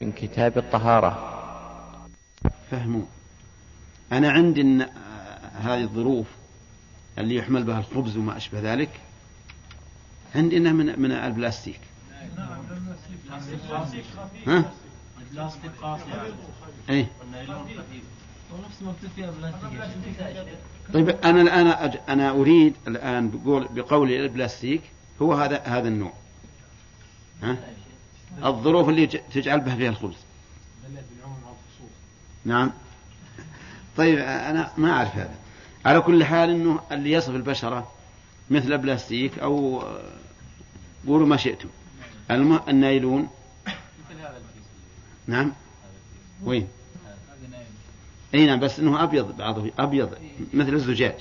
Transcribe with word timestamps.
من 0.00 0.12
كتاب 0.12 0.58
الطهارة. 0.58 1.32
فهموا. 2.70 3.02
أنا 4.12 4.30
عندي 4.30 4.60
إن 4.60 4.82
هذه 5.54 5.82
الظروف 5.82 6.26
اللي 7.18 7.36
يحمل 7.36 7.64
بها 7.64 7.78
الخبز 7.78 8.16
وما 8.16 8.36
أشبه 8.36 8.60
ذلك 8.60 8.90
عندي 10.34 10.56
إنها 10.56 10.72
من 10.72 11.00
من 11.00 11.12
البلاستيك. 11.12 11.80
ها؟ 14.46 14.72
البلاستيك 15.20 15.70
قاسي 15.82 16.04
إيه. 16.90 17.06
بلاستيك 19.72 20.20
طيب 20.94 21.08
أنا 21.08 21.42
الآن 21.42 21.66
أج... 21.66 21.98
أنا 22.08 22.30
أريد 22.30 22.74
الآن 22.88 23.30
بقول 23.30 23.68
بقولي 23.70 24.24
البلاستيك 24.24 24.82
هو 25.22 25.34
هذا 25.34 25.58
هذا 25.58 25.88
النوع. 25.88 26.12
ها؟ 27.42 27.56
الظروف 28.44 28.88
اللي 28.88 29.06
تجعل 29.06 29.60
بها 29.60 29.76
فيها 29.76 29.90
الخبز. 29.90 30.16
نعم. 32.44 32.72
طيب 33.96 34.18
أنا 34.18 34.72
ما 34.76 34.90
أعرف 34.90 35.16
هذا. 35.16 35.34
على 35.84 36.00
كل 36.00 36.24
حال 36.24 36.50
أنه 36.50 36.80
اللي 36.92 37.12
يصف 37.12 37.34
البشرة 37.34 37.92
مثل 38.50 38.72
البلاستيك 38.72 39.38
أو 39.38 39.82
آه، 39.82 40.02
قولوا 41.06 41.26
ما 41.26 41.36
شئتم. 41.36 41.68
النايلون. 42.68 43.28
نعم. 45.26 45.52
وين؟ 46.44 46.68
أي 48.34 48.46
نعم 48.46 48.60
بس 48.60 48.78
إنه 48.78 49.02
أبيض 49.02 49.36
بعضه 49.36 49.70
أبيض 49.78 50.10
مثل 50.54 50.74
الزجاج. 50.74 51.14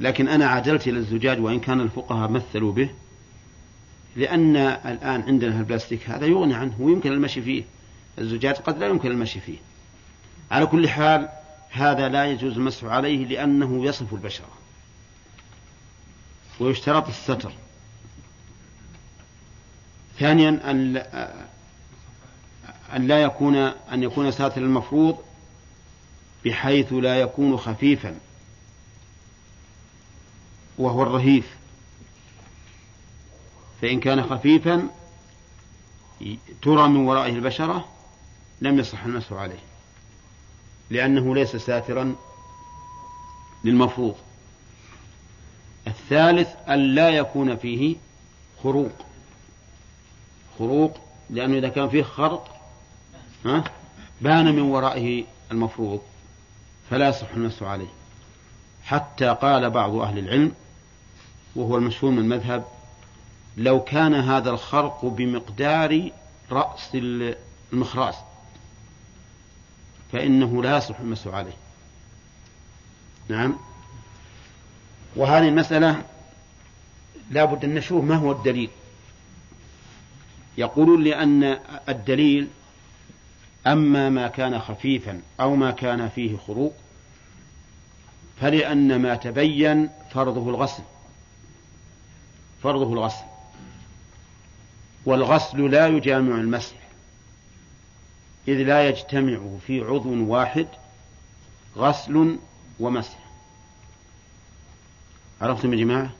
لكن 0.00 0.28
أنا 0.28 0.46
عدلت 0.46 0.88
إلى 0.88 0.98
الزجاج 0.98 1.40
وإن 1.40 1.60
كان 1.60 1.80
الفقهاء 1.80 2.30
مثلوا 2.30 2.72
به 2.72 2.90
لأن 4.16 4.56
الآن 4.56 5.22
عندنا 5.22 5.58
البلاستيك 5.58 6.10
هذا 6.10 6.26
يغني 6.26 6.54
عنه 6.54 6.76
ويمكن 6.80 7.12
المشي 7.12 7.42
فيه. 7.42 7.64
الزجاج 8.18 8.54
قد 8.54 8.78
لا 8.78 8.86
يمكن 8.86 9.10
المشي 9.10 9.40
فيه. 9.40 9.58
على 10.50 10.66
كل 10.66 10.88
حال 10.88 11.28
هذا 11.70 12.08
لا 12.08 12.26
يجوز 12.26 12.56
المسح 12.56 12.84
عليه 12.84 13.26
لأنه 13.26 13.84
يصف 13.84 14.14
البشرة 14.14 14.48
ويشترط 16.60 17.08
الستر. 17.08 17.52
ثانيا 20.18 20.48
أن 20.70 20.96
أن 22.96 23.06
لا 23.06 23.22
يكون 23.22 23.56
أن 23.92 24.02
يكون 24.02 24.30
ساتر 24.30 24.60
المفروض 24.60 25.18
بحيث 26.44 26.92
لا 26.92 27.20
يكون 27.20 27.56
خفيفا. 27.56 28.14
وهو 30.78 31.02
الرهيف. 31.02 31.59
فإن 33.80 34.00
كان 34.00 34.22
خفيفا 34.22 34.88
ترى 36.62 36.88
من 36.88 36.96
ورائه 36.96 37.32
البشرة 37.32 37.88
لم 38.60 38.78
يصح 38.78 39.04
المسح 39.04 39.32
عليه 39.32 39.58
لأنه 40.90 41.34
ليس 41.34 41.56
ساترا 41.56 42.14
للمفروض. 43.64 44.14
الثالث 45.86 46.48
أن 46.68 46.94
لا 46.94 47.10
يكون 47.10 47.56
فيه 47.56 47.96
خروق. 48.62 48.92
خروق 50.58 51.00
لأنه 51.30 51.58
إذا 51.58 51.68
كان 51.68 51.88
فيه 51.88 52.02
خرق 52.02 52.60
ها 53.44 53.64
بان 54.20 54.54
من 54.54 54.62
ورائه 54.62 55.24
المفروض 55.52 56.00
فلا 56.90 57.08
يصح 57.08 57.30
المسح 57.36 57.62
عليه. 57.62 57.88
حتى 58.84 59.28
قال 59.28 59.70
بعض 59.70 59.94
أهل 59.94 60.18
العلم 60.18 60.52
وهو 61.56 61.76
المشهور 61.76 62.12
من 62.12 62.18
المذهب 62.18 62.64
لو 63.56 63.84
كان 63.84 64.14
هذا 64.14 64.50
الخرق 64.50 65.04
بمقدار 65.04 66.10
رأس 66.50 66.90
المخراس 67.72 68.14
فإنه 70.12 70.62
لا 70.62 70.76
يصح 70.76 71.00
المسح 71.00 71.34
عليه. 71.34 71.56
نعم. 73.28 73.56
وهذه 75.16 75.48
المسألة 75.48 76.02
لا 77.30 77.44
بد 77.44 77.64
أن 77.64 77.74
نشوف 77.74 78.04
ما 78.04 78.14
هو 78.14 78.32
الدليل. 78.32 78.70
يقولون 80.58 81.04
لأن 81.04 81.58
الدليل 81.88 82.48
أما 83.66 84.08
ما 84.08 84.28
كان 84.28 84.58
خفيفا 84.60 85.20
أو 85.40 85.56
ما 85.56 85.70
كان 85.70 86.08
فيه 86.08 86.36
خروق 86.36 86.74
فلأن 88.40 89.02
ما 89.02 89.14
تبين 89.14 89.90
فرضه 90.10 90.50
الغسل. 90.50 90.82
فرضه 92.62 92.92
الغسل. 92.92 93.29
والغسل 95.06 95.70
لا 95.70 95.86
يجامع 95.86 96.34
المسح 96.34 96.76
إذ 98.48 98.54
لا 98.54 98.88
يجتمع 98.88 99.40
في 99.66 99.80
عضو 99.80 100.26
واحد 100.26 100.66
غسل 101.76 102.38
ومسح. 102.80 103.18
عرفتم 105.40 105.74
يا 105.74 105.78
جماعة؟ 105.78 106.10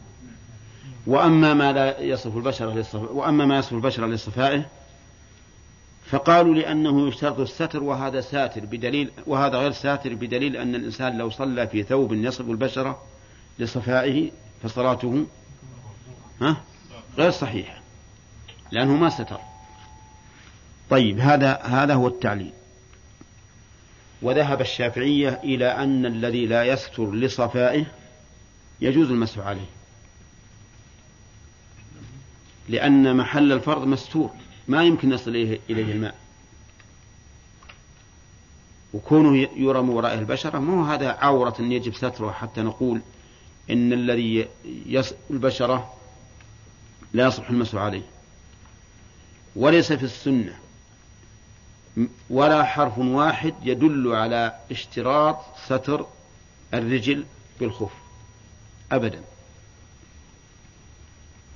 وأما 1.07 1.55
ما 1.55 1.73
لا 1.73 2.01
يصف 2.01 2.37
البشرة 2.37 2.71
للصف... 2.71 3.11
وأما 3.11 3.47
ما 3.47 3.59
يصف 3.59 3.73
البشرة 3.73 4.07
لصفائه 4.07 4.65
فقالوا 6.07 6.55
لأنه 6.55 7.09
يشترط 7.09 7.41
الستر 7.41 7.83
وهذا 7.83 8.21
ساتر 8.21 8.67
بدليل 8.67 9.11
وهذا 9.27 9.59
غير 9.59 9.73
ساتر 9.73 10.15
بدليل 10.15 10.57
أن 10.57 10.75
الإنسان 10.75 11.19
لو 11.19 11.31
صلى 11.31 11.67
في 11.67 11.83
ثوب 11.83 12.13
يصف 12.13 12.51
البشرة 12.51 13.03
لصفائه 13.59 14.31
فصلاته 14.63 15.27
ها؟ 16.41 16.57
غير 17.19 17.31
صحيحة 17.31 17.80
لأنه 18.73 18.97
ما 18.97 19.11
ستر. 19.11 19.41
طيب 20.91 21.19
هذا 21.19 21.63
هذا 21.63 21.95
هو 21.95 22.09
التعليل. 22.09 22.53
وذهب 24.23 24.61
الشافعية 24.61 25.41
إلى 25.45 25.67
أن 25.67 26.07
الذي 26.07 26.47
لا 26.47 26.65
يستر 26.65 27.13
لصفائه 27.13 27.87
يجوز 28.81 29.11
المسح 29.11 29.39
عليه. 29.39 29.67
لأن 32.69 33.17
محل 33.17 33.53
الفرض 33.53 33.87
مستور 33.87 34.31
ما 34.69 34.85
يمكن 34.85 35.13
يصل 35.13 35.31
إليه, 35.31 35.61
الماء. 35.69 36.15
وكونه 38.95 39.49
يرى 39.57 39.83
من 39.83 39.89
ورائه 39.89 40.19
البشرة 40.19 40.59
ما 40.59 40.81
هو 40.81 40.85
هذا 40.85 41.11
عورة 41.11 41.57
يجب 41.61 41.95
ستره 41.95 42.33
حتى 42.33 42.61
نقول 42.61 43.01
إن 43.71 43.93
الذي 43.93 44.49
يص 44.87 45.15
البشرة 45.31 45.95
لا 47.13 47.27
يصلح 47.27 47.51
المسح 47.51 47.75
عليه. 47.75 48.03
وليس 49.57 49.93
في 49.93 50.03
السنة. 50.03 50.59
ولا 52.31 52.65
حرف 52.65 52.99
واحد 52.99 53.55
يدل 53.63 54.15
على 54.15 54.57
اشتراط 54.71 55.39
ستر 55.67 56.07
الرجل 56.75 57.25
بالخف. 57.61 57.93
أبدا. 58.93 59.21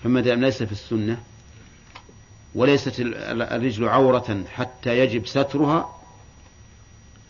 فما 0.05 0.21
دام 0.21 0.41
ليس 0.41 0.63
في 0.63 0.73
السنة 0.73 1.23
وليست 2.55 2.95
الرجل 2.99 3.89
عورة 3.89 4.45
حتى 4.55 4.99
يجب 4.99 5.27
سترها 5.27 6.01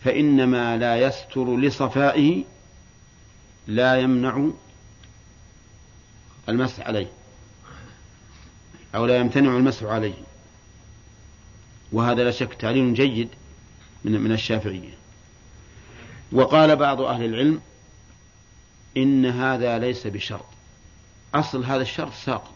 فإنما 0.03 0.77
لا 0.77 0.95
يستر 0.95 1.57
لصفائه 1.57 2.43
لا 3.67 3.99
يمنع 3.99 4.49
المسح 6.49 6.87
عليه 6.87 7.07
أو 8.95 9.05
لا 9.05 9.17
يمتنع 9.17 9.57
المسح 9.57 9.83
عليه. 9.83 10.13
وهذا 11.91 12.23
لا 12.23 12.31
شك 12.31 12.53
تعليل 12.53 12.93
جيد 12.93 13.29
من 14.03 14.21
من 14.21 14.31
الشافعية. 14.31 14.93
وقال 16.31 16.75
بعض 16.75 17.01
أهل 17.01 17.25
العلم 17.25 17.61
إن 18.97 19.25
هذا 19.25 19.79
ليس 19.79 20.07
بشرط. 20.07 20.45
أصل 21.35 21.63
هذا 21.63 21.81
الشرط 21.81 22.13
ساقط. 22.13 22.53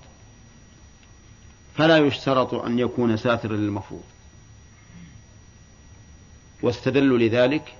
فلا 1.77 1.97
يشترط 1.97 2.53
أن 2.53 2.79
يكون 2.79 3.17
ساترا 3.17 3.55
للمفروض. 3.55 4.03
واستدلوا 6.61 7.17
لذلك 7.17 7.73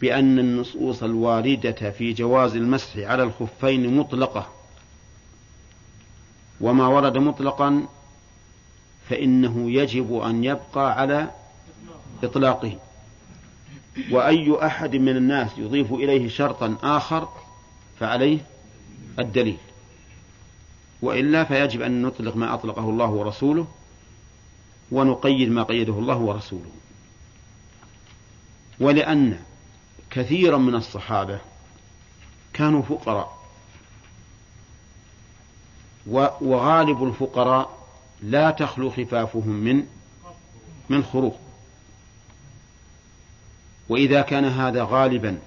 بأن 0.00 0.38
النصوص 0.38 1.02
الواردة 1.02 1.90
في 1.90 2.12
جواز 2.12 2.56
المسح 2.56 2.96
على 2.96 3.22
الخفين 3.22 3.96
مطلقة. 3.96 4.48
وما 6.60 6.86
ورد 6.86 7.18
مطلقا 7.18 7.88
فإنه 9.08 9.70
يجب 9.70 10.18
أن 10.18 10.44
يبقى 10.44 11.00
على 11.00 11.30
إطلاقه. 12.24 12.78
وأي 14.10 14.66
أحد 14.66 14.96
من 14.96 15.16
الناس 15.16 15.50
يضيف 15.58 15.92
إليه 15.92 16.28
شرطا 16.28 16.76
آخر 16.82 17.28
فعليه 18.00 18.38
الدليل. 19.18 19.56
وإلا 21.02 21.44
فيجب 21.44 21.82
أن 21.82 22.02
نطلق 22.02 22.36
ما 22.36 22.54
أطلقه 22.54 22.90
الله 22.90 23.10
ورسوله 23.10 23.66
ونقيد 24.92 25.50
ما 25.50 25.62
قيده 25.62 25.92
الله 25.92 26.16
ورسوله. 26.16 26.70
ولأن 28.80 29.38
كثيرا 30.10 30.56
من 30.56 30.74
الصحابة 30.74 31.38
كانوا 32.52 32.82
فقراء 32.82 33.38
وغالب 36.40 37.04
الفقراء 37.04 37.77
لا 38.22 38.50
تخلو 38.50 38.90
خفافهم 38.90 39.48
من 39.48 39.86
من 40.88 41.04
خروق. 41.04 41.40
وإذا 43.88 44.22
كان 44.22 44.44
هذا 44.44 44.86
غالبا 44.90 45.38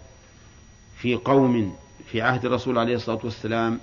في 0.98 1.16
قوم 1.16 1.76
في 2.12 2.22
عهد 2.22 2.46
الرسول 2.46 2.78
عليه 2.78 2.96
الصلاة 2.96 3.20
والسلام 3.24 3.80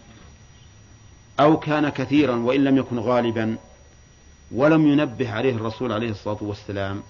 أو 1.40 1.58
كان 1.58 1.88
كثيرا 1.88 2.36
وإن 2.36 2.64
لم 2.64 2.76
يكن 2.76 2.98
غالبا 2.98 3.56
ولم 4.50 4.86
ينبه 4.86 5.32
عليه 5.32 5.54
الرسول 5.54 5.92
عليه 5.92 6.10
الصلاة 6.10 6.38
والسلام 6.40 7.02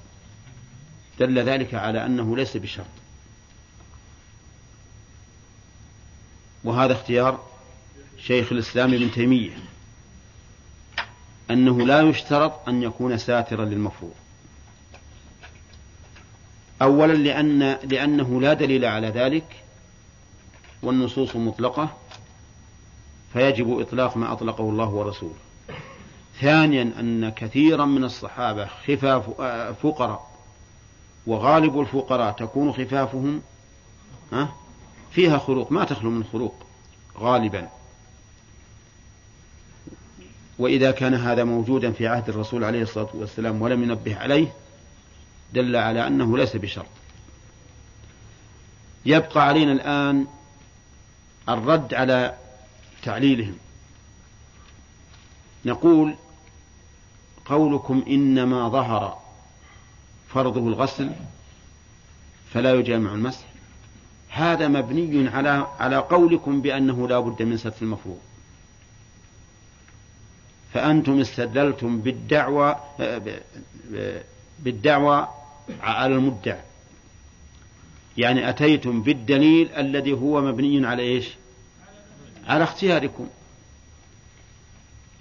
دل 1.18 1.38
ذلك 1.38 1.74
على 1.74 2.06
أنه 2.06 2.36
ليس 2.36 2.56
بشرط. 2.56 2.86
وهذا 6.64 6.92
اختيار 6.92 7.48
شيخ 8.18 8.52
الإسلام 8.52 8.94
ابن 8.94 9.10
تيمية. 9.12 9.50
أنه 11.50 11.86
لا 11.86 12.00
يشترط 12.00 12.68
أن 12.68 12.82
يكون 12.82 13.18
ساترا 13.18 13.64
للمفروض. 13.64 14.14
أولا 16.82 17.12
لأن 17.12 17.58
لأنه 17.84 18.40
لا 18.40 18.54
دليل 18.54 18.84
على 18.84 19.08
ذلك 19.08 19.62
والنصوص 20.82 21.36
مطلقة 21.36 21.88
فيجب 23.32 23.80
إطلاق 23.80 24.16
ما 24.16 24.32
أطلقه 24.32 24.70
الله 24.70 24.88
ورسوله. 24.88 25.34
ثانيا 26.40 26.82
أن 26.82 27.28
كثيرا 27.28 27.84
من 27.84 28.04
الصحابة 28.04 28.66
خفاف 28.66 29.30
فقراء 29.82 30.28
وغالب 31.26 31.80
الفقراء 31.80 32.32
تكون 32.32 32.72
خفافهم 32.72 33.42
فيها 35.10 35.38
خروق 35.38 35.72
ما 35.72 35.84
تخلو 35.84 36.10
من 36.10 36.24
خروق 36.24 36.54
غالبا. 37.18 37.68
وإذا 40.58 40.90
كان 40.90 41.14
هذا 41.14 41.44
موجودا 41.44 41.92
في 41.92 42.06
عهد 42.06 42.28
الرسول 42.28 42.64
عليه 42.64 42.82
الصلاة 42.82 43.08
والسلام 43.14 43.62
ولم 43.62 43.82
ينبه 43.82 44.16
عليه 44.16 44.52
دل 45.54 45.76
على 45.76 46.06
أنه 46.06 46.38
ليس 46.38 46.56
بشرط. 46.56 46.86
يبقى 49.06 49.46
علينا 49.46 49.72
الآن 49.72 50.26
الرد 51.48 51.94
على 51.94 52.34
تعليلهم. 53.02 53.54
نقول 55.64 56.14
قولكم 57.44 58.04
إنما 58.08 58.68
ظهر 58.68 59.18
فرضه 60.28 60.68
الغسل 60.68 61.10
فلا 62.52 62.74
يجامع 62.74 63.14
المسح. 63.14 63.44
هذا 64.28 64.68
مبني 64.68 65.28
على 65.28 65.66
على 65.78 65.96
قولكم 65.96 66.60
بأنه 66.60 67.08
لا 67.08 67.18
بد 67.18 67.42
من 67.42 67.56
ستر 67.56 67.82
المفروض. 67.82 68.18
فأنتم 70.74 71.20
استدللتم 71.20 72.00
بالدعوة 72.00 72.76
بالدعوة 74.58 75.28
على 75.80 76.14
المدعى. 76.14 76.60
يعني 78.16 78.48
أتيتم 78.48 79.02
بالدليل 79.02 79.72
الذي 79.72 80.12
هو 80.12 80.40
مبني 80.40 80.86
على 80.86 81.02
إيش؟ 81.02 81.28
على 82.46 82.64
اختياركم. 82.64 83.28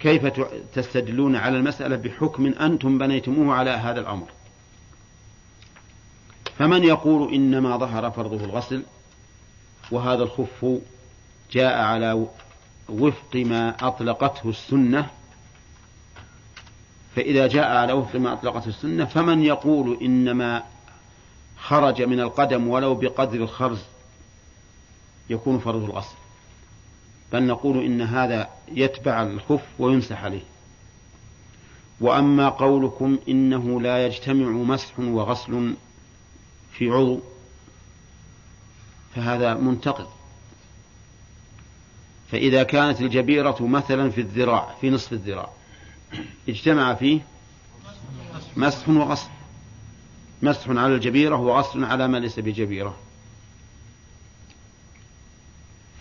كيف 0.00 0.26
تستدلون 0.74 1.36
على 1.36 1.56
المسألة 1.56 1.96
بحكم 1.96 2.46
أنتم 2.46 2.98
بنيتموه 2.98 3.54
على 3.54 3.70
هذا 3.70 4.00
الأمر؟ 4.00 4.26
فمن 6.58 6.84
يقول 6.84 7.34
إنما 7.34 7.76
ظهر 7.76 8.10
فرضه 8.10 8.44
الغسل 8.44 8.82
وهذا 9.90 10.22
الخف 10.22 10.66
جاء 11.52 11.78
على 11.82 12.26
وفق 12.88 13.36
ما 13.36 13.76
أطلقته 13.80 14.50
السنة 14.50 15.10
فإذا 17.16 17.46
جاء 17.46 17.76
على 17.76 17.92
وفق 17.92 18.16
ما 18.16 18.32
أطلقته 18.32 18.68
السنة 18.68 19.04
فمن 19.04 19.44
يقول 19.44 19.98
إنما 20.02 20.62
خرج 21.58 22.02
من 22.02 22.20
القدم 22.20 22.68
ولو 22.68 22.94
بقدر 22.94 23.36
الخرز 23.42 23.82
يكون 25.30 25.58
فرض 25.58 25.84
الغسل 25.84 26.16
بل 27.32 27.42
نقول 27.42 27.84
إن 27.84 28.02
هذا 28.02 28.48
يتبع 28.72 29.22
الخف 29.22 29.62
ويمسح 29.78 30.24
عليه. 30.24 30.42
وأما 32.00 32.48
قولكم 32.48 33.18
إنه 33.28 33.80
لا 33.80 34.06
يجتمع 34.06 34.46
مسح 34.46 34.98
وغسل 34.98 35.74
في 36.72 36.90
عضو 36.90 37.20
فهذا 39.14 39.54
منتقض 39.54 40.06
فإذا 42.30 42.62
كانت 42.62 43.00
الجبيرة 43.00 43.66
مثلا 43.66 44.10
في 44.10 44.20
الذراع 44.20 44.74
في 44.80 44.90
نصف 44.90 45.12
الذراع 45.12 45.50
اجتمع 46.48 46.94
فيه 46.94 47.20
مسح 48.56 48.88
وغسل 48.88 49.28
مسح 50.42 50.68
على 50.68 50.94
الجبيرة 50.94 51.36
وغسل 51.36 51.84
على 51.84 52.08
ما 52.08 52.18
ليس 52.18 52.38
بجبيرة. 52.38 52.96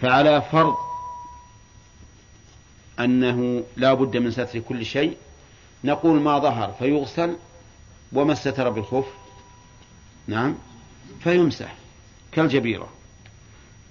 فعلى 0.02 0.42
فرض 0.42 0.76
أنه 3.00 3.64
لا 3.78 3.94
بد 3.94 4.18
من 4.18 4.32
ستر 4.32 4.60
كل 4.60 4.86
شيء 4.86 5.18
نقول 5.84 6.22
ما 6.22 6.40
ظهر 6.40 6.72
فيغسل 6.80 7.36
وما 8.14 8.34
استتر 8.34 8.70
بالخف. 8.70 9.08
نعم؟ 10.28 10.56
فيمسح 11.24 11.76
كالجبيرة. 12.32 12.90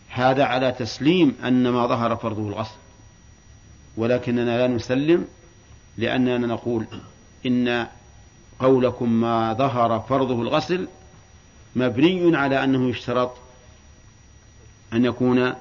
هذا 0.08 0.44
على 0.44 0.72
تسليم 0.72 1.36
أن 1.44 1.68
ما 1.68 1.86
ظهر 1.86 2.16
فرضه 2.16 2.48
الغسل 2.48 2.74
ولكننا 3.96 4.58
لا 4.58 4.66
نسلم 4.66 5.26
لأننا 5.98 6.46
نقول 6.46 6.87
إن 7.46 7.87
قولكم 8.58 9.12
ما 9.12 9.52
ظهر 9.52 10.00
فرضه 10.00 10.43
الغسل 10.43 10.88
مبني 11.76 12.37
على 12.37 12.64
أنه 12.64 12.88
يشترط 12.88 13.37
أن 14.93 15.04
يكون 15.04 15.54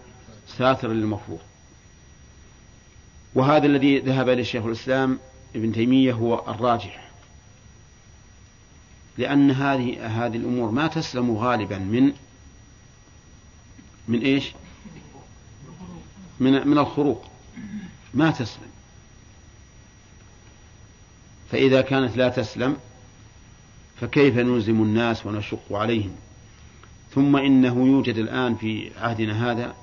ساترا 0.47 0.93
للمفروض. 0.93 1.39
وهذا 3.35 3.65
الذي 3.65 3.99
ذهب 3.99 4.29
إليه 4.29 4.43
شيخ 4.43 4.65
الإسلام 4.65 5.19
ابن 5.55 5.73
تيمية 5.73 6.13
هو 6.13 6.43
الراجح 6.47 7.05
لأن 9.17 9.51
هذه 9.51 10.07
هذه 10.25 10.37
الأمور 10.37 10.71
ما 10.71 10.87
تسلم 10.87 11.37
غالبا 11.37 11.77
من 11.77 12.13
من 14.07 14.21
إيش؟ 14.21 14.51
من 16.39 16.67
من 16.67 16.77
الخروق. 16.77 17.25
ما 18.13 18.31
تسلم. 18.31 18.74
فإذا 21.51 21.81
كانت 21.81 22.17
لا 22.17 22.29
تسلم 22.29 22.77
فكيف 24.01 24.37
نلزم 24.37 24.81
الناس 24.81 25.25
ونشق 25.25 25.73
عليهم؟ 25.73 26.15
ثم 27.15 27.35
إنه 27.35 27.87
يوجد 27.87 28.17
الآن 28.17 28.55
في 28.55 28.91
عهدنا 28.97 29.51
هذا 29.51 29.75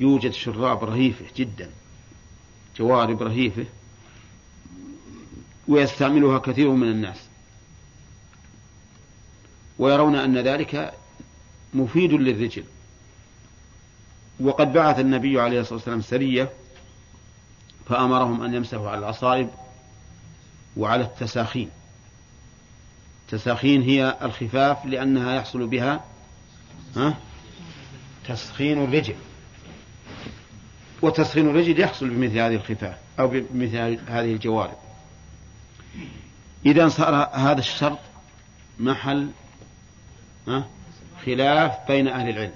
يوجد 0.00 0.32
شراب 0.32 0.84
رهيفة 0.84 1.24
جدا 1.36 1.70
جوارب 2.78 3.22
رهيفة 3.22 3.64
ويستعملها 5.68 6.38
كثير 6.38 6.70
من 6.70 6.88
الناس. 6.88 7.16
ويرون 9.78 10.16
أن 10.16 10.38
ذلك 10.38 10.94
مفيد 11.74 12.12
للرجل. 12.12 12.64
وقد 14.40 14.72
بعث 14.72 14.98
النبي 14.98 15.40
عليه 15.40 15.60
الصلاة 15.60 15.74
والسلام 15.74 16.00
سرية 16.00 16.50
فأمرهم 17.88 18.42
أن 18.42 18.54
يمسحوا 18.54 18.90
على 18.90 18.98
الأصائب. 18.98 19.50
وعلى 20.76 21.04
التساخين. 21.04 21.70
التساخين 23.26 23.82
هي 23.82 24.16
الخفاف 24.22 24.86
لأنها 24.86 25.34
يحصل 25.34 25.66
بها 25.66 26.04
ها؟ 26.96 27.16
تسخين 28.28 28.84
الرجل. 28.84 29.14
وتسخين 31.02 31.48
الرجل 31.48 31.80
يحصل 31.80 32.08
بمثل 32.08 32.38
هذه 32.38 32.54
الخفاف 32.54 32.98
أو 33.20 33.28
بمثل 33.28 33.98
هذه 34.08 34.32
الجوارب. 34.32 34.76
إذا 36.66 36.88
صار 36.88 37.14
هذا 37.32 37.58
الشرط 37.58 37.98
محل 38.78 39.30
ها؟ 40.48 40.66
خلاف 41.26 41.88
بين 41.88 42.08
أهل 42.08 42.28
العلم. 42.28 42.52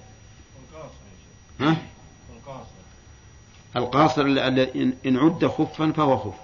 ها؟ 1.60 1.76
القاصر. 3.76 4.22
إن 5.06 5.16
عد 5.16 5.46
خفا 5.46 5.92
فهو 5.92 6.18
خف. 6.18 6.43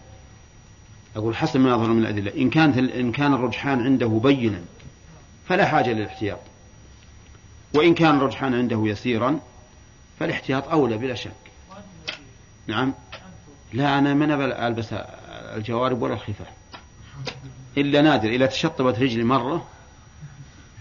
أقول 1.15 1.35
حسب 1.35 1.59
ما 1.59 1.69
يظهر 1.69 1.89
من 1.89 2.01
الأدلة. 2.01 2.41
إن 2.41 2.49
كانت 2.49 2.77
إن 2.77 3.11
كان 3.11 3.33
الرجحان 3.33 3.85
عنده 3.85 4.19
بينا 4.23 4.61
فلا 5.47 5.65
حاجة 5.65 5.93
للاحتياط. 5.93 6.39
وإن 7.73 7.93
كان 7.93 8.17
الرجحان 8.17 8.53
عنده 8.53 8.81
يسيرا 8.85 9.39
فالاحتياط 10.19 10.67
أولى 10.67 10.97
بلا 10.97 11.15
شك. 11.15 11.31
نعم؟ 12.67 12.93
لا 13.73 13.99
أنا 13.99 14.13
ما 14.13 14.67
ألبس 14.67 14.93
الجوارب 15.55 16.01
ولا 16.01 16.13
الخفاف 16.13 16.47
إلا 17.77 18.01
نادر 18.01 18.29
إذا 18.29 18.45
تشطبت 18.45 18.99
رجلي 18.99 19.23
مرة 19.23 19.67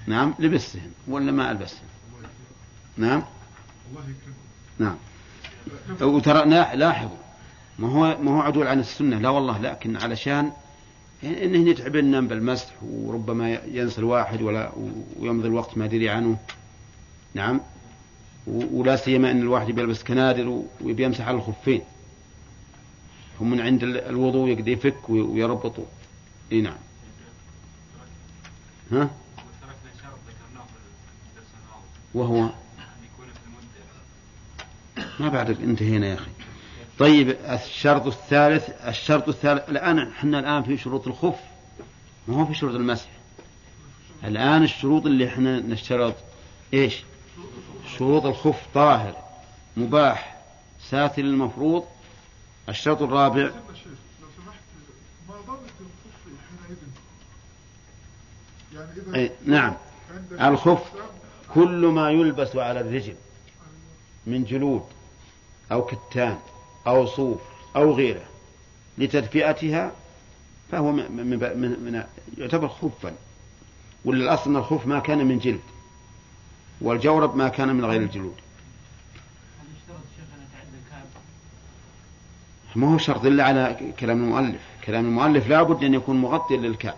نعم 0.07 0.35
لبسهن 0.39 0.93
ولا 1.09 1.33
ما 1.33 1.51
ألبسهن 1.51 1.89
نعم؟ 2.97 3.23
نعم. 4.79 4.97
وترى 6.01 6.45
لاحظوا. 6.75 7.17
ما 7.81 7.89
هو 7.89 8.19
ما 8.23 8.31
هو 8.31 8.41
عدول 8.41 8.67
عن 8.67 8.81
السنة. 8.81 9.19
لا 9.19 9.29
والله 9.29 9.59
لكن 9.59 9.97
علشان 9.97 10.53
انه 11.25 11.71
يتعب 11.71 11.97
النوم 11.97 12.29
بالمسح 12.29 12.73
وربما 12.83 13.59
ينسى 13.67 13.99
الواحد 13.99 14.43
ولا 14.43 14.73
ويمضي 15.19 15.49
الوقت 15.49 15.79
ما 15.79 15.85
يدري 15.85 16.09
عنه. 16.09 16.39
نعم. 17.35 17.61
ولا 18.47 18.97
سيما 18.97 19.31
إن 19.31 19.41
الواحد 19.41 19.71
بيلبس 19.71 20.05
كنادر 20.05 20.63
وبيمسح 20.81 21.29
على 21.29 21.37
الخفين. 21.37 21.83
هم 23.41 23.51
من 23.51 23.61
عند 23.61 23.83
الوضوء 23.85 24.49
يقدر 24.49 24.69
يفك 24.69 25.11
ويربطوا 25.11 25.85
إي 26.53 26.61
نعم. 26.61 26.79
ها؟ 28.93 29.11
وهو 32.15 32.51
ما 35.21 35.29
بعد 35.29 35.51
انتهينا 35.51 36.07
يا 36.07 36.15
أخي. 36.15 36.31
طيب 37.01 37.31
الشرط 37.31 38.07
الثالث 38.07 38.71
الشرط 38.87 39.29
الثالث 39.29 39.69
الآن 39.69 39.99
إحنا 39.99 40.39
الآن 40.39 40.63
في 40.63 40.79
شروط 40.79 41.07
الخف 41.07 41.41
ما 42.29 42.37
هو 42.37 42.47
في 42.47 42.55
شروط 42.55 42.75
المسح؟ 42.75 43.09
الآن 44.25 44.63
الشروط 44.63 45.07
اللي 45.07 45.29
إحنا 45.29 45.61
نشترط 45.61 46.15
إيش؟ 46.75 47.03
شروط 47.99 48.25
الخف 48.25 48.67
طاهر 48.75 49.17
مباح 49.77 50.37
ساتر 50.91 51.23
المفروض 51.23 51.85
الشرط 52.69 53.03
الرابع. 53.03 53.51
أي 59.15 59.31
نعم. 59.47 59.75
الخف 60.41 60.93
كل 61.55 61.87
ما 61.87 62.11
يلبس 62.11 62.57
على 62.57 62.81
الرجل 62.81 63.15
من 64.27 64.45
جلود 64.45 64.85
أو 65.73 65.83
كتان. 65.83 66.39
أو 66.91 67.07
صوف 67.07 67.41
أو 67.77 67.93
غيره 67.93 68.25
لتدفئتها 68.99 69.93
فهو 70.73 70.93
من, 70.93 71.13
من, 71.13 71.39
من 71.59 72.05
يعتبر 72.39 72.69
خفا. 72.69 73.13
ولا 74.05 74.25
الأصل 74.25 74.51
أن 74.51 74.57
الخف 74.57 74.87
ما 74.87 74.99
كان 74.99 75.27
من 75.27 75.39
جلد 75.39 75.61
والجورب 76.81 77.37
ما 77.37 77.49
كان 77.49 77.75
من 77.75 77.85
غير 77.85 78.03
الجلود. 78.03 78.35
ما 82.77 82.95
هو 82.95 82.99
شرط 82.99 83.25
إلا 83.25 83.45
على 83.45 83.93
كلام 84.01 84.25
المؤلف. 84.25 84.61
كلام 84.85 85.07
المؤلف 85.07 85.49
لا 85.49 85.63
بد 85.63 85.85
أن 85.85 85.95
يكون 85.95 86.17
مغطيا 86.17 86.57
للكعب 86.57 86.97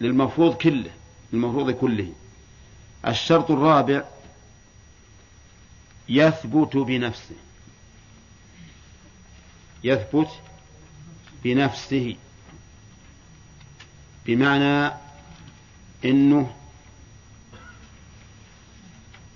للمفروض 0.00 0.54
كله 0.54 0.90
المفروض 1.32 1.70
كله. 1.70 2.12
الشرط 3.06 3.50
الرابع 3.50 4.04
يثبت 6.08 6.76
بنفسه. 6.76 7.34
يثبت 9.86 10.28
بنفسه 11.44 12.16
بمعنى 14.26 14.92
إنه 16.04 16.54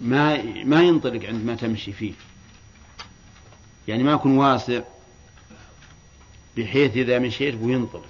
ما 0.00 0.42
ما 0.64 0.82
ينطلق 0.82 1.24
عندما 1.24 1.54
تمشي 1.54 1.92
فيه. 1.92 2.12
يعني 3.88 4.02
ما 4.02 4.12
يكون 4.12 4.38
واسع 4.38 4.80
بحيث 6.56 6.96
إذا 6.96 7.18
مشيت 7.18 7.54
وينطلق 7.54 8.08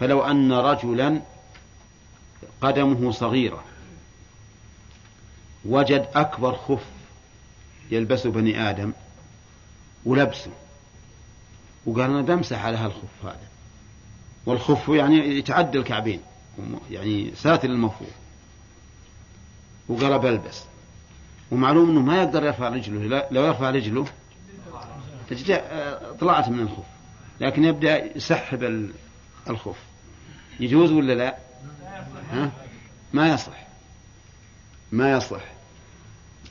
فلو 0.00 0.22
أن 0.22 0.52
رجلا 0.52 1.22
قدمه 2.60 3.12
صغيرة 3.12 3.64
وجد 5.64 6.08
أكبر 6.14 6.56
خف 6.56 6.84
يلبسه 7.90 8.30
بني 8.30 8.70
آدم 8.70 8.92
ولبسه 10.04 10.50
وقال 11.86 12.10
أنا 12.10 12.22
بمسح 12.22 12.64
على 12.64 12.76
هالخف 12.76 13.24
هذا. 13.24 13.48
والخف 14.46 14.88
يعني 14.88 15.38
يتعدى 15.38 15.78
الكعبين. 15.78 16.20
يعني 16.90 17.32
ساتر 17.36 17.68
المفروض 17.68 18.10
وقال 19.88 20.18
بلبس. 20.18 20.62
ومعلوم 21.50 21.90
إنه 21.90 22.00
ما 22.00 22.22
يقدر 22.22 22.44
يرفع 22.44 22.68
رجله. 22.68 23.26
لو 23.30 23.46
يرفع 23.46 23.70
رجله 23.70 24.06
طلعت 26.20 26.48
من 26.48 26.60
الخف. 26.60 26.84
لكن 27.40 27.64
يبدأ 27.64 28.16
يسحب 28.16 28.90
الخف. 29.50 29.76
يجوز 30.60 30.92
ولا 30.92 31.12
لا؟ 31.12 31.36
ها؟ 32.32 32.50
ما 33.12 33.28
يصح. 33.28 33.66
ما 34.92 35.12
يصح. 35.12 35.42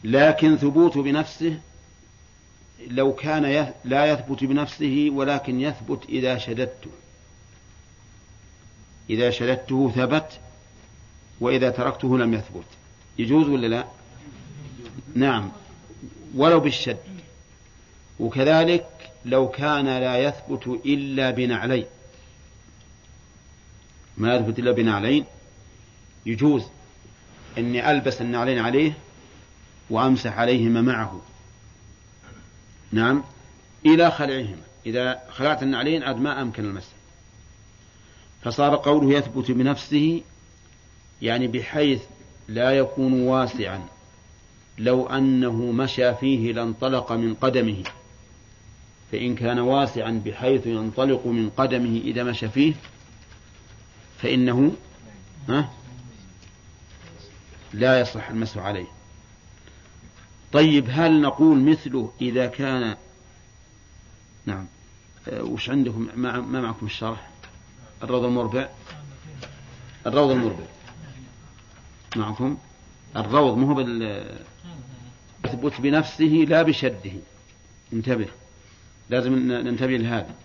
لكن 0.03 0.57
ثبوته 0.57 1.03
بنفسه 1.03 1.60
لو 2.88 3.13
كان 3.13 3.74
لا 3.86 4.05
يثبت 4.05 4.43
بنفسه 4.43 5.10
ولكن 5.13 5.62
يثبت 5.62 6.05
إذا 6.10 6.38
شددته. 6.38 6.89
إذا 9.10 9.29
شددته 9.29 9.91
ثبت 9.96 10.39
وإذا 11.39 11.69
تركته 11.69 12.17
لم 12.17 12.34
يثبت. 12.34 12.65
يجوز 13.19 13.50
ولا 13.50 13.67
لا؟ 13.67 13.86
نعم. 15.15 15.51
ولو 16.36 16.60
بالشد. 16.60 16.98
وكذلك 18.19 18.88
لو 19.25 19.50
كان 19.50 19.86
لا 19.86 20.17
يثبت 20.17 20.67
إلا 20.86 21.31
بنعلين. 21.31 21.86
ما 24.17 24.36
يثبت 24.36 24.60
إلا 24.60 24.72
بنعلين؟ 24.72 25.25
يجوز 26.25 26.63
أني 27.57 27.91
ألبس 27.91 28.22
النعلين 28.22 28.60
عليه 28.60 28.93
وأمسح 29.89 30.39
عليهما 30.39 30.81
معه. 30.81 31.22
نعم. 32.91 33.24
إلى 33.86 34.12
خلعهما. 34.12 34.62
إذا 34.86 35.22
خلعت 35.29 35.63
النعلين 35.63 36.03
عاد 36.03 36.17
ما 36.17 36.41
أمكن 36.41 36.65
المسح. 36.65 36.91
فصار 38.44 38.75
قوله 38.75 39.17
يثبت 39.17 39.51
بنفسه 39.51 40.22
يعني 41.22 41.48
بحيث 41.48 42.01
لا 42.48 42.72
يكون 42.72 43.22
واسعا. 43.22 43.82
لو 44.77 45.08
أنه 45.08 45.72
مشى 45.72 46.15
فيه 46.15 46.53
لانطلق 46.53 47.12
من 47.12 47.34
قدمه. 47.34 47.84
فإن 49.12 49.36
كان 49.36 49.60
واسعا 49.60 50.22
بحيث 50.25 50.67
ينطلق 50.67 51.27
من 51.27 51.50
قدمه 51.50 52.01
إذا 52.03 52.24
مشى 52.24 52.50
فيه 52.50 52.74
فإنه 54.17 54.75
ها؟ 55.50 55.70
لا 57.74 58.00
يصح 58.00 58.29
المسح 58.29 58.58
عليه. 58.58 58.97
طيب 60.54 60.88
هل 60.89 61.22
نقول 61.22 61.60
مثله 61.60 62.12
إذا 62.22 62.48
كان؟ 62.48 62.96
نعم. 64.46 64.66
أه، 65.27 65.44
وش 65.44 65.70
عندكم؟ 65.70 66.08
ما, 66.16 66.39
ما 66.42 66.62
معكم 66.62 66.86
الشرح؟ 66.86 67.30
الروض 68.04 68.24
المربع؟ 68.24 68.70
الروض 70.08 70.32
المربع. 70.32 70.63
معكم؟ 72.16 72.58
الروض 73.16 73.58
مو 73.58 73.74
بال 73.74 74.25
يثبت 75.46 75.82
بنفسه 75.82 76.46
لا 76.48 76.62
بشده. 76.62 77.12
انتبه. 77.94 78.27
لازم 79.10 79.34
ننتبه 79.51 79.98
لهذا. 79.98 80.36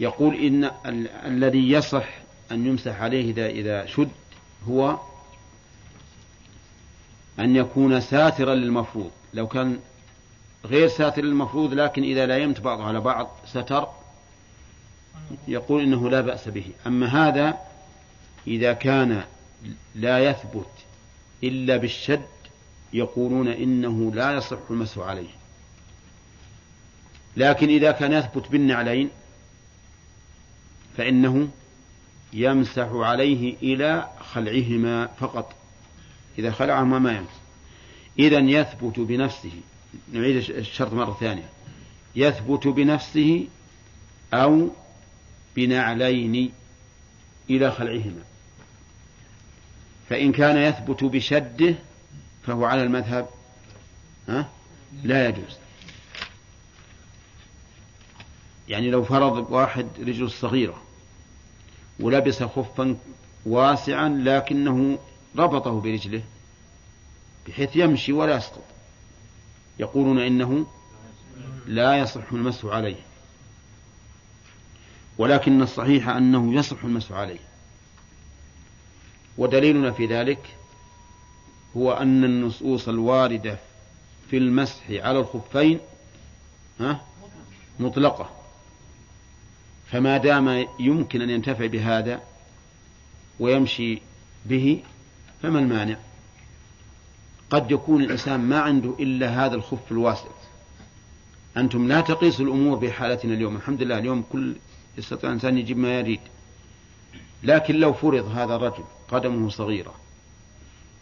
يقول 0.00 0.34
إن 0.34 0.64
ال- 0.64 1.08
الذي 1.08 1.70
يصح 1.70 2.08
أن 2.52 2.66
يمسح 2.66 3.00
عليه 3.00 3.30
إذا 3.30 3.46
إذا 3.46 3.86
شد 3.86 4.10
هو 4.68 4.98
أن 7.38 7.56
يكون 7.56 8.00
ساترا 8.00 8.54
للمفروض. 8.54 9.10
لو 9.34 9.46
كان 9.46 9.78
غير 10.64 10.88
ساتر 10.88 11.22
للمفروض 11.22 11.74
لكن 11.74 12.02
إذا 12.02 12.26
لا 12.26 12.38
يمت 12.38 12.60
بعضه 12.60 12.84
على 12.84 13.00
بعض 13.00 13.36
ستر 13.46 13.88
يقول 15.48 15.82
إنه 15.82 16.10
لا 16.10 16.20
بأس 16.20 16.48
به. 16.48 16.66
أما 16.86 17.06
هذا 17.06 17.58
إذا 18.46 18.72
كان 18.72 19.24
لا 19.94 20.18
يثبت 20.30 20.70
إلا 21.42 21.76
بالشد 21.76 22.26
يقولون 22.92 23.48
إنه 23.48 24.12
لا 24.14 24.32
يصح 24.32 24.58
المسح 24.70 24.98
عليه. 24.98 25.28
لكن 27.36 27.68
إذا 27.68 27.92
كان 27.92 28.12
يثبت 28.12 28.48
بالنعلين 28.48 29.10
فإنه 30.96 31.48
يمسح 32.32 32.88
عليه 32.92 33.56
إلى 33.62 34.08
خلعهما 34.32 35.06
فقط. 35.06 35.54
إذا 36.38 36.50
خلعهما 36.50 36.98
ما 36.98 37.12
يمسح. 37.12 37.47
إذا 38.18 38.38
يثبت 38.38 39.00
بنفسه 39.00 39.52
نعيد 40.12 40.36
الشرط 40.36 40.92
مرة 40.92 41.16
ثانية. 41.20 41.48
يثبت 42.16 42.66
بنفسه 42.66 43.46
أو 44.34 44.68
بنعلين 45.56 46.52
إلى 47.50 47.70
خلعهما. 47.70 48.22
فإن 50.08 50.32
كان 50.32 50.56
يثبت 50.56 51.04
بشده 51.04 51.74
فهو 52.46 52.64
على 52.64 52.82
المذهب 52.82 53.28
ها؟ 54.28 54.48
لا 55.04 55.28
يجوز. 55.28 55.56
يعني 58.68 58.90
لو 58.90 59.04
فرض 59.04 59.52
واحد 59.52 59.86
رجل 59.98 60.30
صغيرة 60.30 60.82
ولبس 62.00 62.42
خفا 62.42 62.96
واسعا 63.46 64.08
لكنه 64.08 64.98
ربطه 65.36 65.80
برجله 65.80 66.22
بحيث 67.48 67.76
يمشي 67.76 68.12
ولا 68.12 68.36
يسقط. 68.36 68.64
يقولون 69.78 70.18
إنه 70.18 70.66
لا 71.66 71.98
يصح 71.98 72.32
المسح 72.32 72.64
عليه. 72.64 72.96
ولكن 75.18 75.62
الصحيح 75.62 76.08
أنه 76.08 76.54
يصح 76.54 76.84
المسح 76.84 77.12
عليه. 77.12 77.38
ودليلنا 79.38 79.90
في 79.90 80.06
ذلك 80.06 80.56
هو 81.76 81.92
أن 81.92 82.24
النصوص 82.24 82.88
الواردة 82.88 83.58
في 84.30 84.36
المسح 84.36 84.90
على 84.90 85.18
الخفين 85.18 85.80
ها 86.80 87.04
مطلقة. 87.80 88.30
فما 89.90 90.16
دام 90.16 90.66
يمكن 90.80 91.22
أن 91.22 91.30
ينتفع 91.30 91.66
بهذا 91.66 92.22
ويمشي 93.40 93.98
به 94.46 94.82
فما 95.42 95.58
المانع؟ 95.58 96.07
قد 97.50 97.70
يكون 97.70 98.02
الإنسان 98.02 98.40
ما 98.40 98.60
عنده 98.60 98.94
إلا 99.00 99.46
هذا 99.46 99.54
الخف 99.54 99.92
الواسع. 99.92 100.28
أنتم 101.56 101.88
لا 101.88 102.00
تقيسوا 102.00 102.44
الأمور 102.44 102.78
بحالتنا 102.78 103.34
اليوم. 103.34 103.56
الحمد 103.56 103.82
لله 103.82 103.98
اليوم 103.98 104.24
كل 104.32 104.56
يستطيع 104.98 105.30
الإنسان 105.30 105.58
يجيب 105.58 105.78
ما 105.78 105.98
يريد. 105.98 106.20
لكن 107.42 107.74
لو 107.74 107.92
فرض 107.92 108.26
هذا 108.36 108.56
الرجل 108.56 108.84
قدمه 109.08 109.48
صغيرة 109.48 109.94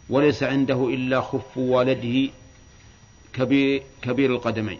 وليس 0.09 0.43
عنده 0.43 0.87
إلا 0.89 1.21
خف 1.21 1.57
والده 1.57 2.31
كبير, 3.33 3.83
كبير 4.01 4.35
القدمين. 4.35 4.79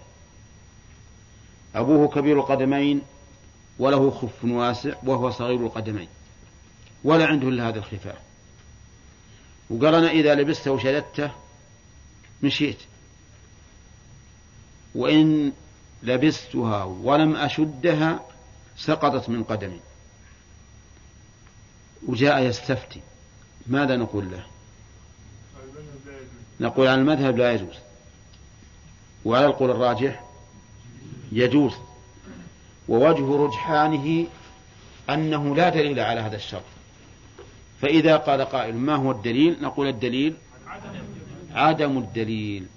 أبوه 1.76 2.08
كبير 2.08 2.40
القدمين 2.40 3.02
وله 3.80 4.12
خف 4.12 4.46
واسع 4.46 4.94
وهو 5.04 5.30
صغير 5.30 5.60
القدمين. 5.60 6.08
ولا 7.04 7.26
عنده 7.26 7.50
إلا 7.50 7.70
هذا 7.70 7.80
الخفاف 7.80 8.18
وقال 9.70 9.96
أنا 9.96 10.12
إذا 10.12 10.36
لبسته 10.36 10.72
وشددته 10.72 11.32
مشيت 12.44 12.78
وإن 14.96 15.52
لبستها 16.04 16.84
ولم 16.84 17.36
أشدها 17.36 18.20
سقطت 18.78 19.30
من 19.30 19.44
قدمي 19.44 19.80
وجاء 22.08 22.44
يستفتي. 22.44 23.02
ماذا 23.68 23.96
نقول 23.96 24.32
له؟ 24.32 24.44
نقول 26.60 26.88
على 26.88 27.02
المذهب 27.02 27.38
لا 27.38 27.54
يجوز. 27.54 27.76
وعلى 29.26 29.46
القول 29.46 29.72
الراجح 29.72 30.24
يجوز. 31.32 31.74
ووجه 32.88 33.46
رجحانه 33.46 34.28
أنه 35.10 35.56
لا 35.56 35.70
دليل 35.70 36.00
على 36.00 36.22
هذا 36.22 36.36
الشرط. 36.36 36.64
فإذا 37.82 38.18
قال 38.18 38.42
قائل 38.42 38.76
ما 38.76 38.96
هو 38.96 39.12
الدليل؟ 39.12 39.62
نقول 39.62 39.88
الدليل 39.88 40.36
عدم 41.52 41.98
الدليل. 41.98 42.68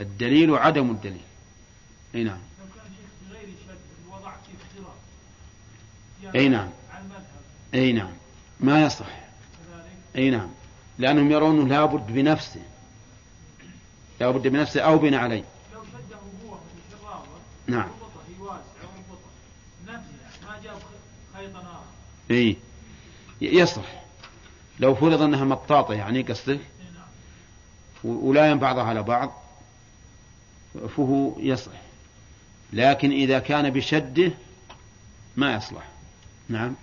الدليل 0.00 0.54
عدم 0.54 0.90
الدليل. 0.90 1.20
أي 2.14 2.24
نعم. 2.24 2.38
أي 6.34 6.48
نعم. 6.48 6.68
أي 7.74 7.92
نعم. 7.92 8.12
ما 8.60 8.82
يصح. 8.84 9.06
أي 10.16 10.30
نعم. 10.30 10.50
لأنهم 10.98 11.30
يرونه 11.30 11.68
لابد 11.68 12.06
بنفسه. 12.12 12.62
لابد 14.20 14.48
بنفسه 14.48 14.80
أو 14.80 14.98
بناء 14.98 15.20
عليه. 15.20 15.44
نعم. 17.66 17.88
أي. 22.30 22.56
يصح. 23.40 24.00
لو 24.80 24.94
فرض 24.94 25.22
أنها 25.22 25.44
مطاطة 25.44 25.94
يعني 25.94 26.22
قصدك 26.22 26.60
ولا 28.04 28.54
بعضها 28.54 28.84
على 28.84 29.02
بعض 29.02 29.32
فهو 30.96 31.32
يصح 31.38 31.72
لكن 32.72 33.10
إذا 33.10 33.38
كان 33.38 33.70
بشده 33.70 34.32
ما 35.36 35.54
يصلح. 35.54 35.88
نعم. 36.48 36.74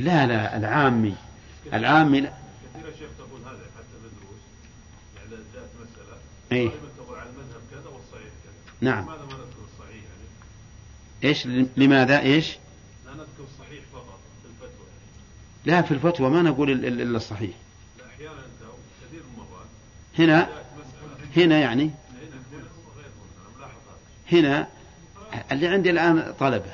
لا 0.00 0.26
لا 0.26 0.56
العامي 0.56 1.14
العامي. 1.72 2.20
كثير 2.20 2.92
شيخ 2.98 3.10
تقول 3.18 3.40
هذا 3.44 3.64
حتى 3.76 3.96
بدروس 3.98 4.42
يعني 5.16 5.44
جاءت 5.54 5.70
مسألة 5.82 6.18
اي 6.52 6.70
تقول 6.96 7.18
على 7.18 7.28
المذهب 7.30 7.62
كذا 7.70 7.88
والصحيح 7.88 8.32
كذا 8.44 8.52
نعم. 8.80 9.04
لماذا 9.04 9.24
ما 9.24 9.32
نذكر 9.32 9.62
الصحيح 9.72 10.02
يعني؟ 10.02 10.28
إيش؟ 11.24 11.46
لماذا؟ 11.76 12.20
إيش؟ 12.20 12.56
لا 13.06 13.12
نذكر 13.12 13.44
الصحيح 13.52 13.84
فقط 13.92 14.20
في 14.42 14.48
الفتوى. 14.48 14.86
لا 15.64 15.82
في 15.82 15.90
الفتوى 15.94 16.30
ما 16.30 16.42
نقول 16.42 16.70
الا 16.70 17.16
الصحيح. 17.16 17.50
أحيانا 18.06 18.42
كثير 19.08 19.22
هنا 20.18 20.48
هنا. 21.36 21.58
يعني. 21.58 21.90
هنا 24.32 24.68
اللي 25.52 25.68
عندي 25.68 25.90
الآن 25.90 26.34
طلبة. 26.40 26.72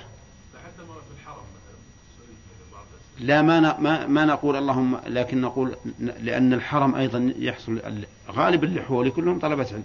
لا 3.20 3.42
ما 3.42 4.06
ما 4.06 4.24
نقول 4.24 4.56
اللهم 4.56 5.00
لكن 5.06 5.40
نقول 5.40 5.76
لأن 5.98 6.52
الحرم 6.52 6.94
أيضا 6.94 7.34
يحصل 7.38 7.72
ال- 7.72 8.06
غالب 8.30 8.64
اللي 8.64 8.82
حولي 8.82 9.10
كلهم 9.10 9.38
طلبة 9.38 9.66
علم. 9.72 9.82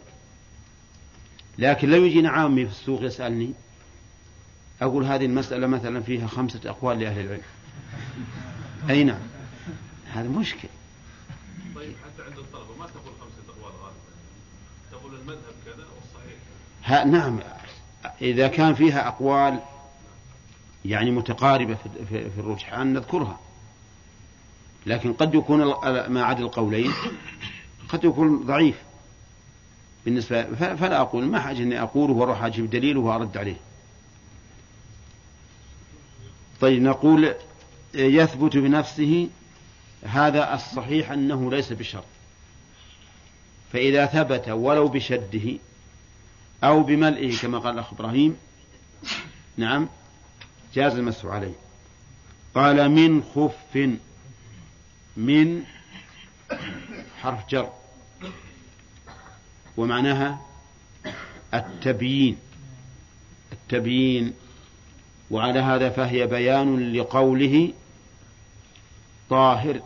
لكن 1.57 1.89
لو 1.89 2.05
يجينا 2.05 2.29
عامي 2.29 2.65
في 2.65 2.71
السوق 2.71 3.01
يسألني 3.03 3.53
أقول 4.81 5.03
هذه 5.05 5.25
المسألة 5.25 5.67
مثلا 5.67 6.01
فيها 6.01 6.27
خمسة 6.27 6.59
أقوال 6.65 6.99
لأهل 6.99 7.19
العلم. 7.25 7.41
أي 8.89 9.03
نعم. 9.03 9.19
هذا 10.13 10.29
مشكل. 10.29 10.67
طيب 11.75 11.93
حتى 12.05 12.23
عند 12.29 12.37
الطلبة 12.37 12.75
ما 12.79 12.85
تقول 12.85 13.13
خمسة 13.21 13.59
أقوال 13.59 13.73
غالبا؟ 13.83 13.95
تقول 14.91 15.15
المذهب 15.15 15.53
كذا 15.65 15.85
والصحيح 15.95 17.05
نعم. 17.05 17.39
إذا 18.21 18.47
كان 18.47 18.73
فيها 18.73 19.07
أقوال 19.07 19.59
يعني 20.85 21.11
متقاربة 21.11 21.75
في- 22.09 22.29
في 22.29 22.39
الرجحان 22.39 22.93
نذكرها. 22.93 23.39
لكن 24.85 25.13
قد 25.13 25.35
يكون 25.35 25.59
ما 26.09 26.23
عدا 26.23 26.39
القولين 26.43 26.91
قد 27.89 28.03
يكون 28.03 28.45
ضعيف 28.45 28.75
بالنسبة 30.05 30.43
فلا 30.75 31.01
أقول 31.01 31.25
ما 31.25 31.39
حاجة 31.39 31.57
إني 31.57 31.81
أقوله 31.81 32.13
وأروح 32.13 32.43
أجيب 32.43 32.69
دليله 32.69 32.99
وأرد 32.99 33.37
عليه. 33.37 33.55
طيب 36.61 36.81
نقول 36.81 37.33
يثبت 37.93 38.57
بنفسه 38.57 39.29
هذا 40.03 40.53
الصحيح 40.53 41.11
أنه 41.11 41.51
ليس 41.51 41.73
بشرط 41.73 42.05
فإذا 43.73 44.05
ثبت 44.05 44.49
ولو 44.49 44.87
بشده 44.87 45.57
أو 46.63 46.83
بملئه 46.83 47.37
كما 47.37 47.59
قال 47.59 47.73
الأخ 47.73 47.93
إبراهيم 47.93 48.37
نعم 49.57 49.89
جاز 50.75 50.95
المسح 50.95 51.25
عليه. 51.25 51.53
قال 52.55 52.91
من 52.91 53.23
خف 53.23 53.89
من 55.17 55.63
حرف 57.21 57.49
جر 57.49 57.69
ومعناها 59.77 60.41
التبيين. 61.53 62.37
التبيين. 63.51 64.33
وعلى 65.31 65.59
هذا 65.59 65.89
فهي 65.89 66.27
بيان 66.27 66.93
لقوله 66.93 67.73
طاهر 69.29 69.81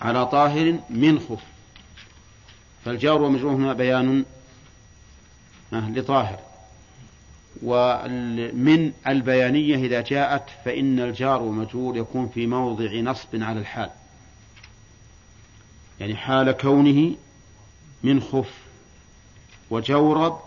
على 0.00 0.26
طاهر 0.26 0.78
من 0.90 1.18
خف 1.18 1.42
فالجار 2.84 3.22
ومجرور 3.22 3.54
هنا 3.54 3.72
بيان 3.72 4.24
آه، 5.72 5.90
لطاهر. 5.90 6.38
ومن 7.62 8.92
البيانية 9.06 9.76
إذا 9.76 10.00
جاءت 10.00 10.44
فإن 10.64 11.00
الجار 11.00 11.42
ومجرور 11.42 11.96
يكون 11.96 12.28
في 12.28 12.46
موضع 12.46 13.00
نصب 13.00 13.42
على 13.42 13.60
الحال. 13.60 13.90
يعني 16.00 16.16
حال 16.16 16.52
كونه 16.52 17.14
من 18.02 18.20
خف 18.20 18.54
وجورب 19.70 20.40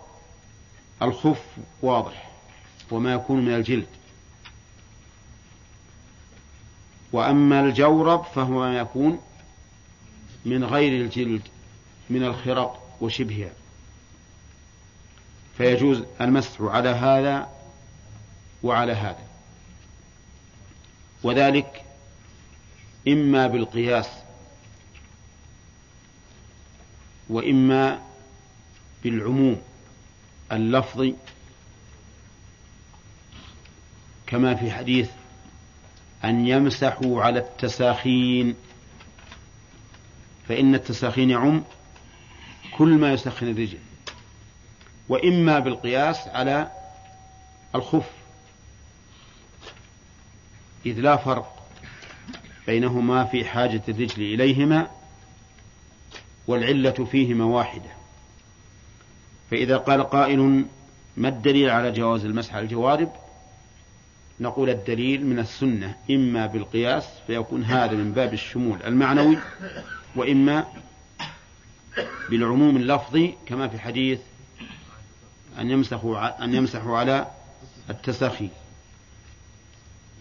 الخف 1.02 1.44
واضح. 1.82 2.29
وما 2.92 3.14
يكون 3.14 3.46
من 3.46 3.54
الجلد. 3.54 3.88
وأما 7.12 7.60
الجورب 7.60 8.24
فهو 8.24 8.60
ما 8.60 8.78
يكون 8.78 9.20
من 10.46 10.64
غير 10.64 11.02
الجلد 11.02 11.42
من 12.10 12.24
الخرق 12.24 12.98
وشبهها. 13.02 13.52
فيجوز 15.58 16.04
المسح 16.22 16.62
على 16.62 16.90
هذا 16.90 17.50
وعلى 18.64 18.94
هذا. 18.94 19.30
وذلك 21.24 21.84
إما 23.08 23.48
بالقياس 23.48 24.10
وإما 27.30 28.02
بالعموم 29.04 29.62
اللفظي 30.52 31.16
كما 34.30 34.56
في 34.56 34.72
حديث 34.72 35.10
أن 36.24 36.48
يمسحوا 36.48 37.24
على 37.24 37.40
التساخين 37.40 38.56
فإن 40.48 40.76
التساخين 40.76 41.30
يعم 41.30 41.64
كل 42.78 42.90
ما 42.90 43.14
يسخن 43.14 43.48
الرجل 43.48 43.78
وإما 45.10 45.60
بالقياس 45.60 46.28
على 46.28 46.72
الخف 47.76 48.10
إذ 50.86 51.00
لا 51.00 51.16
فرق 51.16 51.68
بينهما 52.68 53.26
في 53.26 53.46
حاجة 53.46 53.82
الرجل 53.90 54.24
إليهما 54.24 54.88
والعلة 56.48 56.92
فيهما 56.92 57.46
واحدة. 57.46 57.90
فإذا 59.52 59.78
قال 59.78 60.04
قائل 60.04 60.66
ما 61.18 61.30
الدليل 61.30 61.70
على 61.70 61.92
جواز 61.92 62.26
المسح 62.26 62.56
على 62.56 62.64
الجوارب؟ 62.64 63.12
نقول 64.40 64.70
الدليل 64.70 65.26
من 65.26 65.40
السنة 65.40 65.96
إما 66.10 66.46
بالقياس 66.46 67.06
فيكون 67.28 67.64
هذا 67.64 67.94
من 67.94 68.12
باب 68.12 68.34
الشمول 68.34 68.84
المعنوي 68.84 69.38
وإما 70.16 70.68
بالعموم 72.30 72.78
اللفظي 72.78 73.34
كما 73.46 73.68
في 73.68 73.80
حديث 73.80 74.20
أن 75.60 75.72
يمسحوا 75.72 76.44
أن 76.44 76.56
يمسحوا 76.56 76.98
على 76.98 77.28
التسخي. 77.90 78.50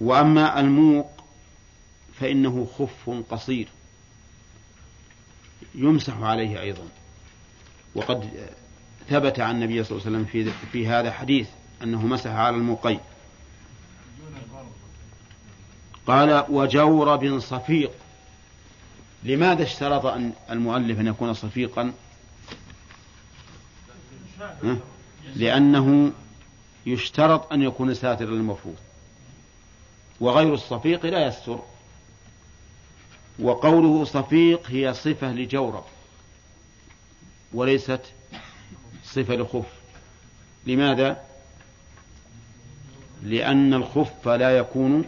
وأما 0.01 0.61
الموق 0.61 1.11
فإنه 2.21 2.69
خف 2.79 3.11
قصير. 3.31 3.69
يمسح 5.75 6.19
عليه 6.19 6.61
أيضا. 6.61 6.89
وقد 7.95 8.31
ثبت 9.09 9.41
عن 9.41 9.55
النبي 9.55 9.85
صلى 9.85 9.99
الله 9.99 10.07
عليه 10.07 10.17
وسلم 10.19 10.25
في, 10.25 10.53
في 10.73 10.89
هذا 10.89 11.13
حديث 11.13 11.49
أنه 11.83 12.07
مسح 12.07 12.31
على 12.31 12.57
الموقين. 12.57 13.01
قال 16.09 16.45
وجورب 16.49 17.39
صفيق. 17.39 17.91
لماذا 19.23 19.63
اشترط 19.63 20.07
أن 20.07 20.33
المؤلف 20.51 21.01
أن 21.01 21.07
يكون 21.07 21.35
صفيقا؟ 21.35 21.93
لأنه 25.37 26.13
يشترط 26.87 27.53
أن 27.53 27.63
يكون 27.63 27.95
ساترا 27.95 28.31
للمفروض. 28.31 28.77
وغير 30.21 30.55
الصفيق 30.55 31.07
لا 31.07 31.27
يستر. 31.27 31.59
وقوله 33.39 34.05
صفيق 34.05 34.71
هي 34.71 34.95
صفة 34.95 35.33
لجورب 35.33 35.85
وليست 37.55 38.01
صفة 39.05 39.35
لخف. 39.35 39.67
لماذا؟ 40.67 41.25
لأن 43.23 43.75
الخف 43.75 44.29
لا 44.29 44.59
يكون 44.59 45.05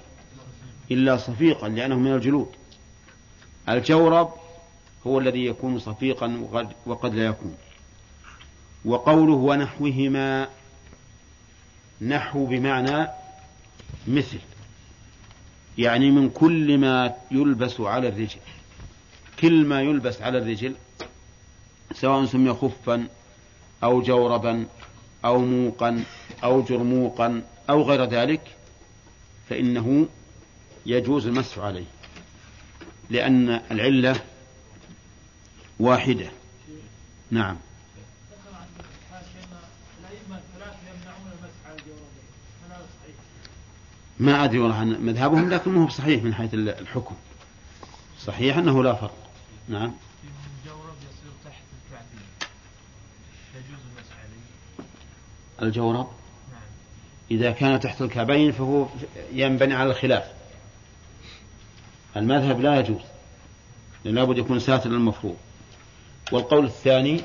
إلا 0.91 1.17
صفيقا 1.17 1.69
لأنه 1.69 1.99
من 1.99 2.15
الجلود. 2.15 2.49
الجورب 3.69 4.29
هو 5.07 5.19
الذي 5.19 5.47
يكون 5.47 5.79
صفيقا 5.79 6.49
وقد 6.87 7.15
لا 7.15 7.25
يكون. 7.27 7.57
وقوله 8.85 9.35
ونحوهما 9.35 10.49
نحو 12.01 12.47
بمعنى 12.47 13.09
مثل 14.09 14.39
يعني 15.79 16.11
من 16.11 16.31
كل 16.31 16.79
ما 16.79 17.15
يلبس 17.31 17.81
على 17.81 18.09
الرجل. 18.09 18.41
كل 19.41 19.65
ما 19.65 19.83
يلبس 19.83 20.23
على 20.23 20.39
الرجل 20.39 20.75
سواء 21.93 22.25
سمي 22.25 22.55
خفا 22.55 23.07
أو 23.85 24.03
جوربا 24.03 24.67
أو 25.25 25.39
موقا 25.39 26.05
أو 26.45 26.63
جرموقا 26.63 27.43
أو 27.71 27.83
غير 27.83 28.05
ذلك 28.05 28.41
فإنه 29.49 30.07
يجوز 30.87 31.27
المسح 31.27 31.59
عليه 31.59 31.85
لأن 33.11 33.51
العلة 33.71 34.21
واحدة. 35.81 36.31
نعم. 37.31 37.57
ما 44.19 44.45
أدري 44.45 44.59
والله 44.59 44.77
عن 44.77 44.89
مذهبهم 44.89 45.51
لكن 45.51 45.71
ما 45.71 45.85
هو 45.85 45.89
صحيح 45.89 46.23
من 46.23 46.35
حيث 46.35 46.55
الحكم. 46.55 47.15
صحيح 48.21 48.57
أنه 48.57 48.85
لا 48.85 48.95
فرق. 48.95 49.31
نعم. 49.69 49.95
الجورب؟ 50.65 50.95
يصير 50.97 51.33
تحت 51.45 51.63
الكعبين 51.87 52.27
يجوز 53.55 53.81
المسح 53.91 54.17
عليه 54.19 55.69
الجورب. 55.69 56.09
إذا 57.31 57.51
كان 57.51 57.81
تحت 57.81 58.03
الكعبين 58.03 58.53
فهو 58.53 58.87
ينبني 59.33 59.75
على 59.75 59.91
الخلاف. 59.91 60.40
المذهب 62.17 62.61
لا 62.61 62.81
يجوز 62.81 63.03
لأنه 64.05 64.21
لابد 64.21 64.39
يكون 64.39 64.61
ساتر 64.61 64.91
المفروض 64.91 65.37
والقول 66.33 66.65
الثاني 66.65 67.21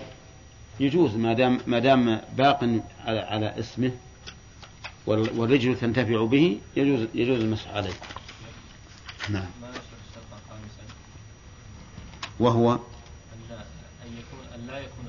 يجوز 0.80 1.16
ما 1.16 1.34
دام 1.34 1.60
ما 1.68 1.80
دام 1.80 2.22
باق 2.38 2.64
على, 3.06 3.20
على 3.20 3.60
اسمه 3.60 3.92
والرجل 5.08 5.78
تنتفع 5.78 6.26
به 6.26 6.60
يجوز 6.76 7.08
يجوز 7.14 7.40
المسح 7.40 7.70
عليه. 7.70 7.94
نعم. 9.30 9.46
وهو؟ 12.40 12.72
أن 12.72 12.80
يكون 14.18 14.40
أن 14.56 14.68
لا 14.68 14.80
يكون 14.80 15.06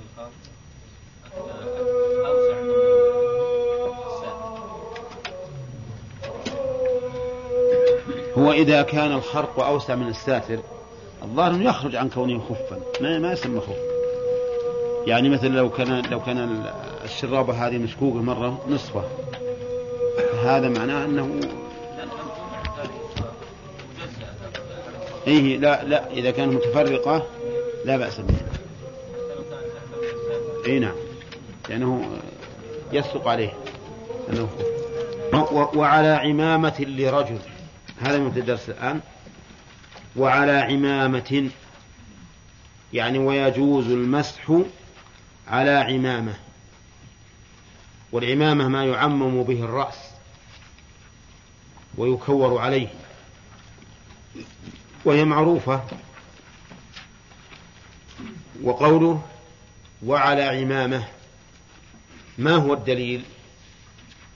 هو 8.47 8.53
إذا 8.53 8.83
كان 8.83 9.13
الخرق 9.13 9.61
أوسع 9.61 9.95
من 9.95 10.09
الساتر 10.09 10.59
الظاهر 11.23 11.51
أنه 11.51 11.65
يخرج 11.65 11.97
عن 11.97 12.09
كونه 12.09 12.41
خفا 12.41 12.81
ما 13.01 13.19
ما 13.19 13.33
يسمى 13.33 13.61
خف. 13.61 13.77
يعني 15.07 15.29
مثلا 15.29 15.49
لو 15.49 15.71
كان 15.71 16.03
لو 16.11 16.21
كان 16.21 16.67
الشرابة 17.05 17.67
هذه 17.67 17.79
مشكوكة 17.79 18.23
مرة 18.23 18.65
نصفة. 18.69 19.05
هذا 20.43 20.69
معناه 20.69 21.05
أنه 21.05 21.41
إيه 25.27 25.57
لا 25.57 25.85
لا 25.85 26.11
إذا 26.11 26.31
كانت 26.31 26.53
متفرقة 26.53 27.27
لا 27.85 27.97
بأس 27.97 28.21
بها. 28.21 28.47
أي 30.67 30.79
نعم. 30.79 30.97
لأنه 31.69 32.09
يصدق 32.93 33.29
عليه. 33.29 33.53
أنه 34.31 34.49
وعلى 35.75 36.09
عمامة 36.09 36.75
لرجل. 36.81 37.39
هذا 38.01 38.19
من 38.19 38.27
الدرس 38.37 38.69
الآن. 38.69 39.01
وعلى 40.17 40.53
عمامة 40.53 41.51
يعني 42.93 43.19
ويجوز 43.19 43.87
المسح 43.87 44.61
على 45.49 45.71
عمامة. 45.71 46.35
والعمامة 48.13 48.69
ما 48.69 48.85
يعمم 48.85 49.43
به 49.43 49.65
الرأس 49.65 50.11
ويكور 51.99 52.59
عليه. 52.59 52.89
وهي 55.05 55.25
معروفة. 55.25 55.85
وقوله 58.63 59.23
وعلى 60.03 60.43
عمامة 60.43 61.05
ما 62.39 62.55
هو 62.55 62.75
الدليل؟ 62.75 63.23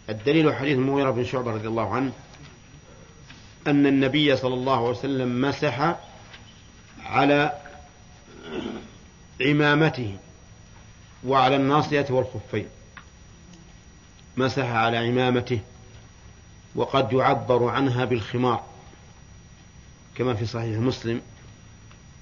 الدليل 0.08 0.54
حديث 0.54 0.78
المغيرة 0.78 1.10
بن 1.10 1.24
شعبة 1.24 1.52
رضي 1.52 1.68
الله 1.68 1.94
عنه. 1.94 2.12
أن 3.66 3.86
النبي 3.86 4.36
صلى 4.36 4.54
الله 4.54 4.76
عليه 4.76 4.98
وسلم 4.98 5.40
مسح 5.40 5.96
على 7.04 7.58
عمامته 9.40 10.16
وعلى 11.26 11.56
الناصية 11.56 12.06
والخفين. 12.10 12.66
مسح 14.36 14.64
على 14.64 14.96
عمامته 14.96 15.60
وقد 16.74 17.12
يعبر 17.12 17.68
عنها 17.68 18.04
بالخمار. 18.04 18.64
كما 20.14 20.34
في 20.34 20.46
صحيح 20.46 20.78
مسلم 20.78 21.20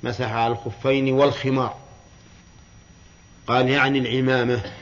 مسح 0.03 0.31
على 0.33 0.53
الخفين 0.53 1.13
والخمار. 1.13 1.77
قال 3.47 3.69
يعني 3.69 3.99
العمامة 3.99 4.73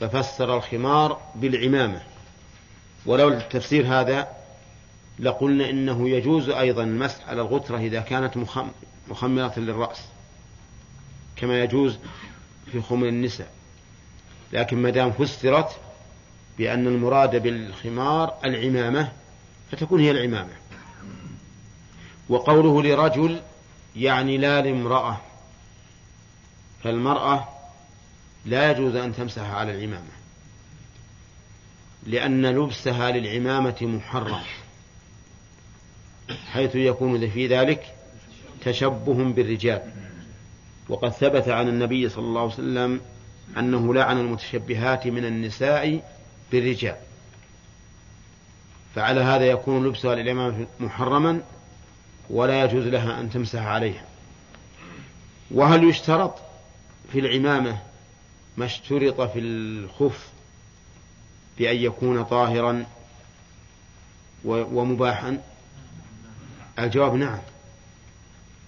ففسر 0.00 0.56
الخمار 0.56 1.20
بالعمامة. 1.34 2.02
ولو 3.06 3.28
التفسير 3.28 3.86
هذا 3.86 4.37
لقلنا 5.18 5.70
إنه 5.70 6.08
يجوز 6.08 6.50
أيضا 6.50 6.82
المسح 6.82 7.28
على 7.28 7.40
الغترة 7.40 7.78
إذا 7.78 8.00
كانت 8.00 8.36
مخمرة 9.08 9.58
للرأس 9.58 10.00
كما 11.36 11.62
يجوز 11.62 11.98
في 12.72 12.80
خمر 12.80 13.08
النساء. 13.08 13.50
لكن 14.52 14.82
ما 14.82 14.90
دام 14.90 15.12
فسرت 15.12 15.80
بأن 16.58 16.86
المراد 16.86 17.42
بالخمار 17.42 18.34
العمامة 18.44 19.12
فتكون 19.72 20.00
هي 20.00 20.10
العمامة. 20.10 20.52
وقوله 22.28 22.82
لرجل 22.82 23.40
يعني 23.96 24.38
لا 24.38 24.60
لامرأة 24.60 25.20
فالمرأة 26.84 27.48
لا 28.46 28.70
يجوز 28.70 28.96
أن 28.96 29.14
تمسح 29.16 29.50
على 29.50 29.72
العمامة 29.72 30.18
لأن 32.06 32.46
لبسها 32.46 33.10
للعمامة 33.10 33.76
محرم. 33.82 34.42
حيث 36.52 36.74
يكون 36.74 37.30
في 37.30 37.46
ذلك 37.46 37.94
تشبه 38.64 39.24
بالرجال. 39.24 39.82
وقد 40.88 41.08
ثبت 41.08 41.48
عن 41.48 41.68
النبي 41.68 42.08
صلى 42.08 42.24
الله 42.24 42.40
عليه 42.40 42.52
وسلم 42.52 43.00
أنه 43.58 43.94
لعن 43.94 44.18
المتشبهات 44.18 45.06
من 45.06 45.24
النساء 45.24 46.02
بالرجال. 46.52 46.96
فعلى 48.94 49.20
هذا 49.20 49.44
يكون 49.44 49.86
لبسها 49.86 50.14
للإمام 50.14 50.66
محرما 50.80 51.40
ولا 52.30 52.64
يجوز 52.64 52.86
لها 52.86 53.20
أن 53.20 53.30
تمسح 53.30 53.62
عليها. 53.62 54.04
وهل 55.50 55.84
يشترط 55.84 56.34
في 57.12 57.18
العمامة 57.18 57.78
ما 58.56 58.64
اشترط 58.64 59.20
في 59.20 59.38
الخف 59.38 60.28
بأن 61.58 61.76
يكون 61.76 62.24
طاهرا 62.24 62.86
ومباحا؟ 64.44 65.38
الجواب 66.78 67.14
نعم. 67.14 67.38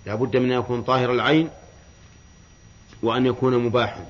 لا 0.06 0.14
بد 0.14 0.36
من 0.36 0.52
أن 0.52 0.58
يكون 0.58 0.82
طاهر 0.82 1.12
العين 1.12 1.50
وأن 3.02 3.26
يكون 3.26 3.64
مباحا. 3.64 4.06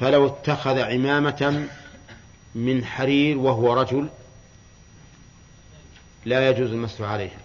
فلو 0.00 0.26
اتخذ 0.26 0.78
عمامة 0.78 1.68
من 2.54 2.84
حرير 2.84 3.38
وهو 3.38 3.72
رجل 3.72 4.08
لا 6.24 6.50
يجوز 6.50 6.70
المسح 6.70 7.00
عليها. 7.00 7.40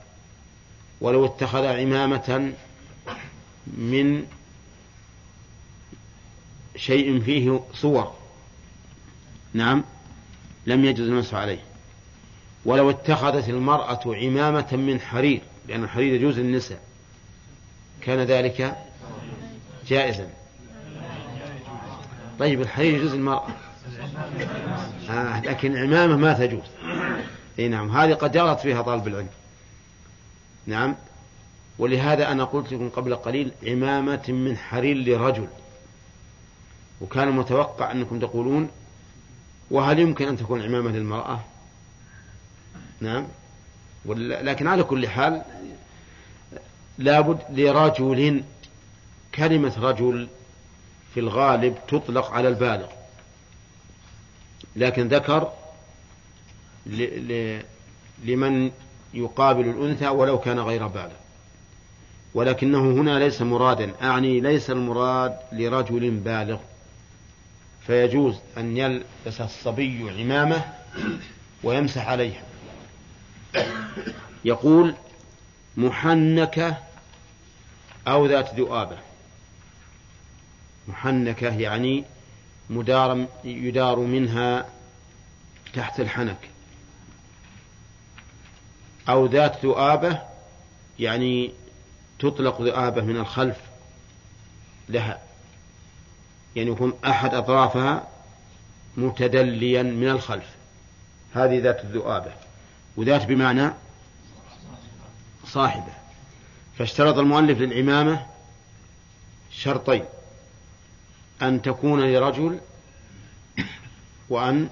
ولو 1.01 1.25
اتخذ 1.25 1.65
عمامة 1.65 2.53
من 3.67 4.27
شيء 6.75 7.19
فيه 7.21 7.59
صور. 7.73 8.13
نعم. 9.53 9.83
لم 10.65 10.85
يجوز 10.85 11.07
المسح 11.07 11.33
عليه. 11.33 11.66
ولو 12.67 12.89
اتخذت 12.89 13.49
المرأة 13.49 13.99
عمامة 14.06 14.67
من 14.71 14.99
حرير 14.99 15.41
لأن 15.67 15.84
الحرير 15.84 16.13
يجوز 16.13 16.39
للنساء 16.39 16.80
كان 18.01 18.19
ذلك 18.19 18.77
جائزا. 19.88 20.30
طيب 22.39 22.62
الحرير 22.62 22.95
يجوز 22.95 23.13
المرأة. 23.13 23.47
آه 25.10 25.41
لكن 25.41 25.77
عمامة 25.77 26.15
ما 26.15 26.34
تجوز. 26.34 26.63
إي 27.60 27.67
نعم 27.67 27.97
هذه 27.97 28.13
قد 28.13 28.36
يغلط 28.36 28.60
فيها 28.60 28.82
طالب 28.82 29.08
العلم. 29.08 29.30
نعم 30.65 30.95
ولهذا 31.80 32.32
أنا 32.32 32.43
قلت 32.43 32.73
لكم 32.73 32.89
قبل 32.89 33.15
قليل 33.15 33.51
عمامة 33.67 34.23
من 34.27 34.58
حرير 34.58 34.97
لرجل. 34.97 35.47
وكان 37.01 37.32
متوقع 37.32 37.91
أنكم 37.91 38.19
تقولون 38.19 38.69
وهل 39.71 39.99
يمكن 39.99 40.27
أن 40.27 40.38
تكون 40.38 40.62
عمامة 40.62 40.91
للمرأة؟ 40.91 41.39
نعم. 43.01 43.27
لكن 44.15 44.67
على 44.67 44.83
كل 44.83 45.07
حال 45.07 45.41
لابد 46.97 47.39
لرجل 47.49 48.43
كلمة 49.36 49.73
رجل 49.79 50.27
في 51.13 51.19
الغالب 51.19 51.75
تطلق 51.88 52.31
على 52.31 52.47
البالغ. 52.47 52.88
لكن 54.75 55.07
ذكر 55.07 55.51
لمن 58.23 58.71
يقابل 59.13 59.69
الأنثى 59.69 60.07
ولو 60.07 60.39
كان 60.39 60.60
غير 60.60 60.88
بالغ. 60.88 61.15
ولكنه 62.33 62.79
هنا 62.79 63.19
ليس 63.19 63.41
مرادا 63.41 63.93
أعني 64.01 64.39
ليس 64.39 64.69
المراد 64.69 65.38
لرجل 65.51 66.10
بالغ. 66.10 66.57
فيجوز 67.88 68.36
أن 68.57 68.77
يلبس 68.77 69.41
الصبي 69.41 70.10
عمامة 70.10 70.65
ويمسح 71.63 72.07
عليها. 72.07 72.41
يقول 74.45 74.95
محنكة 75.77 76.77
أو 78.07 78.25
ذات 78.25 78.55
ذؤابة. 78.55 78.97
محنكة 80.88 81.57
يعني 81.57 82.03
مدار 82.69 83.25
يدار 83.43 83.99
منها 83.99 84.65
تحت 85.73 85.99
الحنك. 85.99 86.49
أو 89.10 89.25
ذات 89.25 89.65
ذؤابة 89.65 90.21
يعني 90.99 91.53
تطلق 92.19 92.62
ذؤابة 92.62 93.01
من 93.01 93.17
الخلف 93.17 93.57
لها. 94.89 95.21
يعني 96.55 96.71
يكون 96.71 96.93
أحد 97.05 97.33
أطرافها 97.33 98.07
متدليا 98.97 99.83
من 99.83 100.10
الخلف. 100.10 100.49
هذه 101.33 101.60
ذات 101.60 101.83
الذؤابة. 101.83 102.46
وذات 102.97 103.25
بمعنى 103.25 103.69
صاحبة. 105.45 105.93
فاشترط 106.77 107.17
المؤلف 107.17 107.60
للعمامة 107.60 108.25
شرطين 109.51 110.05
أن 111.41 111.62
تكون 111.62 112.01
لرجل 112.01 112.60
وأن 114.29 114.69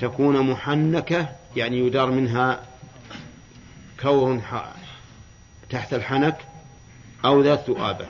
تكون 0.00 0.50
محنكة 0.50 1.28
يعني 1.56 1.78
يدار 1.78 2.10
منها 2.10 2.62
كور 4.00 4.40
تحت 5.70 5.94
الحنك 5.94 6.36
أو 7.24 7.42
ذات 7.42 7.70
ذؤابة 7.70 8.06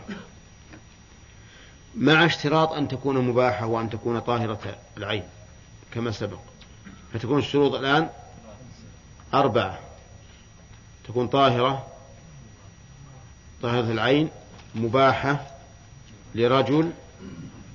مع 1.95 2.25
اشتراط 2.25 2.73
أن 2.73 2.89
تكون 2.89 3.19
مباحة 3.19 3.67
وأن 3.67 3.91
تكون 3.91 4.21
طاهرة 4.21 4.79
العين 4.97 5.23
كما 5.95 6.11
سبق. 6.11 6.39
فتكون 7.13 7.39
الشروط 7.39 7.75
الآن 7.75 8.09
أربعة. 9.35 9.79
تكون 11.09 11.27
طاهرة. 11.27 11.87
طاهرة 13.63 13.93
العين. 13.93 14.29
مباحة. 14.75 15.47
لرجل. 16.35 16.91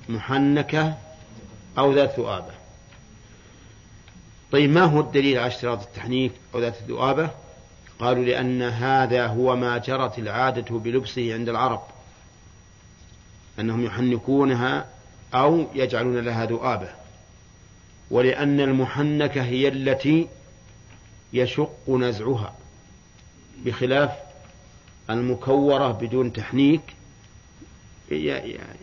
محنكة. 0.08 0.98
أو 1.78 1.92
ذات 1.92 2.18
ذؤابة 2.18 2.52
طيب 4.52 4.70
ما 4.70 4.82
هو 4.82 5.00
الدليل 5.00 5.38
على 5.38 5.46
اشتراط 5.46 5.82
التحنيك 5.82 6.32
أو 6.54 6.60
ذات 6.60 6.80
الذؤابة 6.80 7.30
قالوا 7.98 8.24
لأن 8.24 8.62
هذا 8.62 9.26
هو 9.26 9.56
ما 9.56 9.78
جرت 9.78 10.18
العادة 10.18 10.78
بلبسه 10.78 11.34
عند 11.34 11.48
العرب. 11.48 11.82
أنهم 13.60 13.84
يحنكونها 13.84 14.86
أو 15.34 15.66
يجعلون 15.74 16.18
لها 16.18 16.46
ذؤابة. 16.46 16.88
ولأن 18.10 18.60
المحنكة 18.60 19.42
هي 19.42 19.68
التي 19.68 20.28
يشق 21.32 21.88
نزعها 21.88 22.54
بخلاف 23.64 24.10
المكورة 25.10 25.92
بدون 25.92 26.32
تحنيك 26.32 26.80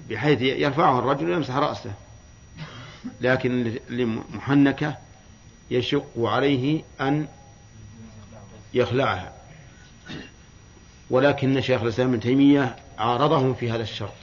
بحيث 0.10 0.42
يرفعها 0.42 1.00
الرجل 1.00 1.30
ويمسح 1.30 1.56
رأسه. 1.56 1.94
لكن 3.22 3.80
المحنكة 3.90 4.98
يشق 5.72 6.12
عليه 6.18 6.84
أن 7.02 7.28
يخلعها. 8.74 9.34
ولكن 11.10 11.62
شيخ 11.62 11.82
الإسلام 11.82 12.10
ابن 12.10 12.20
تيمية 12.20 12.76
عارضهم 12.98 13.54
في 13.54 13.72
هذا 13.72 13.84
الشرط. 13.84 14.14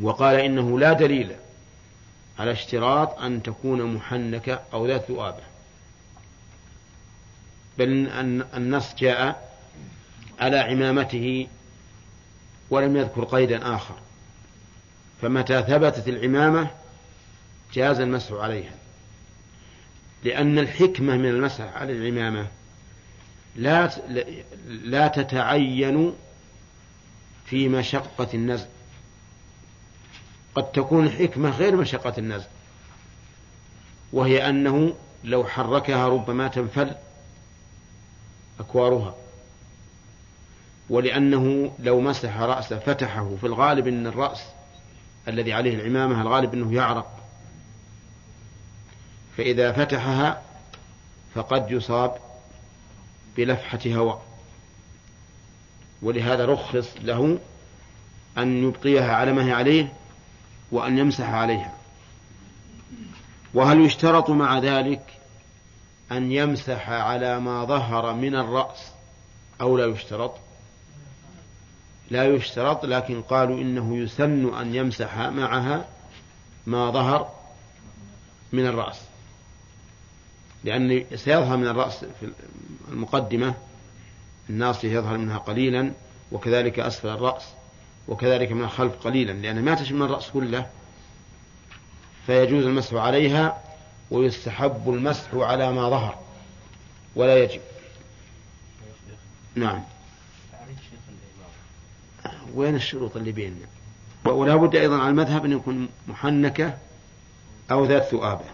وقال 0.00 0.40
إنه 0.40 0.78
لا 0.78 0.92
دليل 0.92 1.32
على 2.38 2.52
اشتراط 2.52 3.18
أن 3.18 3.42
تكون 3.42 3.94
محنكة 3.94 4.60
أو 4.72 4.86
ذات 4.86 5.10
ذؤابة. 5.10 5.42
بل 7.78 8.08
النص 8.56 8.94
جاء 8.94 9.48
على 10.40 10.58
عمامته 10.58 11.46
ولم 12.70 12.96
يذكر 12.96 13.24
قيدا 13.24 13.74
آخر. 13.74 13.94
فمتى 15.22 15.62
ثبتت 15.62 16.08
العمامة 16.08 16.70
جاز 17.72 18.00
المسح 18.00 18.32
عليها. 18.32 18.74
لأن 20.24 20.58
الحكمة 20.58 21.16
من 21.16 21.28
المسح 21.28 21.76
على 21.76 21.92
العمامة 21.92 22.46
لا 23.56 23.90
لا 24.66 25.08
تتعين 25.08 26.12
في 27.46 27.68
مشقة 27.68 28.28
النزع 28.34 28.66
قد 30.54 30.72
تكون 30.72 31.10
حكمة 31.10 31.50
غير 31.50 31.76
مشقة 31.76 32.14
النزع 32.18 32.46
وهي 34.12 34.48
أنه 34.48 34.94
لو 35.24 35.44
حركها 35.44 36.08
ربما 36.08 36.48
تنفل 36.48 36.90
أكوارها. 38.60 39.14
ولأنه 40.90 41.72
لو 41.78 42.00
مسح 42.00 42.40
رأسه 42.40 42.78
فتحه 42.78 43.36
في 43.40 43.46
الغالب 43.46 43.88
أن 43.88 44.06
الرأس 44.06 44.42
الذي 45.28 45.52
عليه 45.52 45.74
العمامة 45.74 46.22
الغالب 46.22 46.54
أنه 46.54 46.74
يعرق. 46.74 47.18
فإذا 49.36 49.72
فتحها 49.72 50.42
فقد 51.34 51.70
يصاب 51.70 52.16
بلفحة 53.36 53.80
هواء. 53.86 54.22
ولهذا 56.02 56.44
رخص 56.44 56.88
له 57.02 57.38
أن 58.38 58.64
يبقيها 58.64 59.14
على 59.14 59.32
ما 59.32 59.44
هي 59.44 59.52
عليه 59.52 59.92
وأن 60.72 60.98
يمسح 60.98 61.28
عليها. 61.28 61.74
وهل 63.54 63.80
يشترط 63.80 64.30
مع 64.30 64.58
ذلك 64.58 65.17
أن 66.12 66.32
يمسح 66.32 66.90
على 66.90 67.40
ما 67.40 67.64
ظهر 67.64 68.14
من 68.14 68.34
الرأس 68.34 68.92
أو 69.60 69.78
لا 69.78 69.86
يشترط؟ 69.86 70.34
لا 72.10 72.24
يشترط 72.24 72.84
لكن 72.84 73.22
قالوا 73.22 73.60
إنه 73.60 73.96
يسن 73.96 74.54
أن 74.54 74.74
يمسح 74.74 75.18
معها 75.18 75.88
ما 76.66 76.90
ظهر 76.90 77.30
من 78.52 78.66
الرأس. 78.66 79.00
لأن 80.64 81.04
سيظهر 81.16 81.56
من 81.56 81.66
الرأس 81.66 82.04
في 82.20 82.32
المقدمة 82.88 83.54
الناصية 84.50 84.92
يظهر 84.92 85.18
منها 85.18 85.38
قليلا 85.38 85.92
وكذلك 86.32 86.78
أسفل 86.78 87.08
الرأس 87.08 87.42
وكذلك 88.08 88.52
من 88.52 88.64
الخلف 88.64 88.92
قليلا 88.94 89.32
لأن 89.32 89.62
ما 89.62 89.74
تشمل 89.74 90.02
الرأس 90.02 90.30
كله 90.30 90.66
فيجوز 92.26 92.64
المسح 92.64 92.94
عليها 92.94 93.62
ويستحب 94.10 94.90
المسح 94.90 95.34
على 95.34 95.72
ما 95.72 95.90
ظهر 95.90 96.18
ولا 97.16 97.44
يجب. 97.44 97.60
نعم. 99.54 99.82
وين 102.54 102.74
الشروط 102.74 103.16
اللي 103.16 103.32
بيننا؟ 103.32 103.66
ولا 104.24 104.56
بد 104.56 104.76
أيضا 104.76 104.98
على 104.98 105.08
المذهب 105.08 105.44
أن 105.44 105.52
يكون 105.52 105.88
محنكة 106.08 106.78
أو 107.70 107.84
ذات 107.84 108.02
ثؤابة 108.02 108.44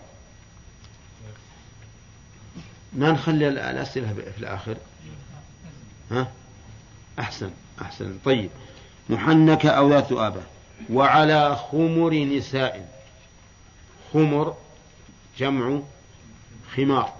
ما 2.92 3.10
نخلي 3.12 3.48
الأسئلة 3.48 4.12
في 4.12 4.38
الآخر؟ 4.38 4.76
ها؟ 6.10 6.32
أحسن 7.18 7.50
أحسن. 7.82 8.18
طيب. 8.24 8.50
محنكة 9.08 9.68
أو 9.70 9.90
ذات 9.90 10.04
ثؤابة 10.06 10.42
وعلى 10.92 11.56
خمر 11.56 12.14
نساء. 12.14 12.88
خمر 14.12 14.56
جمع 15.38 15.80
خمار. 16.76 17.12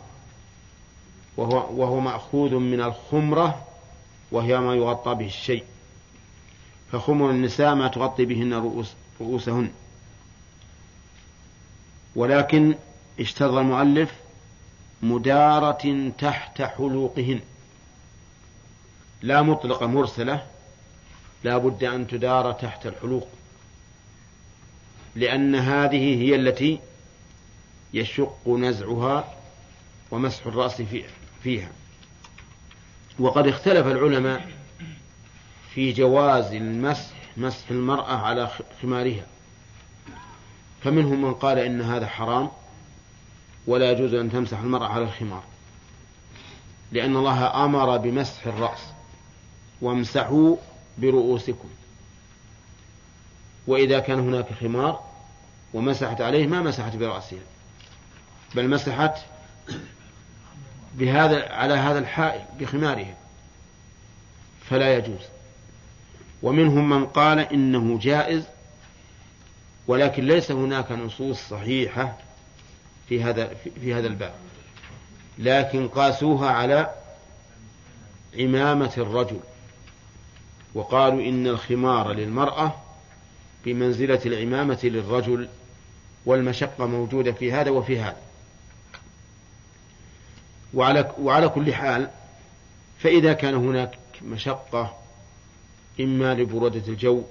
وهو, 1.37 1.81
وهو 1.81 2.01
مأخوذ 2.01 2.55
من 2.55 2.81
الخمرة 2.81 3.67
وهي 4.33 4.59
ما 4.59 4.75
يغطى 4.75 5.15
به 5.15 5.27
الشيء. 5.27 5.65
فخمر 6.93 7.31
النساء 7.31 7.75
ما 7.75 7.89
تغطي 7.89 8.25
بهن 8.25 8.55
رؤوس 8.55 8.93
رؤوسهن. 9.21 9.71
ولكن 12.17 12.75
اشترط 13.21 13.53
المؤلف 13.53 14.15
مدارة 15.03 16.11
تحت 16.19 16.63
حلوقهن. 16.63 17.41
لا 19.23 19.43
مطلقة 19.43 19.87
مرسلة 19.87 20.47
لا 21.45 21.59
بد 21.59 21.85
أن 21.85 22.07
تدار 22.07 22.53
تحت 22.53 22.87
الحلوق. 22.87 23.29
لأن 25.17 25.55
هذه 25.55 26.23
هي 26.23 26.35
التي 26.35 26.81
يشق 27.95 28.49
نزعها 28.49 29.35
ومسح 30.11 30.47
الرأس 30.47 30.83
فيها. 31.43 31.71
وقد 33.19 33.47
اختلف 33.47 33.87
العلماء 33.87 34.51
في 35.75 35.93
جواز 35.93 36.53
المسح 36.53 37.15
مسح 37.37 37.71
المرأة 37.71 38.17
على 38.17 38.51
خمارها. 38.83 39.27
فمنهم 40.83 41.23
من 41.23 41.35
قال 41.35 41.59
إن 41.59 41.81
هذا 41.81 42.07
حرام 42.07 42.51
ولا 43.67 43.91
يجوز 43.91 44.15
أن 44.15 44.33
تمسح 44.33 44.59
المرأة 44.59 44.89
على 44.89 45.05
الخمار 45.05 45.43
لأن 46.93 47.17
الله 47.17 47.65
أمر 47.65 47.97
بمسح 47.97 48.47
الرأس. 48.47 48.81
وامسحوا 49.81 50.57
برؤوسكم. 50.99 51.69
وإذا 53.67 53.99
كان 53.99 54.19
هناك 54.19 54.53
خمار 54.61 55.05
ومسحت 55.75 56.21
عليه 56.21 56.47
ما 56.47 56.63
مسحت 56.63 56.97
برأسها. 56.97 57.54
بل 58.55 58.69
مسحت 58.69 59.19
بهذا 60.95 61.53
على 61.53 61.75
هذا 61.75 61.99
الحائل 61.99 62.45
بخمارها 62.61 63.15
فلا 64.71 64.97
يجوز. 64.97 65.21
ومنهم 66.43 66.89
من 66.89 67.07
قال 67.07 67.39
إنه 67.39 67.99
جائز 67.99 68.45
ولكن 69.87 70.27
ليس 70.27 70.51
هناك 70.51 70.93
نصوص 70.93 71.49
صحيحة 71.49 72.19
في 73.09 73.23
هذا 73.23 73.51
في 73.81 73.95
هذا 73.95 74.07
الباب. 74.07 74.35
لكن 75.39 75.89
قاسوها 75.89 76.51
على 76.51 76.91
عمامة 78.39 78.93
الرجل 78.97 79.41
وقالوا 80.75 81.23
إن 81.23 81.47
الخمار 81.47 82.13
للمرأة 82.13 82.75
بمنزلة 83.65 84.21
العمامة 84.27 84.79
للرجل 84.85 85.49
والمشقة 86.27 86.87
موجودة 86.87 87.33
في 87.33 87.53
هذا 87.53 87.71
وفي 87.71 88.01
هذا. 88.01 88.17
وعلى 90.75 91.13
وعلى 91.19 91.49
كل 91.49 91.75
حال 91.75 92.11
فإذا 92.99 93.33
كان 93.33 93.55
هناك 93.55 93.99
مشقة 94.23 94.97
إما 96.01 96.35
لبرودة 96.35 96.83
الجو 96.89 97.23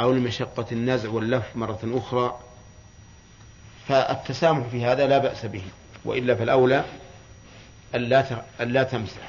أو 0.00 0.12
لمشقة 0.12 0.66
النزع 0.72 1.10
واللف 1.10 1.56
مرة 1.56 1.78
أخرى 1.84 2.40
فالتسامح 3.88 4.66
في 4.66 4.84
هذا 4.84 5.06
لا 5.06 5.18
بأس 5.18 5.46
به 5.46 5.62
وإلا 6.04 6.34
فالأولى 6.34 6.84
ألا 8.60 8.82
تمسح. 8.82 9.28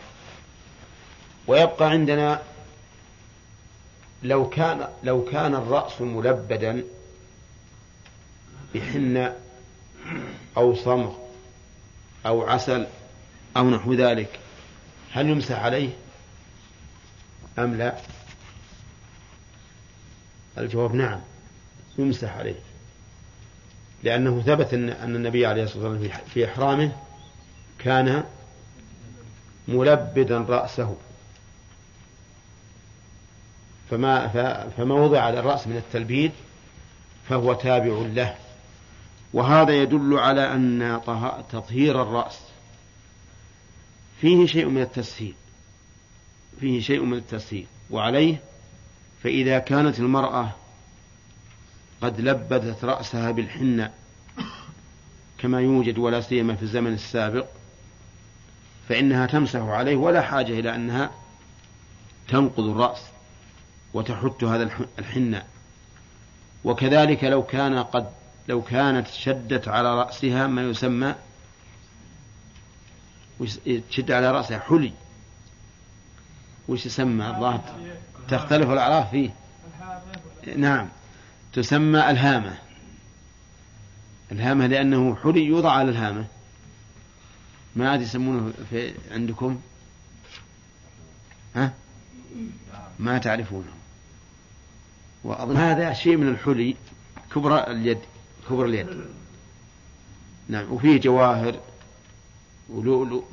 ويبقى 1.47 1.89
عندنا 1.89 2.41
لو 4.23 4.49
كان 4.49 4.88
لو 5.04 5.25
كان 5.25 5.56
الرأس 5.56 6.01
ملبدا 6.01 6.84
بحنة 8.75 9.36
أو 10.58 10.75
صمغ 10.75 11.13
أو 12.25 12.41
عسل 12.41 12.88
أو 13.58 13.70
نحو 13.70 13.94
ذلك. 13.94 14.39
هل 15.12 15.30
يمسح 15.30 15.60
عليه؟ 15.60 15.89
أم 17.60 17.76
لا؟ 17.76 17.96
الجواب 20.58 20.96
نعم 20.96 21.20
يمسح 21.98 22.38
عليه. 22.38 22.60
لأنه 24.04 24.41
ثبت 24.41 24.74
أن 24.74 25.15
النبي 25.15 25.46
عليه 25.46 25.63
الصلاة 25.63 25.88
والسلام 25.88 26.20
في 26.34 26.46
إحرامه 26.46 26.91
كان 27.80 28.24
ملبدا 29.68 30.38
رأسه. 30.38 30.96
فما 33.89 34.28
فما 34.78 34.96
وضع 34.96 35.22
على 35.22 35.39
الرأس 35.39 35.68
من 35.68 35.78
التلبيد 35.78 36.32
فهو 37.30 37.54
تابع 37.54 38.08
له. 38.13 38.36
وهذا 39.34 39.74
يدل 39.74 40.20
على 40.20 40.54
أن 40.54 41.02
تطهير 41.52 42.02
الرأس. 42.02 42.39
فيه 44.26 44.46
شيء 44.46 44.66
من 44.66 44.82
التسهيل 44.82 45.34
فيه 46.60 46.82
شيء 46.82 47.04
من 47.04 47.18
التسهيل. 47.18 47.66
وعليه 47.90 48.42
فإذا 49.24 49.60
كانت 49.60 50.00
المرأة 50.00 50.52
قد 52.02 52.22
لبدت 52.22 52.86
رأسها 52.86 53.32
بالحنة 53.32 53.92
كما 55.38 55.62
يوجد 55.62 55.98
ولا 55.98 56.22
سيما 56.22 56.56
في 56.56 56.64
الزمن 56.64 56.94
السابق 56.94 57.46
فإنها 58.90 59.26
تمسح 59.26 59.60
عليه 59.60 59.96
ولا 59.96 60.22
حاجة 60.22 60.60
إلى 60.60 60.76
أنها 60.76 61.12
تنقض 62.28 62.64
الرأس 62.64 63.02
وتحت 63.93 64.43
هذا 64.43 64.70
الحنة. 64.99 65.43
وكذلك 66.64 67.24
لو 67.24 67.43
كان 67.43 67.80
قد 67.80 68.10
لو 68.47 68.62
كانت 68.62 69.08
شدت 69.08 69.68
على 69.68 69.95
رأسها 69.95 70.47
ما 70.47 70.64
يسمى 70.64 71.16
تشد 73.92 74.12
على 74.12 74.32
رأسها 74.32 74.60
حلي. 74.60 74.92
وش 76.68 76.86
يسمى 76.86 77.28
الله 77.28 77.62
تختلف 78.28 78.70
الأعراف 78.70 79.12
فيه. 79.12 79.30
نعم. 80.58 80.90
تسمى 81.54 82.10
الهامة. 82.10 82.58
الهامة 84.32 84.68
لأنه 84.68 85.16
حلي 85.16 85.46
يوضع 85.46 85.72
على 85.72 85.90
الهامة. 85.90 86.26
ما 87.76 87.90
عاد 87.90 88.02
يسمونه 88.02 88.54
في 88.70 88.94
عندكم؟ 89.12 89.62
ها؟ 91.56 91.74
ما 93.00 93.18
تعرفونه. 93.18 93.72
وأظن 95.24 95.58
هذا 95.58 95.94
شيء 95.94 96.18
من 96.18 96.28
الحلي. 96.28 96.76
كبر 97.36 97.72
اليد. 97.72 98.00
كبر 98.50 98.66
اليد. 98.66 98.88
نعم. 100.50 100.72
وفيه 100.72 101.00
جواهر. 101.00 101.60
ولؤلؤ 102.70 103.24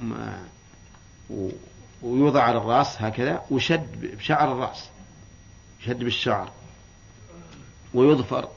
ويوضع 2.03 2.43
على 2.43 2.59
الرأس 2.59 3.03
هكذا 3.03 3.43
وشد 3.51 4.17
بشعر 4.17 4.53
الرأس. 4.53 4.89
يشد 5.81 5.99
بالشعر. 5.99 6.51
ويظفر. 7.95 8.49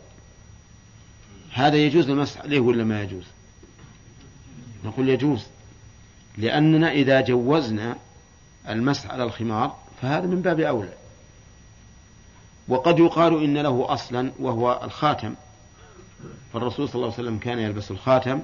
هذا 1.51 1.76
يجوز 1.76 2.09
المسح 2.09 2.41
عليه 2.41 2.59
ولا 2.59 2.84
ما 2.84 3.01
يجوز؟ 3.01 3.23
نقول 4.84 5.09
يجوز. 5.09 5.45
لأننا 6.38 6.91
إذا 6.91 7.21
جوزنا 7.21 7.95
المسح 8.69 9.11
على 9.11 9.23
الخمار 9.23 9.78
فهذا 10.01 10.28
من 10.28 10.41
باب 10.41 10.59
أولى. 10.59 10.93
وقد 12.67 12.99
يقال 12.99 13.43
إن 13.43 13.57
له 13.57 13.86
أصلا 13.89 14.32
وهو 14.39 14.82
الخاتم. 14.84 15.36
فالرسول 16.53 16.89
صلى 16.89 16.95
الله 16.95 17.13
عليه 17.13 17.23
وسلم 17.23 17.38
كان 17.38 17.59
يلبس 17.59 17.91
الخاتم 17.91 18.41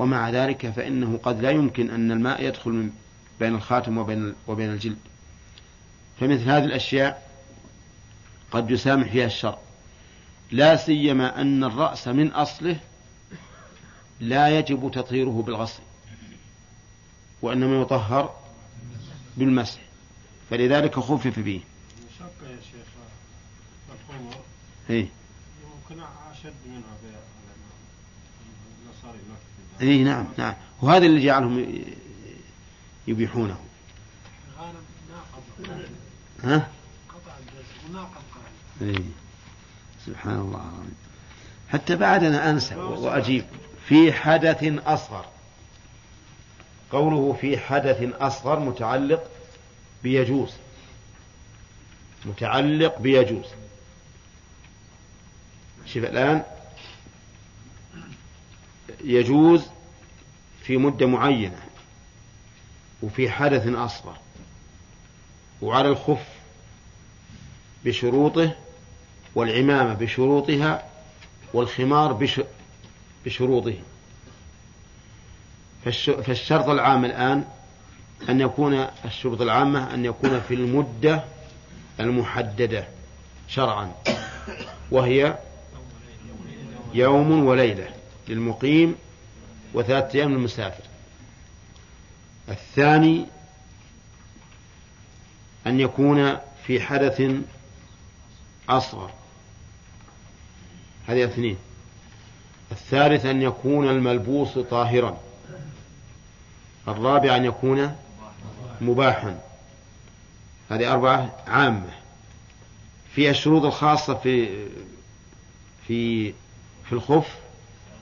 ومع 0.00 0.30
ذلك 0.30 0.70
فإنه 0.70 1.20
قد 1.22 1.40
لا 1.40 1.50
يمكن 1.50 1.90
أن 1.90 2.12
الماء 2.12 2.44
يدخل 2.44 2.70
من 2.70 2.90
بين 3.40 3.54
الخاتم 3.54 3.98
وبين 3.98 4.34
وبين 4.46 4.70
الجلد. 4.70 4.98
فمثل 6.20 6.50
هذه 6.50 6.64
الأشياء 6.64 7.30
قد 8.50 8.70
يسامح 8.70 9.08
فيها 9.12 9.26
الشرع 9.26 9.58
لا 10.50 10.76
سيما 10.76 11.40
أن 11.40 11.64
الرأس 11.64 12.08
من 12.08 12.32
أصله 12.32 12.80
لا 14.20 14.58
يجب 14.58 14.90
تطهيره 14.94 15.42
بالغسل 15.46 15.82
وإنما 17.42 17.82
يطهر 17.82 18.34
بالمسح 19.36 19.80
فلذلك 20.50 20.94
خفف 20.94 21.38
به 21.38 21.60
شق 22.18 22.48
يا 22.50 22.56
شيخ 22.56 22.88
الخمر 23.92 24.36
إيه. 24.90 25.06
يمكن 25.64 26.02
أشد 26.32 26.54
منها 26.66 26.96
في 27.00 27.06
النصارى 28.84 29.18
إيه 29.80 30.04
نعم 30.04 30.26
نعم. 30.36 30.54
وهذا 30.82 31.06
اللي 31.06 31.24
جعلهم 31.24 31.84
يبيحونه. 33.06 33.56
ها؟ 36.44 36.68
قطع 37.08 37.32
إيه. 38.82 39.02
سبحان 40.06 40.40
الله 40.40 40.60
العظيم. 40.60 40.94
حتى 41.68 41.96
بعد 41.96 42.24
أنا 42.24 42.50
أنسى 42.50 42.74
وأجيب. 42.74 43.44
في 43.86 44.12
حدث 44.12 44.64
أصغر. 44.86 45.24
قوله 46.92 47.36
في 47.40 47.58
حدث 47.58 48.02
أصغر 48.20 48.58
متعلق 48.58 49.30
بيجوز. 50.02 50.52
متعلق 52.24 52.98
بيجوز. 52.98 53.46
شوف 55.86 56.04
الآن. 56.04 56.42
يجوز 59.04 59.66
في 60.62 60.76
مدة 60.76 61.06
معينة 61.06 61.62
وفي 63.02 63.30
حدث 63.30 63.66
أصغر 63.66 64.16
وعلى 65.62 65.88
الخف 65.88 66.26
بشروطه 67.84 68.52
والعمامة 69.34 69.94
بشروطها 69.94 70.82
والخمار 71.54 72.12
بش 72.12 72.40
بشروطه. 73.26 73.74
فالشرط 75.84 76.68
العام 76.68 77.04
الآن 77.04 77.44
أن 78.28 78.40
يكون 78.40 78.86
الشروط 79.04 79.40
العامة 79.40 79.94
أن 79.94 80.04
يكون 80.04 80.40
في 80.40 80.54
المدة 80.54 81.24
المحددة 82.00 82.88
شرعا 83.48 83.92
وهي 84.90 85.38
يوم 86.94 87.46
وليلة. 87.46 87.88
للمقيم 88.30 88.94
وثلاثة 89.74 90.18
أيام 90.18 90.30
للمسافر. 90.32 90.84
الثاني 92.48 93.26
أن 95.66 95.80
يكون 95.80 96.36
في 96.66 96.80
حدث 96.80 97.22
أصغر. 98.68 99.10
هذه 101.06 101.24
اثنين. 101.24 101.56
الثالث 102.72 103.26
أن 103.26 103.42
يكون 103.42 103.88
الملبوس 103.88 104.58
طاهرا. 104.58 105.20
الرابع 106.88 107.36
أن 107.36 107.44
يكون 107.44 107.96
مباحا. 108.80 109.40
هذه 110.70 110.92
أربعة 110.92 111.36
عامة. 111.46 111.90
في 113.14 113.30
الشروط 113.30 113.64
الخاصة 113.64 114.14
في 114.14 114.66
في 115.86 116.32
في 116.88 116.92
الخف. 116.92 117.36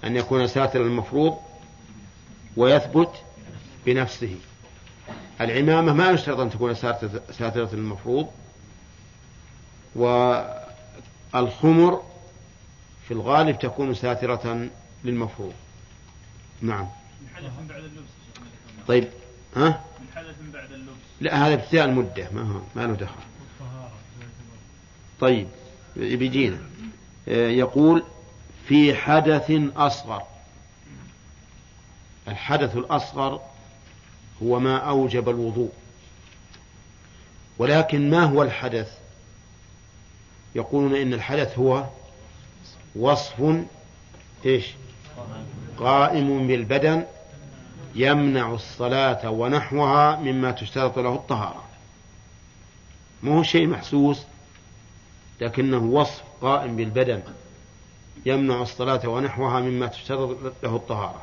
أن 0.04 0.16
يكون 0.16 0.46
ساتر 0.46 0.80
المفروض 0.80 1.36
ويثبت 2.56 3.10
بنفسه. 3.86 4.36
العمامة 5.40 5.92
ما 5.92 6.10
يشترط 6.10 6.40
أن 6.40 6.50
تكون 6.50 6.74
ساترة 7.30 7.70
المفروض 7.72 8.28
والخمر 11.34 12.02
في 13.08 13.14
الغالب 13.14 13.58
تكون 13.58 13.94
ساترة 13.94 14.68
للمفروض. 15.04 15.52
نعم. 16.62 16.88
من 17.22 17.28
حدث 17.36 17.52
بعد 17.68 17.82
اللبس 17.84 18.08
طيب 18.88 19.08
ها؟ 19.56 19.68
من 20.00 20.06
حدث 20.16 20.34
بعد 20.52 20.72
اللبس 20.72 20.98
لا 21.20 21.46
هذا 21.46 21.54
ابتداء 21.54 21.84
المدة 21.84 22.28
ما 22.32 22.42
هو؟ 22.42 22.60
ما 22.76 22.86
له 22.86 22.94
دخل. 22.94 23.14
طيب 25.20 25.48
بيجينا 25.96 26.58
يقول 27.26 28.02
في 28.68 28.94
حدث 28.94 29.52
أصغر. 29.76 30.22
الحدث 32.28 32.76
الأصغر 32.76 33.40
هو 34.42 34.60
ما 34.60 34.76
أوجب 34.76 35.28
الوضوء. 35.28 35.70
ولكن 37.58 38.10
ما 38.10 38.24
هو 38.24 38.42
الحدث؟ 38.42 38.98
يقولون 40.54 40.94
إن 40.94 41.14
الحدث 41.14 41.58
هو 41.58 41.84
وصف 42.96 43.64
إيش؟ 44.46 44.66
قائم 45.78 46.46
بالبدن 46.46 47.04
يمنع 47.94 48.52
الصلاة 48.52 49.30
ونحوها 49.30 50.16
مما 50.16 50.50
تشترط 50.50 50.98
له 50.98 51.14
الطهارة. 51.14 51.64
مو 53.22 53.42
شيء 53.42 53.66
محسوس 53.66 54.22
لكنه 55.40 55.78
وصف 55.78 56.22
قائم 56.42 56.76
بالبدن. 56.76 57.22
يمنع 58.26 58.62
الصلاة 58.62 59.08
ونحوها 59.08 59.60
مما 59.60 59.86
تشترط 59.86 60.36
له 60.62 60.76
الطهارة 60.76 61.22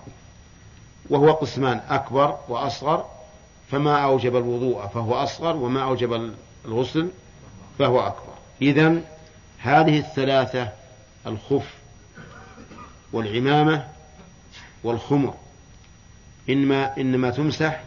وهو 1.09 1.31
قسمان 1.31 1.81
أكبر 1.89 2.37
وأصغر 2.47 3.05
فما 3.71 3.97
أوجب 3.97 4.35
الوضوء 4.35 4.87
فهو 4.87 5.13
أصغر 5.13 5.55
وما 5.55 5.83
أوجب 5.83 6.31
الغسل 6.65 7.09
فهو 7.79 7.99
أكبر 7.99 8.33
إذا 8.61 9.01
هذه 9.59 9.99
الثلاثة 9.99 10.69
الخف 11.27 11.73
والعمامة 13.13 13.87
والخمر 14.83 15.33
إنما 16.49 16.97
إنما 16.97 17.29
تمسح 17.29 17.83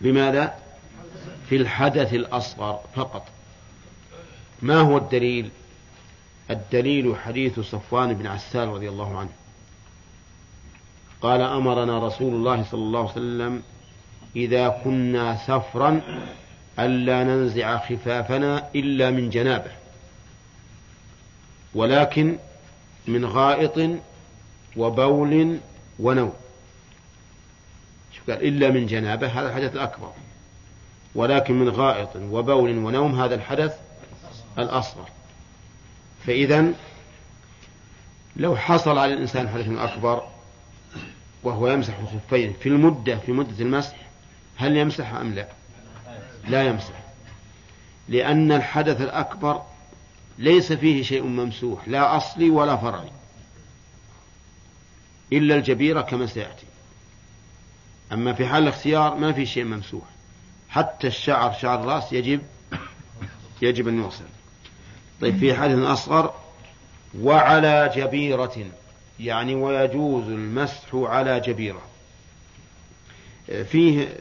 بماذا؟ 0.00 0.54
في 1.48 1.56
الحدث 1.56 2.14
الأصغر 2.14 2.80
فقط 2.94 3.26
ما 4.62 4.80
هو 4.80 4.98
الدليل؟ 4.98 5.50
الدليل 6.50 7.16
حديث 7.16 7.60
صفوان 7.60 8.14
بن 8.14 8.26
عسال 8.26 8.68
رضي 8.68 8.88
الله 8.88 9.18
عنه. 9.18 9.30
قال 11.22 11.40
أمرنا 11.40 12.06
رسول 12.06 12.34
الله 12.34 12.64
صلى 12.70 12.80
الله 12.80 13.00
عليه 13.00 13.10
وسلم 13.10 13.62
إذا 14.36 14.68
كنا 14.68 15.36
سفرا 15.46 16.00
ألا 16.78 17.24
ننزع 17.24 17.78
خفافنا 17.78 18.68
إلا 18.74 19.10
من 19.10 19.30
جنابه 19.30 19.70
ولكن 21.74 22.38
من 23.06 23.24
غائط 23.24 23.90
وبول 24.76 25.58
ونوم. 25.98 26.32
قال 28.28 28.46
إلا 28.48 28.70
من 28.70 28.86
جنابه 28.86 29.26
هذا 29.26 29.48
الحدث 29.48 29.74
الأكبر. 29.74 30.12
ولكن 31.14 31.54
من 31.54 31.68
غائط 31.68 32.16
وبول 32.16 32.78
ونوم 32.78 33.20
هذا 33.20 33.34
الحدث 33.34 33.78
الأصغر. 34.58 35.08
فإذا 36.26 36.72
لو 38.36 38.56
حصل 38.56 38.98
على 38.98 39.14
الإنسان 39.14 39.48
حدث 39.48 39.68
أكبر 39.68 40.28
وهو 41.42 41.68
يمسح 41.68 41.98
الخفين 41.98 42.52
في 42.60 42.68
المدة 42.68 43.18
في 43.18 43.32
مدة 43.32 43.64
المسح 43.64 43.96
هل 44.56 44.76
يمسح 44.76 45.12
أم 45.12 45.34
لا؟ 45.34 45.48
لا 46.48 46.62
يمسح. 46.62 46.94
لأن 48.08 48.52
الحدث 48.52 49.00
الأكبر 49.00 49.62
ليس 50.38 50.72
فيه 50.72 51.02
شيء 51.02 51.22
ممسوح 51.22 51.88
لا 51.88 52.16
أصلي 52.16 52.50
ولا 52.50 52.76
فرعي 52.76 53.10
إلا 55.32 55.54
الجبيرة 55.54 56.00
كما 56.00 56.26
سيأتي. 56.26 56.66
أما 58.12 58.32
في 58.32 58.46
حال 58.46 58.62
الاختيار 58.62 59.14
ما 59.14 59.32
في 59.32 59.46
شيء 59.46 59.64
ممسوح. 59.64 60.04
حتى 60.68 61.06
الشعر 61.06 61.52
شعر 61.52 61.80
الرأس 61.80 62.12
يجب 62.12 62.42
يجب 63.62 63.88
أن 63.88 63.98
يغسل. 63.98 64.24
طيب 65.20 65.38
في 65.38 65.54
حدث 65.54 65.78
أصغر 65.78 66.34
وعلى 67.20 67.92
جبيرة 67.96 68.66
يعني 69.20 69.54
ويجوز 69.54 70.24
المسح 70.24 70.94
على 70.94 71.40
جبيرة. 71.40 71.82
فيه 73.46 74.16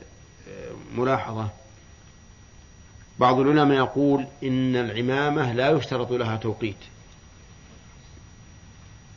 ملاحظة. 0.96 1.50
بعض 3.20 3.40
العلماء 3.40 3.78
يقول 3.78 4.26
إن 4.44 4.76
العمامة 4.76 5.54
لا 5.54 5.70
يشترط 5.70 6.12
لها 6.12 6.36
توقيت 6.36 6.76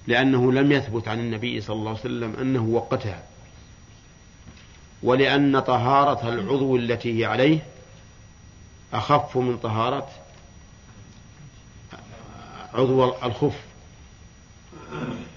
لأنه 0.06 0.52
لم 0.52 0.72
يثبت 0.72 1.08
عن 1.08 1.18
النبي 1.18 1.60
صلى 1.60 1.76
الله 1.76 1.90
عليه 1.90 2.00
وسلم 2.00 2.36
أنه 2.40 2.64
وقتها 2.64 3.22
ولأن 5.02 5.60
طهارة 5.60 6.28
العضو 6.28 6.76
التي 6.76 7.20
هي 7.20 7.24
عليه 7.24 7.58
أخف 8.92 9.36
من 9.36 9.58
طهارة 9.58 10.08
عضو 12.74 13.04
الخف. 13.04 13.60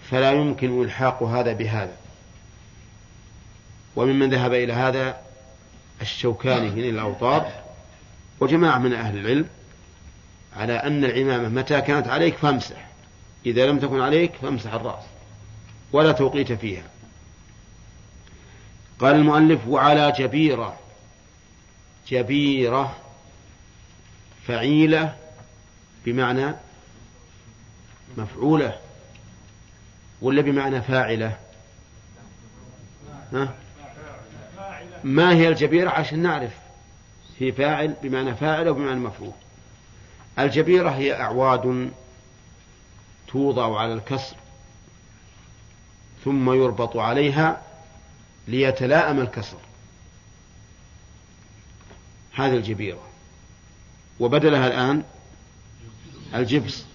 فلا 0.10 0.32
يمكن 0.32 0.84
إلحاق 0.84 1.24
هذا 1.24 1.54
بهذا. 1.54 1.96
وممن 3.96 4.30
ذهب 4.30 4.54
إلى 4.54 4.74
هذا 4.74 5.22
الشوكاني 6.02 6.70
من 6.70 6.90
الأوطار 6.90 7.52
وجماعة 8.40 8.78
من 8.78 8.94
أهل 8.94 9.18
العلم 9.18 9.46
على 10.58 10.74
أن 10.74 11.06
العمامة 11.06 11.50
متى 11.50 11.82
كانت 11.82 12.08
عليك 12.08 12.36
فامسح. 12.36 12.88
إذا 13.46 13.66
لم 13.66 13.80
تكن 13.80 14.02
عليك 14.02 14.36
فامسح 14.36 14.74
الرأس 14.74 15.04
ولا 15.94 16.12
توقيت 16.12 16.52
فيها. 16.52 16.84
قال 19.00 19.16
المؤلف 19.16 19.68
وعلى 19.68 20.14
جبيرة. 20.18 20.78
جبيرة 22.08 22.96
فعيلة 24.48 25.16
بمعنى 26.06 26.56
مفعولة 28.18 28.80
ولا 30.22 30.42
بمعنى 30.42 30.82
فاعلة؟ 30.82 31.38
ها؟ 33.34 33.56
ما 35.04 35.34
هي 35.34 35.48
الجبيرة؟ 35.48 35.90
عشان 35.90 36.20
نعرف. 36.20 36.54
في 37.40 37.52
فاعل 37.52 37.96
بمعنى 38.04 38.36
فاعل 38.36 38.70
وبمعنى 38.70 39.00
مفعول. 39.00 39.32
الجبيرة 40.40 40.90
هي 40.90 41.22
أعواد 41.22 41.92
توضع 43.28 43.80
على 43.80 43.94
الكسر 43.94 44.36
ثم 46.26 46.54
يربط 46.54 46.98
عليها 46.98 47.62
ليتلاءم 48.48 49.20
الكسر. 49.20 49.58
هذه 52.34 52.56
الجبيرة. 52.56 53.02
وبدلها 54.20 54.68
الآن 54.68 55.04
الجبس. 56.34 56.86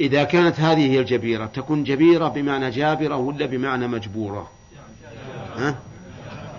إذا 0.00 0.24
كانت 0.24 0.60
هذه 0.60 0.92
هي 0.92 1.00
الجبيرة 1.00 1.46
تكون 1.46 1.84
جبيرة 1.84 2.28
بمعنى 2.28 2.70
جابرة 2.70 3.16
ولا 3.16 3.46
بمعنى 3.46 3.86
مجبورة؟ 3.86 4.50
ها؟ 5.56 5.78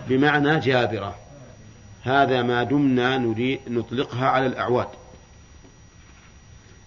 بمعنى 0.10 0.60
جابرة. 0.60 1.16
هذا 2.04 2.42
ما 2.42 2.64
دمنا 2.64 3.18
نريد 3.18 3.60
نطلقها 3.68 4.28
على 4.28 4.46
الأعواد. 4.46 4.88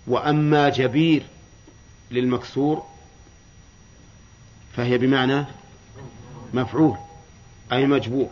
وأما 0.06 0.68
جبير 0.68 1.22
للمكسور 2.10 2.82
فهي 4.76 4.98
بمعنى 4.98 5.44
مفعول 6.54 6.96
أي 7.72 7.86
مجبور. 7.86 8.28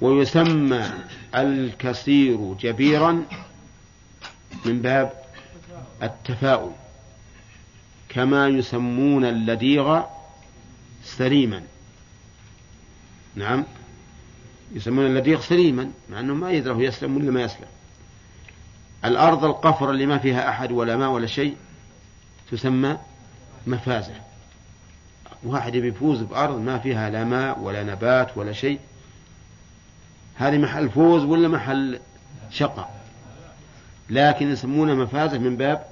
ويسمى 0.00 0.92
الكثير 1.34 2.54
جبيرا 2.54 3.24
من 4.64 4.82
باب 4.82 5.21
التفاؤل 6.02 6.72
كما 8.08 8.48
يسمون 8.48 9.24
اللديغ 9.24 10.02
سليما. 11.04 11.62
نعم 13.34 13.64
يسمون 14.72 15.06
اللديغ 15.06 15.40
سليما 15.40 15.90
مع 16.10 16.20
أنه 16.20 16.34
ما 16.34 16.50
يدري 16.50 16.74
هو 16.74 16.80
يسلم 16.80 17.16
ولا 17.16 17.30
ما 17.30 17.42
يسلم. 17.42 17.68
الأرض 19.04 19.44
القفر 19.44 19.90
اللي 19.90 20.06
ما 20.06 20.18
فيها 20.18 20.48
أحد 20.48 20.72
ولا 20.72 20.96
ماء 20.96 21.10
ولا 21.10 21.26
شيء 21.26 21.56
تسمى 22.50 22.98
مفازة. 23.66 24.14
واحد 25.44 25.72
بيفوز 25.72 26.22
بأرض 26.22 26.60
ما 26.60 26.78
فيها 26.78 27.10
لا 27.10 27.24
ماء 27.24 27.58
ولا 27.58 27.82
نبات 27.82 28.38
ولا 28.38 28.52
شيء 28.52 28.78
هذه 30.34 30.58
محل 30.58 30.90
فوز 30.90 31.24
ولا 31.24 31.48
محل 31.48 32.00
شقاء؟ 32.50 33.02
لكن 34.10 34.52
يسمونها 34.52 34.94
مفازة 34.94 35.38
من 35.38 35.56
باب 35.56 35.91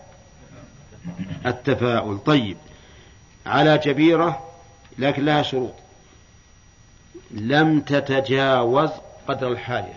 التفاؤل 1.47 2.19
طيب 2.19 2.57
على 3.47 3.79
جبيرة 3.79 4.51
لكن 4.99 5.25
لها 5.25 5.43
شروط. 5.43 5.75
لم 7.31 7.81
تتجاوز 7.81 8.91
قدر 9.29 9.53
الحاجة. 9.53 9.95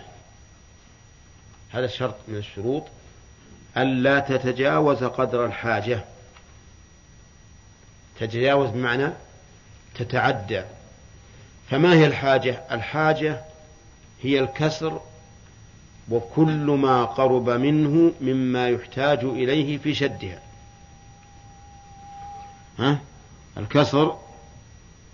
هذا 1.72 1.86
الشرط 1.86 2.16
من 2.28 2.38
الشروط. 2.38 2.84
ألا 3.78 4.20
تتجاوز 4.20 5.04
قدر 5.04 5.46
الحاجة. 5.46 6.04
تتجاوز 8.20 8.70
بمعنى 8.70 9.10
تتعدى. 9.96 10.64
فما 11.70 11.94
هي 11.94 12.06
الحاجة؟ 12.06 12.62
الحاجة 12.72 13.42
هي 14.22 14.40
الكسر 14.40 15.02
وكل 16.10 16.66
ما 16.66 17.06
قرب 17.06 17.50
منه 17.50 18.12
مما 18.22 18.70
يحتاج 18.70 19.20
إليه 19.24 19.78
في 19.78 19.94
شدها. 19.94 20.40
ها؟ 22.80 23.00
الكسر 23.58 24.18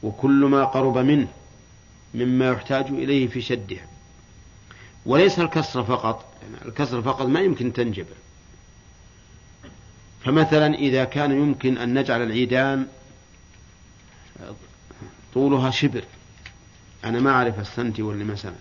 وكل 0.03 0.45
ما 0.45 0.65
قرب 0.65 0.97
منه 0.97 1.27
مما 2.13 2.49
يحتاج 2.51 2.85
إليه 2.85 3.27
في 3.27 3.41
شدها 3.41 3.87
وليس 5.05 5.39
الكسر 5.39 5.83
فقط 5.83 6.25
يعني 6.41 6.65
الكسر 6.65 7.01
فقط 7.01 7.25
ما 7.25 7.39
يمكن 7.39 7.73
تنجبر 7.73 8.15
فمثلا 10.25 10.75
إذا 10.75 11.03
كان 11.03 11.31
يمكن 11.31 11.77
أن 11.77 11.99
نجعل 11.99 12.23
العيدان 12.23 12.87
طولها 15.33 15.71
شبر. 15.71 16.03
أنا 17.03 17.19
ما 17.19 17.31
أعرف 17.31 17.59
السنتي 17.59 18.01
ولا 18.01 18.23
ما 18.23 18.35
سنت 18.35 18.55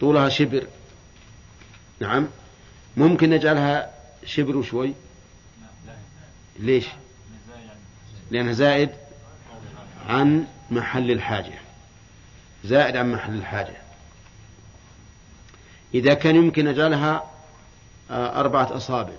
طولها 0.00 0.28
شبر. 0.28 0.66
نعم. 2.00 2.26
ممكن 2.96 3.30
نجعلها 3.30 3.90
شبر 4.24 4.56
وشوي 4.56 4.94
ليش؟ 6.58 6.86
لأنها 8.30 8.52
زائد 8.52 8.90
عن 10.08 10.46
محل 10.70 11.10
الحاجة. 11.10 11.58
زائد 12.64 12.96
عن 12.96 13.12
محل 13.12 13.34
الحاجة. 13.34 13.76
إذا 15.94 16.14
كان 16.14 16.36
يمكن 16.36 16.64
نجعلها 16.64 17.30
آه، 18.10 18.40
أربعة 18.40 18.76
أصابع. 18.76 19.12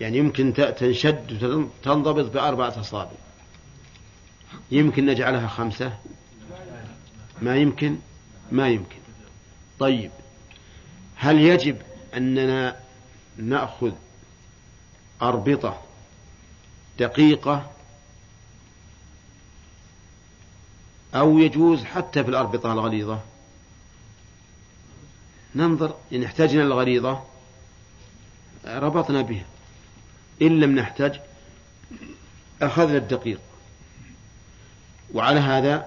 يعني 0.00 0.18
يمكن 0.18 0.54
تنشد 0.54 1.44
وتنضبط 1.44 2.32
بأربعة 2.32 2.80
أصابع. 2.80 3.16
يمكن 4.70 5.06
نجعلها 5.06 5.48
خمسة. 5.48 5.98
ما 7.42 7.56
يمكن؟ 7.56 7.98
ما 8.52 8.68
يمكن. 8.68 8.96
طيب. 9.78 10.10
هل 11.16 11.40
يجب 11.40 11.76
أننا 12.14 12.76
نأخذ 13.36 13.92
أربطة 15.22 15.85
دقيقة 16.98 17.70
أو 21.14 21.38
يجوز 21.38 21.84
حتى 21.84 22.24
في 22.24 22.30
الأربطة 22.30 22.72
الغليظة. 22.72 23.20
ننظر 25.54 25.94
إن 26.12 26.24
احتاجنا 26.24 26.62
الغليظة 26.62 27.22
ربطنا 28.66 29.22
بها. 29.22 29.44
إن 30.42 30.60
لم 30.60 30.74
نحتاج 30.74 31.20
أخذنا 32.62 32.96
الدقيق. 32.96 33.40
وعلى 35.14 35.40
هذا 35.40 35.86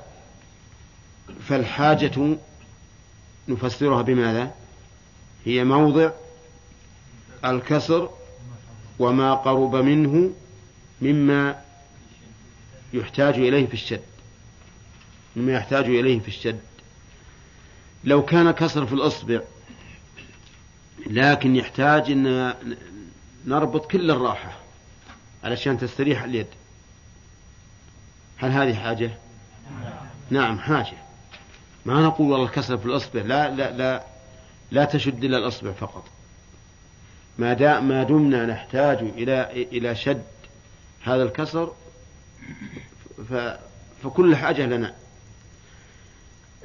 فالحاجة 1.47 2.37
نفسرها 3.47 4.01
بماذا؟ 4.01 4.55
هي 5.45 5.63
موضع 5.63 6.11
الكسر 7.45 8.09
وما 8.99 9.33
قرب 9.33 9.75
منه 9.75 10.31
مما 11.01 11.61
يحتاج 12.93 13.33
إليه 13.33 13.67
في 13.67 13.73
الشد. 13.73 14.03
مما 15.35 15.53
يحتاج 15.53 15.85
إليه 15.85 16.19
في 16.19 16.27
الشد. 16.27 16.59
لو 18.03 18.25
كان 18.25 18.51
كسر 18.51 18.85
في 18.85 18.93
الإصبع 18.93 19.41
لكن 21.07 21.55
يحتاج 21.55 22.11
أن 22.11 22.53
نربط 23.45 23.91
كل 23.91 24.11
الراحة 24.11 24.57
علشان 25.43 25.77
تستريح 25.77 26.23
اليد. 26.23 26.47
هل 28.37 28.51
هذه 28.51 28.73
حاجة؟ 28.73 29.11
نعم 30.29 30.59
حاجة. 30.59 30.97
ما 31.85 32.01
نقول 32.01 32.31
والله 32.31 32.45
الكسر 32.45 32.77
في 32.77 32.85
الإصبع 32.85 33.21
لا 33.21 33.55
لا 33.55 33.71
لا 33.71 34.03
لا 34.71 34.85
تشد 34.85 35.23
إلى 35.23 35.37
الإصبع 35.37 35.71
فقط. 35.71 36.03
ما 37.37 37.79
ما 37.79 38.03
دمنا 38.03 38.45
نحتاج 38.45 38.97
إلى 38.97 39.51
إلى 39.71 39.95
شد 39.95 40.23
هذا 41.03 41.23
الكسر 41.23 41.73
ف 43.29 43.33
فكل 44.03 44.35
حاجة 44.35 44.65
لنا. 44.65 44.95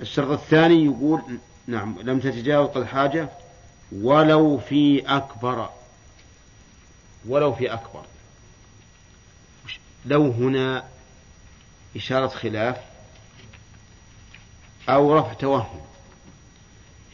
الشرط 0.00 0.30
الثاني 0.30 0.84
يقول 0.84 1.22
نعم 1.66 1.96
لم 2.02 2.20
تتجاوز 2.20 2.76
الحاجة 2.76 3.28
ولو 3.92 4.58
في 4.58 5.00
أكبر. 5.16 5.70
ولو 7.28 7.54
في 7.54 7.72
أكبر. 7.72 8.02
لو 10.06 10.30
هنا 10.30 10.84
إشارة 11.96 12.26
خلاف 12.26 12.76
أو 14.88 15.18
رفع 15.18 15.32
توهم. 15.32 15.80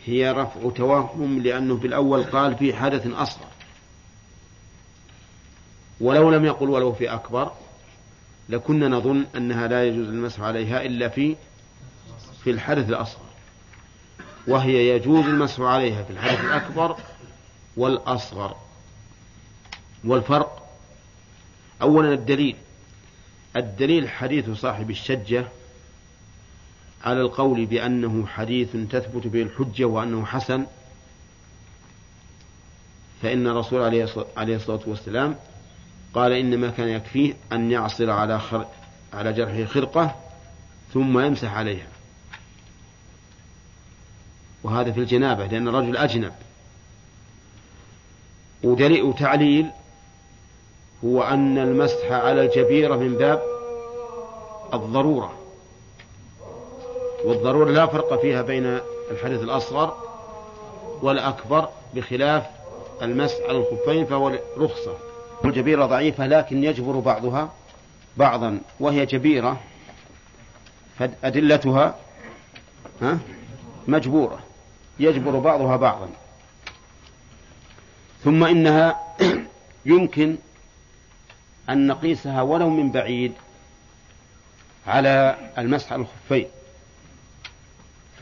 هي 0.05 0.31
رفع 0.31 0.71
توهم 0.71 1.43
لأنه 1.43 1.77
في 1.77 1.87
الأول 1.87 2.23
قال 2.25 2.57
في 2.57 2.75
حدث 2.75 3.07
أصغر. 3.07 3.60
ولو 6.01 6.31
لم 6.31 6.45
يقل 6.45 6.71
ولو 6.71 6.93
في 6.93 7.15
أكبر 7.15 7.53
لكنا 8.49 8.89
نظن 8.89 9.27
أنها 9.37 9.69
لا 9.69 9.85
يجوز 9.87 10.09
المسح 10.09 10.41
عليها 10.41 10.83
إلا 10.83 11.09
في 11.09 11.37
في 12.45 12.51
الحدث 12.51 12.89
الأصغر. 12.89 13.25
وهي 14.47 14.89
يجوز 14.89 15.25
المسح 15.25 15.61
عليها 15.61 16.03
في 16.03 16.11
الحدث 16.11 16.41
الأكبر 16.41 16.97
والأصغر. 17.77 18.57
والفرق 20.05 20.67
أولا 21.83 22.13
الدليل. 22.13 22.57
الدليل 23.57 24.09
حديث 24.09 24.51
صاحب 24.51 24.91
الشجة 24.91 25.47
على 27.05 27.21
القول 27.21 27.67
بأنه 27.67 28.27
حديث 28.27 28.77
تثبت 28.91 29.27
به 29.27 29.43
الحجة 29.43 29.85
وأنه 29.85 30.27
حسن. 30.27 30.67
فإن 33.23 33.47
الرسول 33.47 33.83
عليه 34.37 34.57
الصلاة 34.57 34.81
والسلام 34.87 35.37
قال 36.15 36.33
إنما 36.33 36.71
كان 36.71 36.89
يكفيه 36.89 37.35
أن 37.53 37.71
يعصر 37.71 38.11
على 38.11 38.39
خر... 38.39 38.67
على 39.13 39.33
جرحه 39.33 39.65
خرقة 39.65 40.15
ثم 40.95 41.19
يمسح 41.19 41.55
عليها. 41.57 41.87
وهذا 44.63 44.93
في 44.93 45.01
الجنابة 45.01 45.47
لأن 45.47 45.69
الرجل 45.69 45.97
أجنب. 45.97 46.33
ودليل 48.63 49.03
وتعليل 49.03 49.71
هو 51.05 51.23
أن 51.23 51.59
المسح 51.59 52.13
على 52.13 52.45
الجبيرة 52.45 52.97
من 52.97 53.17
باب 53.17 53.43
الضرورة. 54.75 55.35
والضرورة 57.25 57.71
لا 57.71 57.87
فرق 57.87 58.21
فيها 58.21 58.43
بين 58.43 58.81
الحدث 59.11 59.43
الأصغر 59.43 59.97
والأكبر 61.03 61.69
بخلاف 61.95 62.47
المسح 63.03 63.37
على 63.49 63.59
الخفين 63.59 64.07
فهو 64.07 64.39
رخصة. 64.57 65.10
والجبيرة 65.45 65.87
ضعيفة 65.87 66.27
لكن 66.27 66.65
يجبر 66.65 66.99
بعضها 66.99 67.53
بعضا 68.17 68.61
وهي 68.81 69.07
جبيرة 69.07 69.61
فأدلتها 70.99 71.97
ها 73.03 73.19
مجبورة 73.89 74.41
يجبر 74.99 75.39
بعضها 75.39 75.77
بعضا. 75.77 76.09
ثم 78.25 78.45
إنها 78.45 79.01
يمكن 79.87 80.37
أن 81.71 81.87
نقيسها 81.87 82.43
ولو 82.43 82.71
من 82.71 82.91
بعيد 82.91 83.33
على 84.87 85.37
المسح 85.59 85.93
الخفين. 85.93 86.47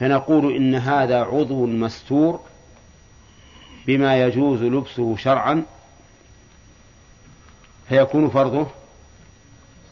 فنقول 0.00 0.56
إن 0.56 0.74
هذا 0.74 1.20
عضو 1.22 1.66
مستور 1.66 2.40
بما 3.86 4.22
يجوز 4.22 4.62
لبسه 4.62 5.16
شرعا 5.16 5.64
فيكون 7.88 8.30
فرضه 8.30 8.66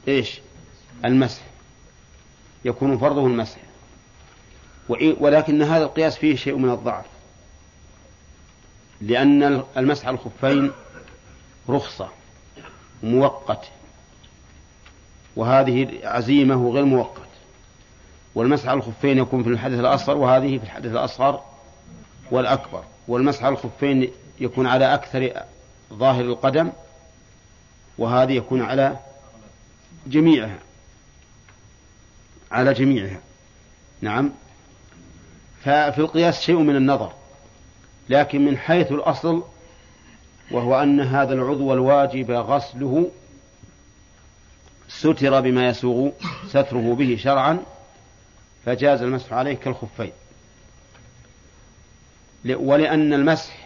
إيش؟ 0.08 0.40
المسح. 1.04 1.42
يكون 2.64 2.98
فرضه 2.98 3.26
المسح. 3.26 3.58
ولكن 5.20 5.62
هذا 5.62 5.84
القياس 5.84 6.16
فيه 6.16 6.36
شيء 6.36 6.56
من 6.56 6.70
الضعف. 6.70 7.04
لأن 9.00 9.62
المسح 9.76 10.08
الخفين 10.08 10.72
رخصة 11.68 12.08
مؤقت. 13.02 13.64
وهذه 15.36 15.88
عزيمة 16.04 16.70
غير 16.70 16.84
مؤقت. 16.84 17.20
والمسح 18.34 18.68
الخفين 18.68 19.18
يكون 19.18 19.42
في 19.42 19.48
الحدث 19.48 19.78
الأصغر 19.78 20.16
وهذه 20.16 20.58
في 20.58 20.64
الحدث 20.64 20.90
الأصغر 20.90 21.40
والأكبر. 22.30 22.84
والمسح 23.08 23.44
الخفين 23.44 24.10
يكون 24.40 24.66
على 24.66 24.94
أكثر 24.94 25.42
ظاهر 25.92 26.24
القدم 26.24 26.70
وهذه 27.98 28.32
يكون 28.32 28.62
على 28.62 28.96
جميعها. 30.06 30.58
على 32.50 32.74
جميعها. 32.74 33.20
نعم. 34.00 34.32
ففي 35.60 35.98
القياس 35.98 36.40
شيء 36.40 36.58
من 36.58 36.76
النظر. 36.76 37.12
لكن 38.08 38.44
من 38.44 38.58
حيث 38.58 38.92
الأصل 38.92 39.42
وهو 40.50 40.82
أن 40.82 41.00
هذا 41.00 41.34
العضو 41.34 41.72
الواجب 41.72 42.30
غسله 42.30 43.10
ستر 44.88 45.40
بما 45.40 45.68
يسوغ 45.68 46.10
ستره 46.48 46.94
به 46.94 47.16
شرعا 47.20 47.58
فجاز 48.66 49.02
المسح 49.02 49.32
عليه 49.32 49.54
كالخفين. 49.54 50.12
ولأن 52.44 53.12
المسح 53.12 53.65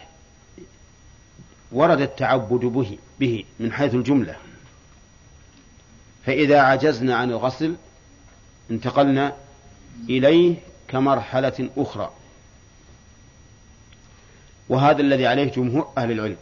ورد 1.71 2.01
التعبد 2.01 2.65
به 2.65 2.97
به 3.19 3.45
من 3.59 3.71
حيث 3.71 3.93
الجملة. 3.93 4.35
فإذا 6.25 6.61
عجزنا 6.61 7.15
عن 7.15 7.31
الغسل 7.31 7.75
انتقلنا 8.71 9.33
إليه 10.09 10.55
كمرحلة 10.87 11.69
أخرى. 11.77 12.11
وهذا 14.69 15.01
الذي 15.01 15.27
عليه 15.27 15.51
جمهور 15.51 15.91
أهل 15.97 16.11
العلم. 16.11 16.37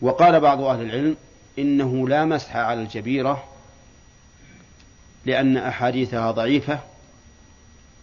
وقال 0.00 0.40
بعض 0.40 0.60
أهل 0.60 0.82
العلم 0.82 1.16
إنه 1.58 2.08
لا 2.08 2.24
مسح 2.24 2.56
على 2.56 2.82
الجبيرة 2.82 3.44
لأن 5.26 5.56
أحاديثها 5.56 6.30
ضعيفة 6.30 6.80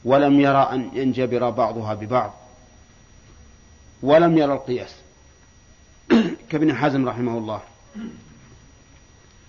ولم 0.05 0.39
يرى 0.39 0.69
أن 0.71 0.89
ينجبر 0.93 1.49
بعضها 1.49 1.93
ببعض. 1.93 2.33
ولم 4.03 4.37
يرى 4.37 4.53
القياس. 4.53 5.00
كابن 6.49 6.75
حزم 6.75 7.09
رحمه 7.09 7.37
الله. 7.37 7.61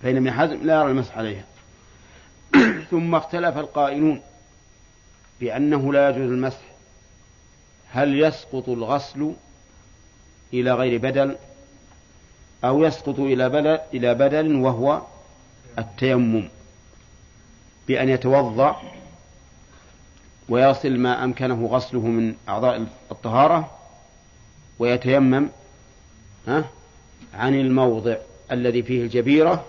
فإن 0.03 0.17
ابن 0.17 0.31
حزم 0.31 0.63
لا 0.63 0.81
يرى 0.81 0.91
المسح 0.91 1.17
عليها. 1.17 1.43
ثم 2.91 3.15
اختلف 3.15 3.57
القائلون 3.57 4.21
بأنه 5.39 5.93
لا 5.93 6.09
يجوز 6.09 6.31
المسح. 6.31 6.61
هل 7.91 8.19
يسقط 8.19 8.69
الغسل 8.69 9.33
إلى 10.53 10.73
غير 10.73 11.01
بدل؟ 11.01 11.35
أو 12.63 12.83
يسقط 12.83 13.19
إلى 13.19 13.49
بدل 13.49 13.79
إلى 13.93 14.13
بدل 14.13 14.55
وهو 14.55 15.01
التيمم؟ 15.79 16.49
بأن 17.87 18.09
يتوضأ 18.09 18.81
ويصل 20.49 20.97
ما 20.97 21.23
أمكنه 21.23 21.65
غسله 21.65 21.99
من 21.99 22.35
أعضاء 22.49 22.87
الطهارة 23.11 23.71
ويتيمم 24.79 25.49
ها؟ 26.47 26.69
عن 27.33 27.53
الموضع 27.53 28.15
الذي 28.51 28.83
فيه 28.83 29.01
الجبيرة 29.03 29.65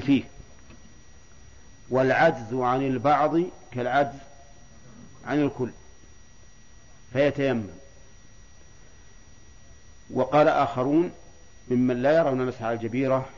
فيه. 0.00 0.24
والعجز 1.90 2.54
عن 2.54 2.86
البعض 2.86 3.36
كالعجز 3.72 4.18
عن 5.26 5.42
الكل. 5.42 5.70
فيتيمم. 7.12 7.66
وقال 10.10 10.48
آخرون 10.48 11.12
ممن 11.70 12.02
لا 12.02 12.18
يرون 12.18 12.46
مسح 12.46 12.62
الجبيرة 12.62 13.28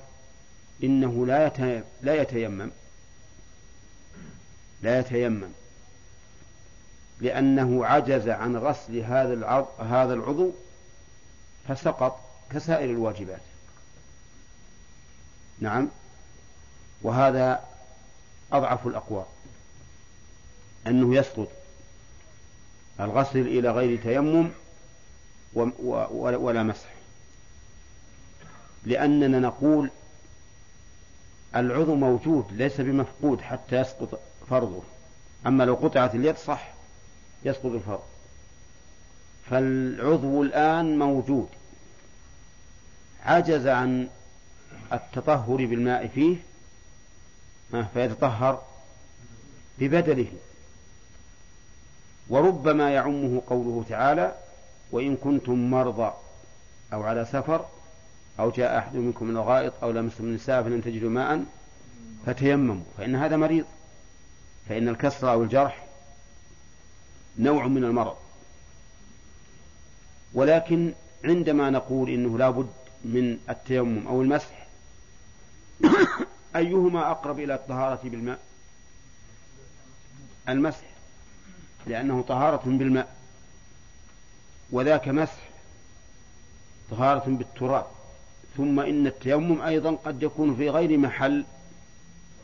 إنه 0.84 1.26
لا 1.26 1.46
لا 2.02 2.22
يتيمم. 2.22 2.70
لا 4.82 4.98
يتيمم. 4.98 5.48
لأنه 7.20 7.86
عجز 7.86 8.28
عن 8.28 8.56
غسل 8.56 8.96
هذا 8.98 9.66
هذا 9.78 10.14
العضو 10.14 10.50
فسقط 11.68 12.20
كسائر 12.50 12.90
الواجبات. 12.90 13.40
نعم. 15.60 15.88
وهذا 17.02 17.64
أضعف 18.52 18.86
الأقوال. 18.86 19.24
أنه 20.86 21.16
يسقط. 21.16 21.48
الغسل 23.00 23.40
إلى 23.40 23.70
غير 23.70 24.02
تيمم 24.02 24.50
ولا 25.54 26.62
مسح. 26.62 26.88
لأننا 28.84 29.38
نقول 29.38 29.90
العضو 31.56 31.94
موجود 31.94 32.46
ليس 32.52 32.80
بمفقود 32.80 33.40
حتى 33.40 33.76
يسقط 33.76 34.20
فرضه. 34.50 34.82
أما 35.46 35.64
لو 35.64 35.74
قطعت 35.74 36.14
اليد 36.14 36.36
صح. 36.36 36.73
يسقط 37.44 37.66
الفرض 37.66 38.02
فالعضو 39.50 40.42
الآن 40.42 40.98
موجود. 40.98 41.48
عجز 43.24 43.66
عن 43.66 44.08
التطهر 44.92 45.56
بالماء 45.56 46.06
فيه 46.06 46.36
فيتطهر 47.94 48.62
ببدله 49.78 50.26
وربما 52.28 52.90
يعمه 52.90 53.42
قوله 53.46 53.84
تعالى 53.88 54.34
وإن 54.92 55.16
كنتم 55.16 55.70
مرضى 55.70 56.12
أو 56.92 57.02
على 57.02 57.24
سفر 57.24 57.66
أو 58.40 58.50
جاء 58.50 58.78
أحد 58.78 58.96
منكم 58.96 59.26
من 59.26 59.36
الغائط 59.36 59.72
أو 59.82 59.90
لمستم 59.90 60.24
النساء 60.24 60.62
فلم 60.62 60.80
تجدوا 60.80 61.10
ماء 61.10 61.44
فتيمموا 62.26 62.84
فإن 62.98 63.16
هذا 63.16 63.36
مريض. 63.36 63.64
فإن 64.68 64.88
الكسر 64.88 65.32
أو 65.32 65.42
الجرح 65.42 65.83
نوع 67.38 67.66
من 67.66 67.84
المرض. 67.84 68.16
ولكن 70.34 70.92
عندما 71.24 71.70
نقول 71.70 72.10
إنه 72.10 72.38
لا 72.38 72.50
بد 72.50 72.70
من 73.04 73.38
التيمم 73.50 74.06
أو 74.06 74.22
المسح 74.22 74.66
أيهما 76.56 77.10
أقرب 77.10 77.40
إلى 77.40 77.54
الطهارة 77.54 78.00
بالماء؟ 78.04 78.38
المسح 80.48 80.84
لأنه 81.86 82.22
طهارة 82.28 82.62
بالماء 82.66 83.16
وذاك 84.70 85.08
مسح 85.08 85.48
طهارة 86.90 87.24
بالتراب. 87.26 87.86
ثم 88.56 88.80
إن 88.80 89.06
التيمم 89.06 89.60
أيضا 89.62 89.90
قد 89.94 90.22
يكون 90.22 90.56
في 90.56 90.70
غير 90.70 90.98
محل 90.98 91.44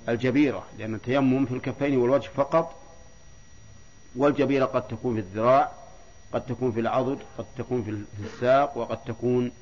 الجبيرة 0.08 0.66
لأن 0.78 0.94
التيمم 0.94 1.46
في 1.46 1.54
الكفين 1.54 1.96
والوجه 1.96 2.28
فقط 2.28 2.79
والجبيرة 4.16 4.64
قد 4.64 4.88
تكون 4.88 5.14
في 5.14 5.20
الذراع 5.20 5.72
قد 6.32 6.46
تكون 6.46 6.72
في 6.72 6.80
العضد 6.80 7.18
قد 7.38 7.46
تكون 7.58 7.82
في 7.82 8.24
الساق 8.26 8.76
وقد 8.76 9.04
تكون 9.04 9.52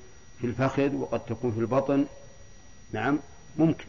في 0.41 0.47
الفخذ 0.47 0.95
وقد 0.95 1.21
تكون 1.21 1.53
في 1.53 1.61
البطن. 1.61 2.07
نعم 2.93 3.19
ممكن. 3.57 3.85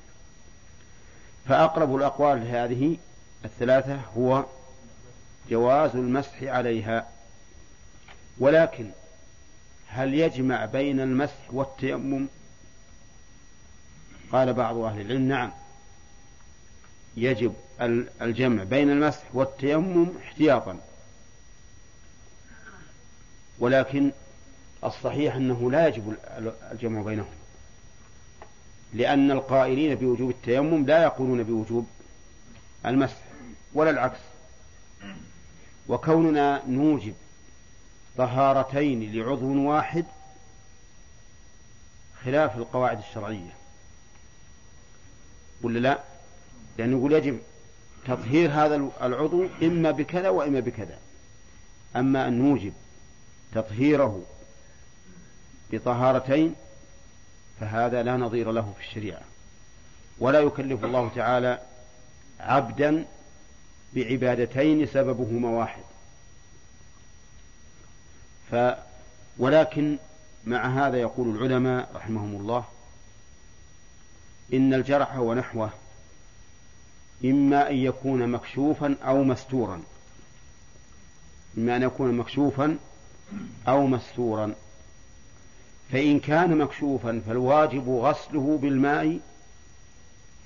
فأقرب 1.48 1.96
الأقوال 1.96 2.48
هذه 2.48 2.98
الثلاثة 3.46 4.00
هو 4.18 4.46
جواز 5.50 5.96
المسح 5.96 6.44
عليها. 6.44 7.08
ولكن 8.40 8.92
هل 9.88 10.14
يجمع 10.14 10.66
بين 10.66 11.00
المسح 11.00 11.54
والتيمم؟ 11.54 12.28
قال 14.32 14.54
بعض 14.54 14.78
أهل 14.78 15.02
العلم 15.02 15.28
نعم. 15.28 15.52
يجب. 17.18 17.54
الجمع 18.22 18.64
بين 18.64 18.90
المسح 18.90 19.24
والتيمم 19.34 20.08
احتياطا. 20.24 20.80
ولكن 23.60 24.12
الصحيح 24.84 25.36
أنه 25.36 25.72
لا 25.72 25.88
يجب 25.88 26.16
الجمع 26.72 27.02
بينهم 27.02 27.30
لأن 28.94 29.32
القائلين 29.32 29.96
بوجوب 29.96 30.30
التيمم 30.30 30.86
لا 30.86 31.04
يقولون 31.04 31.44
بوجوب 31.44 31.88
المسح 32.86 33.18
ولا 33.74 33.90
العكس. 33.90 34.20
وكوننا 35.88 36.66
نوجب 36.68 37.14
طهارتين 38.18 39.14
لعضو 39.14 39.70
واحد 39.70 40.06
خلاف 42.24 42.58
القواعد 42.58 42.98
الشرعية. 42.98 43.54
ولا 45.62 45.80
لا؟ 45.80 46.00
لأنه 46.78 46.98
يقول 46.98 47.14
يجب 47.14 47.40
تطهير 48.10 48.52
هذا 48.52 48.90
العضو 49.02 49.46
إما 49.64 49.92
بكذا 49.92 50.30
وإما 50.30 50.60
بكذا. 50.60 50.98
أما 51.96 52.28
أن 52.28 52.40
نوجب 52.40 52.74
تطهيره 53.54 54.24
بطهارتين 55.72 56.56
فهذا 57.60 58.04
لا 58.04 58.18
نظير 58.18 58.52
له 58.52 58.74
في 58.80 58.88
الشريعة. 58.88 59.22
ولا 60.20 60.40
يكلف 60.40 60.84
الله 60.86 61.12
تعالى 61.16 61.60
عبدا 62.40 63.06
بعبادتين 63.94 64.86
سببهما 64.86 65.50
واحد. 65.50 65.84
ف 68.52 68.56
ولكن 69.38 69.98
مع 70.46 70.88
هذا 70.88 70.98
يقول 70.98 71.36
العلماء 71.36 71.90
رحمهم 71.96 72.36
الله 72.36 72.66
إن 74.54 74.74
الجرح 74.74 75.18
ونحوه 75.18 75.70
إما 77.26 77.70
أن 77.70 77.76
يكون 77.76 78.28
مكشوفا 78.28 78.96
أو 79.04 79.24
مستورا. 79.24 79.82
إما 81.58 81.76
أن 81.76 81.84
يكون 81.84 82.14
مكشوفا 82.14 82.78
أو 83.68 83.88
مستورا. 83.88 84.54
فإن 85.92 86.20
كان 86.20 86.58
مكشوفا 86.58 87.22
فالواجب 87.28 87.90
غسله 87.90 88.60
بالماء 88.62 89.20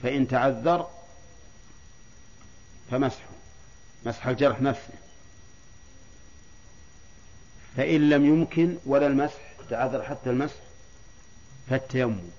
فإن 0.03 0.27
تعذر 0.27 0.87
فمسحه 2.91 3.29
مسح 4.05 4.27
الجرح 4.27 4.61
نفسه. 4.61 4.93
فإن 7.77 8.09
لم 8.09 8.25
يمكن 8.25 8.77
ولا 8.85 9.07
المسح 9.07 9.41
تعذر 9.69 10.03
حتى 10.03 10.29
المسح 10.29 10.59
فالتيمم. 11.69 12.29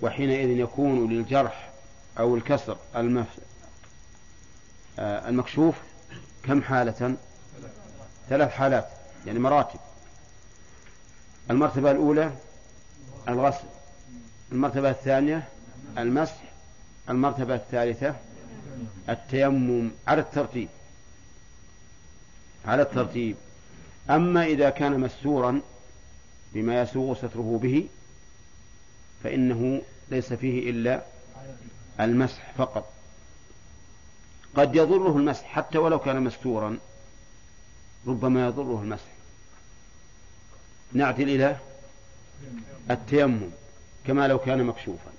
وحينئذ 0.00 0.48
يكون 0.48 1.12
للجرح 1.12 1.73
أو 2.18 2.34
الكسر 2.34 2.76
المف... 2.96 3.26
آه، 4.98 5.28
المكشوف 5.28 5.74
كم 6.42 6.62
حالة؟ 6.62 7.16
ثلاث 8.28 8.50
حالات 8.50 8.88
يعني 9.26 9.38
مراتب. 9.38 9.80
المرتبة 11.50 11.90
الأولى 11.90 12.32
الغسل 13.28 13.64
المرتبة 14.52 14.90
الثانية 14.90 15.48
المسح 15.98 16.42
المرتبة 17.08 17.54
الثالثة 17.54 18.14
التيمم 19.08 19.90
على 20.06 20.20
الترتيب. 20.20 20.68
على 22.66 22.82
الترتيب. 22.82 23.36
أما 24.10 24.44
إذا 24.44 24.70
كان 24.70 25.00
مستورا 25.00 25.60
بما 26.52 26.80
يسوغ 26.82 27.14
ستره 27.14 27.58
به 27.62 27.88
فإنه 29.24 29.82
ليس 30.10 30.32
فيه 30.32 30.70
إلا 30.70 31.02
المسح 32.00 32.52
فقط. 32.58 32.92
قد 34.56 34.76
يضره 34.76 35.16
المسح 35.16 35.44
حتى 35.44 35.78
ولو 35.78 35.98
كان 35.98 36.22
مستورا 36.22 36.78
ربما 38.06 38.46
يضره 38.46 38.80
المسح. 38.82 39.14
نعدل 40.92 41.28
إلى 41.28 41.56
التيمم 42.90 43.50
كما 44.06 44.28
لو 44.28 44.38
كان 44.38 44.64
مكشوفا. 44.64 45.10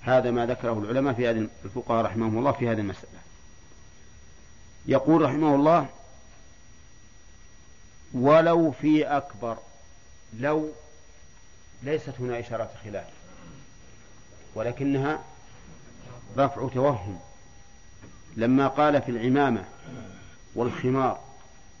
هذا 0.00 0.30
ما 0.30 0.46
ذكره 0.46 0.78
العلماء 0.78 1.14
في 1.14 1.30
هذه 1.30 1.48
الفقهاء 1.64 2.04
رحمهم 2.04 2.38
الله 2.38 2.52
في 2.52 2.68
هذه 2.68 2.80
المسألة. 2.80 3.20
يقول 4.86 5.22
رحمه 5.22 5.54
الله 5.54 5.86
ولو 8.14 8.70
في 8.70 9.04
أكبر 9.04 9.58
لو 10.38 10.70
ليست 11.82 12.14
هنا 12.20 12.40
إشارة 12.40 12.70
خلاف 12.84 13.06
ولكنها 14.54 15.24
رفع 16.36 16.68
توهم 16.68 17.20
لما 18.36 18.68
قال 18.68 19.02
في 19.02 19.10
العمامة 19.10 19.64
والخمار 20.54 21.18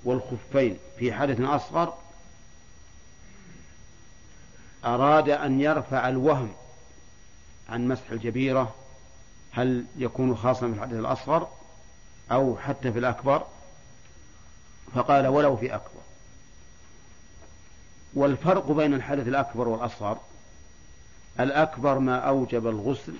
والخفين 0.04 0.76
في 0.98 1.12
حدث 1.12 1.40
أصغر 1.40 1.94
أراد 4.84 5.28
أن 5.28 5.60
يرفع 5.60 6.08
الوهم 6.08 6.52
عن 7.68 7.88
مسح 7.88 8.10
الجبيرة 8.10 8.74
هل 9.52 9.84
يكون 9.96 10.36
خاصا 10.36 10.60
في 10.68 10.74
الحدث 10.74 10.92
الأصغر 10.92 11.48
أو 12.32 12.56
حتى 12.56 12.92
في 12.92 12.98
الأكبر 12.98 13.46
فقال 14.94 15.26
ولو 15.26 15.56
في 15.56 15.74
أكبر 15.74 16.00
والفرق 18.14 18.70
بين 18.72 18.94
الحدث 18.94 19.28
الأكبر 19.28 19.68
والأصغر 19.68 20.18
الأكبر 21.40 21.98
ما 21.98 22.18
أوجب 22.18 22.66
الغسل 22.66 23.14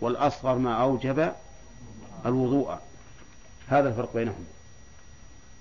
والأصغر 0.00 0.54
ما 0.58 0.74
أوجب 0.82 1.32
الوضوء. 2.26 2.78
هذا 3.68 3.88
الفرق 3.88 4.14
بينهما 4.14 4.44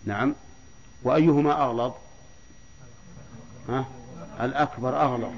نعم. 0.05 0.35
وأيهما 1.03 1.63
أغلظ؟ 1.63 1.93
ها؟ 3.69 3.85
الأكبر 4.41 5.01
أغلظ. 5.01 5.33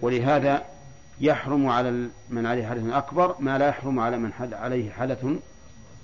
ولهذا 0.00 0.64
يحرم 1.20 1.68
على 1.68 2.08
من 2.30 2.46
عليه 2.46 2.66
حدث 2.66 2.92
أكبر 2.92 3.36
ما 3.38 3.58
لا 3.58 3.68
يحرم 3.68 4.00
على 4.00 4.18
من 4.18 4.32
حد 4.32 4.54
عليه 4.54 4.90
حدث 4.90 5.26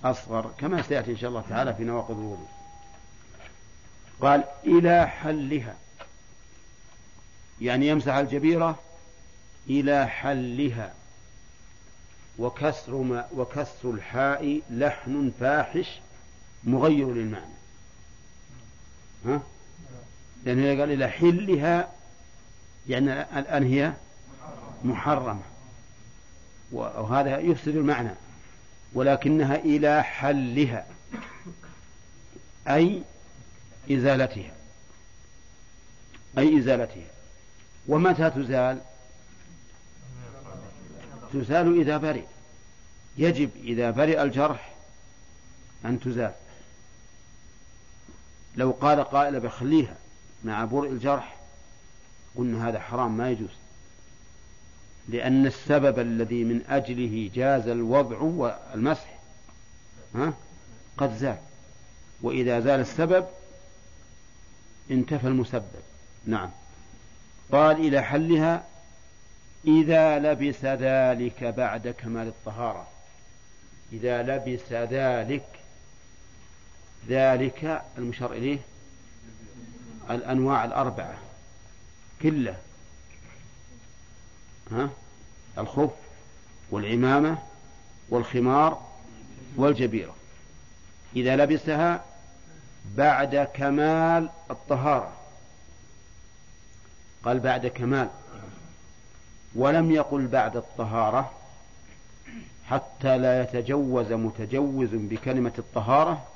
أصغر 0.04 0.50
كما 0.58 0.82
سيأتي 0.82 1.10
إن 1.10 1.16
شاء 1.16 1.30
الله 1.30 1.44
تعالى 1.48 1.74
في 1.74 1.84
نواقض 1.84 2.18
الوضوء. 2.18 2.48
قال 4.20 4.44
إلى 4.64 5.06
حلها. 5.06 5.76
يعني 7.60 7.88
يمسح 7.88 8.14
الجبيرة 8.14 8.78
إلى 9.68 10.06
حلها. 10.06 10.92
وكسر 12.38 12.96
ما 12.96 13.26
وكسر 13.36 13.90
الحاء 13.90 14.60
لحن 14.70 15.32
فاحش 15.40 16.00
مغير 16.64 17.14
للمعنى. 17.14 17.54
ها؟ 19.26 19.42
لأنه 20.44 20.80
قال 20.80 20.92
إلى 20.92 21.08
حلها 21.08 21.92
يعني 22.88 23.38
الآن 23.38 23.66
هي 23.72 23.92
محرمة. 24.84 25.42
وهذا 26.72 27.38
يفسد 27.38 27.76
المعنى. 27.76 28.14
ولكنها 28.92 29.56
إلى 29.56 30.02
حلها 30.02 30.86
أي 32.68 33.02
إزالتها. 33.90 34.52
أي 36.38 36.58
إزالتها. 36.58 37.06
ومتى 37.88 38.30
تزال؟ 38.30 38.80
تزال 41.32 41.80
إذا 41.80 41.96
برئ. 41.96 42.24
يجب 43.18 43.50
إذا 43.64 43.90
برئ 43.90 44.22
الجرح 44.22 44.74
أن 45.84 46.00
تزال. 46.00 46.32
لو 48.56 48.70
قال 48.70 49.04
قائل 49.04 49.40
بخليها 49.40 49.96
مع 50.44 50.64
برء 50.64 50.88
الجرح 50.88 51.36
قلنا 52.36 52.68
هذا 52.68 52.80
حرام 52.80 53.16
ما 53.16 53.30
يجوز. 53.30 53.50
لأن 55.08 55.46
السبب 55.46 55.98
الذي 55.98 56.44
من 56.44 56.62
أجله 56.68 57.30
جاز 57.34 57.68
الوضع 57.68 58.18
والمسح 58.18 59.18
ها؟ 60.14 60.32
قد 60.96 61.16
زال. 61.16 61.38
وإذا 62.22 62.60
زال 62.60 62.80
السبب 62.80 63.26
انتفى 64.90 65.26
المسبب. 65.26 65.82
نعم. 66.26 66.50
قال 67.52 67.76
إلى 67.76 68.02
حلها 68.02 68.64
إذا 69.66 70.18
لبس 70.18 70.64
ذلك 70.64 71.44
بعد 71.44 71.88
كمال 71.88 72.26
الطهارة. 72.26 72.86
إذا 73.92 74.22
لبس 74.22 74.72
ذلك 74.72 75.46
ذلك 77.08 77.82
المشار 77.98 78.32
إليه 78.32 78.58
الأنواع 80.10 80.64
الأربعة 80.64 81.18
كلة. 82.22 82.56
ها؟ 84.70 84.90
الخف 85.58 85.90
والعمامة 86.70 87.38
والخمار 88.08 88.90
والجبيرة. 89.56 90.16
إذا 91.16 91.36
لبسها 91.36 92.04
بعد 92.84 93.48
كمال 93.54 94.30
الطهارة. 94.50 95.16
قال 97.24 97.40
بعد 97.40 97.66
كمال. 97.66 98.08
ولم 99.54 99.90
يقل 99.90 100.26
بعد 100.26 100.56
الطهارة 100.56 101.30
حتى 102.66 103.18
لا 103.18 103.42
يتجوز 103.42 104.12
متجوز 104.12 104.88
بكلمة 104.92 105.52
الطهارة 105.58 106.26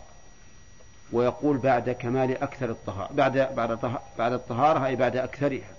ويقول 1.13 1.59
بعد 1.59 1.91
كمال 1.91 2.43
أكثر 2.43 2.71
الطهارة 2.71 3.13
بعد 3.13 3.33
بعد 3.33 3.79
بعد 4.19 4.33
الطهارة 4.33 4.87
أي 4.87 4.97
بعد 4.97 5.17
أكثرها. 5.17 5.71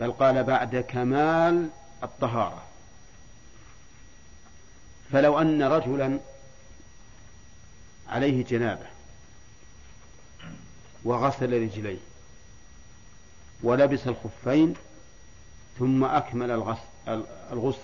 بل 0.00 0.12
قال 0.12 0.44
بعد 0.44 0.76
كمال 0.76 1.68
الطهارة. 2.02 2.62
فلو 5.12 5.38
أن 5.38 5.62
رجلا 5.62 6.18
عليه 8.08 8.44
جنابة 8.44 8.86
وغسل 11.04 11.62
رجليه 11.62 11.98
ولبس 13.62 14.06
الخفين 14.06 14.74
ثم 15.78 16.04
أكمل 16.04 16.50
الغسل, 17.52 17.78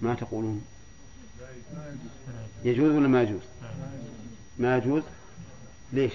ما 0.00 0.14
تقولون؟ 0.14 0.64
يجوز 2.64 2.94
ولا 2.94 3.08
ما 3.08 3.22
يجوز؟ 3.22 3.42
ما 4.58 4.76
يجوز. 4.76 5.02
ليش؟ 5.92 6.12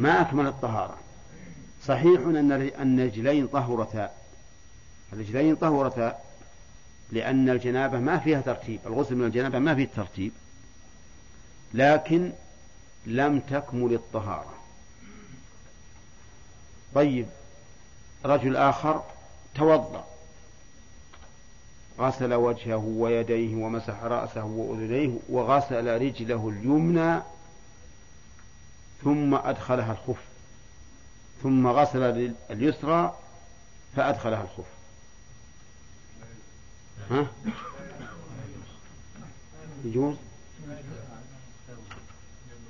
ما 0.00 0.20
أكمل 0.20 0.46
الطهارة. 0.46 0.98
صحيح 1.84 2.20
أن 2.20 2.52
الرجلين 2.92 3.46
طهرتا. 3.46 4.10
الرجلين 5.12 5.56
طهرتا 5.56 6.18
لأن 7.12 7.48
الجنابة 7.48 7.98
ما 7.98 8.18
فيها 8.18 8.40
ترتيب. 8.40 8.80
الغسل 8.86 9.14
من 9.14 9.24
الجنابة 9.24 9.58
ما 9.58 9.74
فيه 9.74 9.88
ترتيب. 9.96 10.32
لكن 11.74 12.32
لم 13.06 13.40
تكمل 13.40 13.94
الطهارة. 13.94 14.54
طيب. 16.94 17.26
رجل 18.24 18.56
آخر 18.56 19.02
توضأ. 19.54 20.04
غسل 21.98 22.34
وجهه 22.34 22.76
ويديه 22.76 23.56
ومسح 23.56 24.02
رأسه 24.02 24.44
وأذنيه 24.44 25.18
وغسل 25.28 26.02
رجله 26.02 26.48
اليمنى 26.48 27.22
ثم 29.04 29.34
أدخلها 29.34 29.92
الخف. 29.92 30.22
ثم 31.42 31.66
غسل 31.66 32.34
اليسرى 32.50 33.18
فأدخلها 33.96 34.42
الخف. 34.42 34.64
ها؟ 37.10 37.26
يجوز؟ 39.84 40.16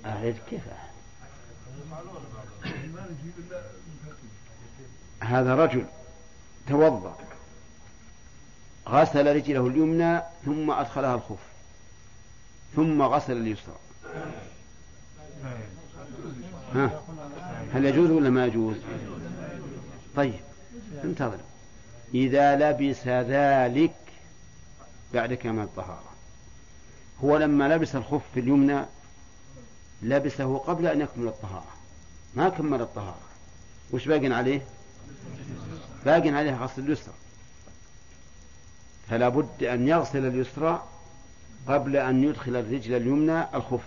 أعرف 0.07 0.36
كيف؟ 0.50 0.62
هذا 5.25 5.55
رجل 5.55 5.85
توضأ 6.68 7.16
غسل 8.89 9.37
رجله 9.37 9.66
اليمنى 9.66 10.20
ثم 10.45 10.70
أدخلها 10.70 11.14
الخف 11.14 11.39
ثم 12.77 13.03
غسل 13.03 13.33
اليسرى. 13.33 13.77
ها 16.75 17.01
هل 17.75 17.85
يجوز 17.85 18.11
ولا 18.11 18.31
ما 18.31 18.47
يجوز؟ 18.47 18.77
طيب 20.16 20.41
انتظر. 21.05 21.39
إذا 22.14 22.57
لبس 22.57 23.07
ذلك 23.07 23.95
بعد 25.14 25.35
كمال 25.35 25.64
الطهارة. 25.64 26.12
هو 27.25 27.37
لما 27.37 27.68
لبس 27.75 27.97
الخف 27.97 28.22
اليمنى 28.37 28.85
لبسه 30.03 30.59
قبل 30.59 30.87
أن 30.87 31.01
يكمل 31.01 31.29
الطهارة 31.29 31.75
ما 32.35 32.49
كمل 32.49 32.81
الطهارة. 32.81 33.20
وش 33.93 34.09
باقي 34.09 34.35
عليه؟ 34.35 34.61
باقي 36.05 36.28
عليه 36.28 36.55
غسل 36.57 36.82
اليسرى. 36.82 37.14
فلا 39.11 39.28
بد 39.28 39.62
أن 39.62 39.88
يغسل 39.88 40.26
اليسرى 40.26 40.82
قبل 41.68 41.96
أن 41.96 42.24
يدخل 42.24 42.57
الرجل 42.57 42.94
اليمنى 42.94 43.57
الخف. 43.57 43.84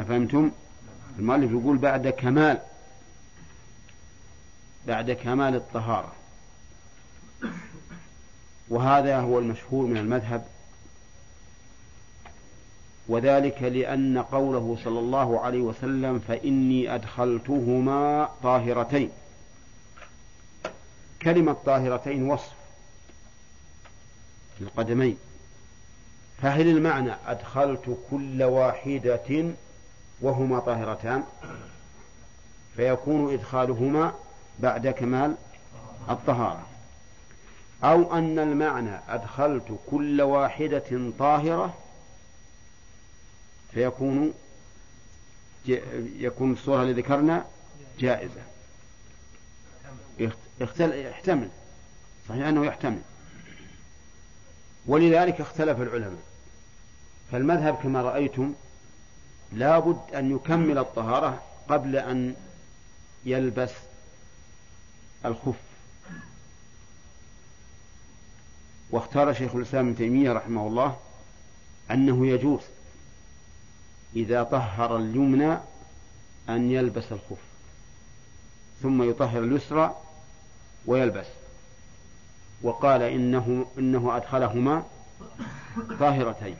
أفهمتم؟ 0.00 0.50
المؤلف 1.18 1.50
يقول 1.50 1.78
بعد 1.78 2.08
كمال 2.08 2.60
بعد 4.86 5.10
كمال 5.10 5.54
الطهارة. 5.54 6.12
وهذا 8.68 9.20
هو 9.20 9.38
المشهور 9.38 9.86
من 9.86 9.96
المذهب 9.96 10.46
وذلك 13.10 13.62
لأن 13.62 14.18
قوله 14.18 14.78
صلى 14.84 14.98
الله 14.98 15.40
عليه 15.40 15.60
وسلم 15.60 16.18
فإني 16.18 16.94
أدخلتهما 16.94 18.28
طاهرتين. 18.42 19.10
كلمة 21.22 21.56
طاهرتين 21.66 22.30
وصف 22.30 22.52
للقدمين 24.60 25.18
فهل 26.42 26.68
المعنى 26.68 27.12
أدخلت 27.26 27.98
كل 28.10 28.42
واحدة 28.42 29.44
وهما 30.20 30.58
طاهرتان؟ 30.58 31.24
فيكون 32.76 33.32
إدخالهما 33.32 34.12
بعد 34.58 34.88
كمال 34.88 35.34
الطهارة. 36.10 36.66
أو 37.84 38.14
أن 38.18 38.38
المعنى 38.38 39.00
أدخلت 39.08 39.78
كل 39.90 40.22
واحدة 40.22 41.10
طاهرة 41.18 41.74
فيكون 43.74 44.34
يكون 46.18 46.52
الصورة 46.52 46.82
اللي 46.82 46.92
ذكرنا 47.02 47.46
جائزة. 47.98 48.42
يحتمل 50.60 51.48
صحيح 52.28 52.46
أنه 52.46 52.66
يحتمل. 52.66 53.00
ولذلك 54.86 55.40
اختلف 55.40 55.80
العلماء. 55.80 56.22
فالمذهب 57.32 57.74
كما 57.74 58.02
رأيتم 58.02 58.54
لا 59.52 59.78
بد 59.78 60.14
أن 60.14 60.36
يكمل 60.36 60.78
الطهارة 60.78 61.42
قبل 61.68 61.96
أن 61.96 62.34
يلبس 63.24 63.70
الخف. 65.24 65.54
واختار 68.90 69.32
شيخ 69.34 69.54
الإسلام 69.54 69.86
ابن 69.86 69.96
تيمية 69.96 70.32
رحمه 70.32 70.66
الله 70.66 70.96
أنه 71.90 72.26
يجوز. 72.26 72.60
إذا 74.16 74.42
طهر 74.42 74.96
اليمنى 74.96 75.58
أن 76.48 76.70
يلبس 76.70 77.12
الخف 77.12 77.38
ثم 78.82 79.10
يطهر 79.10 79.42
اليسرى 79.44 79.96
ويلبس. 80.86 81.26
وقال 82.62 83.02
إنه 83.02 83.66
إنه 83.78 84.16
أدخلهما 84.16 84.84
طاهرتين. 86.00 86.56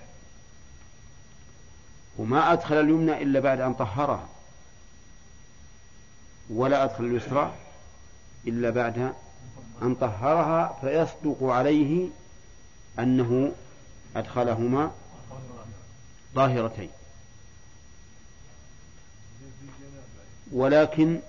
وما 2.19 2.53
أدخل 2.53 2.81
اليمنى 2.81 3.23
إلا 3.23 3.41
بعد 3.41 3.61
أن 3.61 3.75
طهرها 3.75 4.29
ولا 6.51 6.85
أدخل 6.85 7.05
اليسرى 7.05 7.53
إلا 8.47 8.71
بعد 8.71 9.13
أن 9.83 9.95
طهرها 9.95 10.79
فيصدق 10.81 11.39
عليه 11.43 12.09
أنه 12.99 13.53
أدخلهما 14.17 14.91
طاهرتين. 16.35 16.91
ولكن 20.53 21.21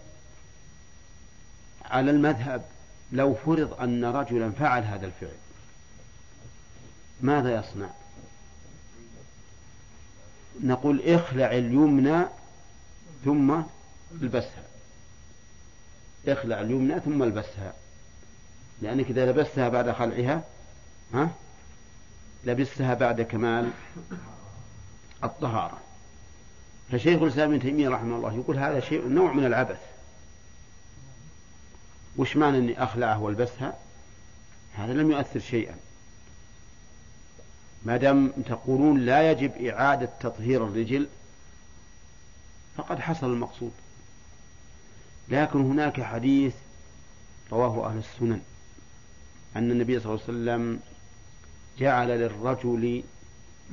على 1.86 2.12
المذهب 2.12 2.66
لو 3.12 3.34
فرض 3.34 3.82
أن 3.82 4.06
رجلا 4.06 4.52
فعل 4.52 4.84
هذا 4.84 5.06
الفعل 5.06 5.36
ماذا 7.22 7.56
يصنع؟ 7.56 7.90
نقول 10.64 11.02
اخلع 11.02 11.52
اليمنى 11.52 12.26
ثم 13.26 13.62
البسها. 14.22 14.64
اخلع 16.28 16.62
اليمنى 16.62 17.00
ثم 17.00 17.24
البسها. 17.24 17.74
لأنك 18.82 19.10
إذا 19.10 19.32
لبستها 19.32 19.70
بعد 19.70 19.92
خلعها 19.92 20.44
ها؟ 21.14 21.30
لبستها 22.44 22.94
بعد 22.94 23.22
كمال 23.22 23.72
الطهارة. 25.24 25.78
فشيخ 26.92 27.22
الإسلام 27.22 27.50
ابن 27.50 27.62
تيمية 27.62 27.90
رحمه 27.90 28.16
الله 28.16 28.34
يقول 28.34 28.58
هذا 28.58 28.80
شيء 28.80 29.08
نوع 29.08 29.34
من 29.34 29.46
العبث. 29.46 29.80
وش 32.18 32.38
معنى 32.38 32.58
أني 32.58 32.84
أخلعه 32.84 33.22
وألبسها؟ 33.22 33.74
هذا 34.74 34.94
لم 34.94 35.12
يؤثر 35.12 35.40
شيئا. 35.40 35.76
ما 37.86 37.98
دام 37.98 38.32
تقولون 38.46 39.00
لا 39.00 39.32
يجب 39.32 39.66
إعادة 39.66 40.10
تطهير 40.20 40.66
الرجل 40.66 41.08
فقد 42.78 43.00
حصل 43.00 43.28
المقصود. 43.28 43.72
لكن 45.30 45.62
هناك 45.62 46.02
حديث 46.02 46.54
رواه 47.52 47.90
أهل 47.90 47.98
السنن 47.98 48.42
أن 49.56 49.72
النبي 49.72 50.00
صلى 50.00 50.14
الله 50.14 50.24
عليه 50.24 50.34
وسلم 50.34 50.80
جعل 51.80 52.08
للرجل 52.08 53.04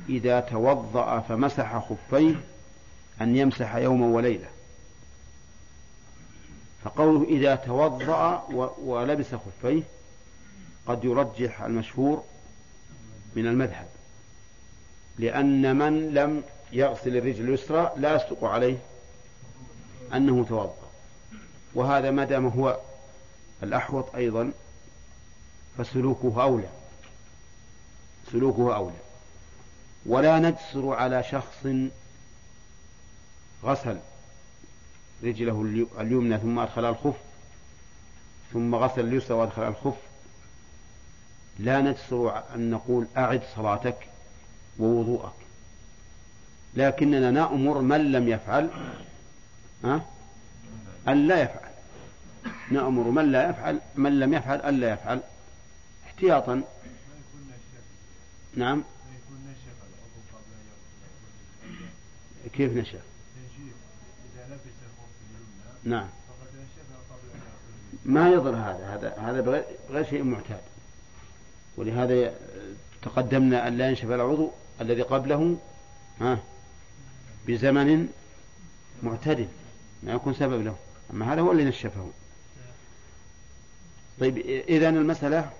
إذا 0.09 0.39
توضأ 0.39 1.19
فمسح 1.19 1.77
خفيه 1.89 2.35
أن 3.21 3.35
يمسح 3.35 3.75
يوما 3.75 4.07
وليلة. 4.07 4.47
فقوله 6.83 7.23
إذا 7.23 7.55
توضأ 7.55 8.43
ولبس 8.83 9.25
خفيه 9.35 9.83
قد 10.87 11.05
يرجح 11.05 11.61
المشهور 11.61 12.23
من 13.35 13.47
المذهب. 13.47 13.87
لأن 15.17 15.75
من 15.75 16.13
لم 16.13 16.43
يغسل 16.71 17.17
الرجل 17.17 17.49
اليسرى 17.49 17.91
لا 17.97 18.15
يصدق 18.15 18.43
عليه 18.43 18.77
أنه 20.13 20.45
توضأ. 20.49 20.89
وهذا 21.75 22.11
ما 22.11 22.23
دام 22.25 22.47
هو 22.47 22.79
الأحوط 23.63 24.15
أيضا 24.15 24.51
فسلوكه 25.77 26.43
أولى. 26.43 26.69
سلوكه 28.31 28.75
أولى. 28.75 28.95
ولا 30.05 30.39
نجسر 30.39 30.93
على 30.93 31.23
شخص 31.23 31.67
غسل 33.63 33.99
رجله 35.23 35.61
اليمنى 35.99 36.37
ثم 36.37 36.59
أدخل 36.59 36.85
الخف 36.85 37.15
ثم 38.53 38.75
غسل 38.75 39.01
اليسرى 39.01 39.37
وأدخل 39.37 39.67
الخف. 39.67 39.97
لا 41.59 41.81
نجسر 41.81 42.43
أن 42.55 42.71
نقول 42.71 43.07
أعد 43.17 43.41
صلاتك 43.55 44.07
ووضوءك 44.79 45.33
لكننا 46.75 47.31
نأمر 47.31 47.81
من 47.81 48.11
لم 48.11 48.27
يفعل 48.27 48.69
ها؟ 49.83 50.05
أن 51.07 51.27
لا 51.27 51.41
يفعل. 51.41 51.69
نأمر 52.71 53.03
من 53.03 53.31
لا 53.31 53.49
يفعل 53.49 53.79
من 53.95 54.19
لم 54.19 54.33
يفعل 54.33 54.61
أن 54.61 54.79
لا 54.79 54.93
يفعل. 54.93 55.21
احتياطا. 56.05 56.63
نعم. 58.55 58.83
كيف 62.53 62.77
نشأ؟ 62.77 63.08
نعم. 65.83 66.07
ما 68.05 68.29
يضر 68.29 68.55
هذا. 68.55 68.95
هذا 68.95 69.17
هذا 69.17 69.41
بغير 69.89 70.05
شيء 70.09 70.23
معتاد. 70.23 70.61
ولهذا 71.77 72.33
تقدمنا 73.01 73.67
أن 73.67 73.77
لا 73.77 73.89
ينشف 73.89 74.11
العضو 74.11 74.51
الذي 74.81 75.01
قبله 75.01 75.57
ها 76.21 76.39
بزمن 77.47 78.09
معتدل 79.03 79.47
ما 80.03 80.11
يكون 80.11 80.33
سبب 80.33 80.63
له. 80.63 80.75
أما 81.13 81.33
هذا 81.33 81.41
هو 81.41 81.51
اللي 81.51 81.65
نشفه. 81.65 82.11
طيب 84.19 84.37
إذا 84.69 84.89
المسألة 84.89 85.51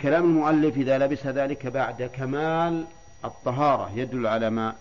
كلام 0.00 0.24
المؤلف 0.24 0.76
إذا 0.76 0.98
لبس 0.98 1.26
ذلك 1.26 1.66
بعد 1.66 2.02
كمال 2.02 2.86
الطهارة 3.24 3.92
يدل 3.94 4.26
على 4.26 4.50
ما 4.50 4.74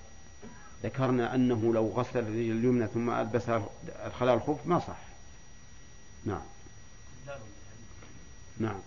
ذكرنا 0.83 1.35
أنه 1.35 1.73
لو 1.73 1.89
غسل 1.89 2.19
الرجل 2.19 2.51
اليمنى 2.51 2.87
ثم 2.87 3.09
ألبس 3.09 3.49
الخلاء 4.05 4.35
الخف 4.35 4.67
ما 4.67 4.79
صح. 4.79 4.97
نعم. 6.25 6.41
نعم. 8.57 8.79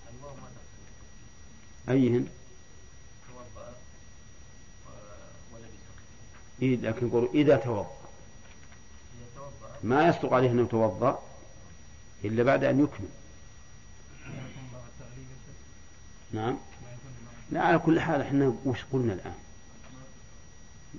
أيهن؟ 1.88 2.28
إيه 6.62 6.76
لكن 6.76 7.06
يقول 7.06 7.28
إذا 7.34 7.56
توضأ. 7.56 7.96
ما 9.82 10.08
يصدق 10.08 10.32
عليه 10.32 10.50
أنه 10.50 10.66
توضأ 10.66 11.22
إلا 12.24 12.42
بعد 12.42 12.64
أن 12.64 12.84
يكمل. 12.84 13.08
نعم. 16.32 16.58
لا 17.50 17.62
على 17.62 17.78
كل 17.78 18.00
حال 18.00 18.20
إحنا 18.20 18.54
وش 18.64 18.78
قلنا 18.92 19.12
الآن؟ 19.12 19.34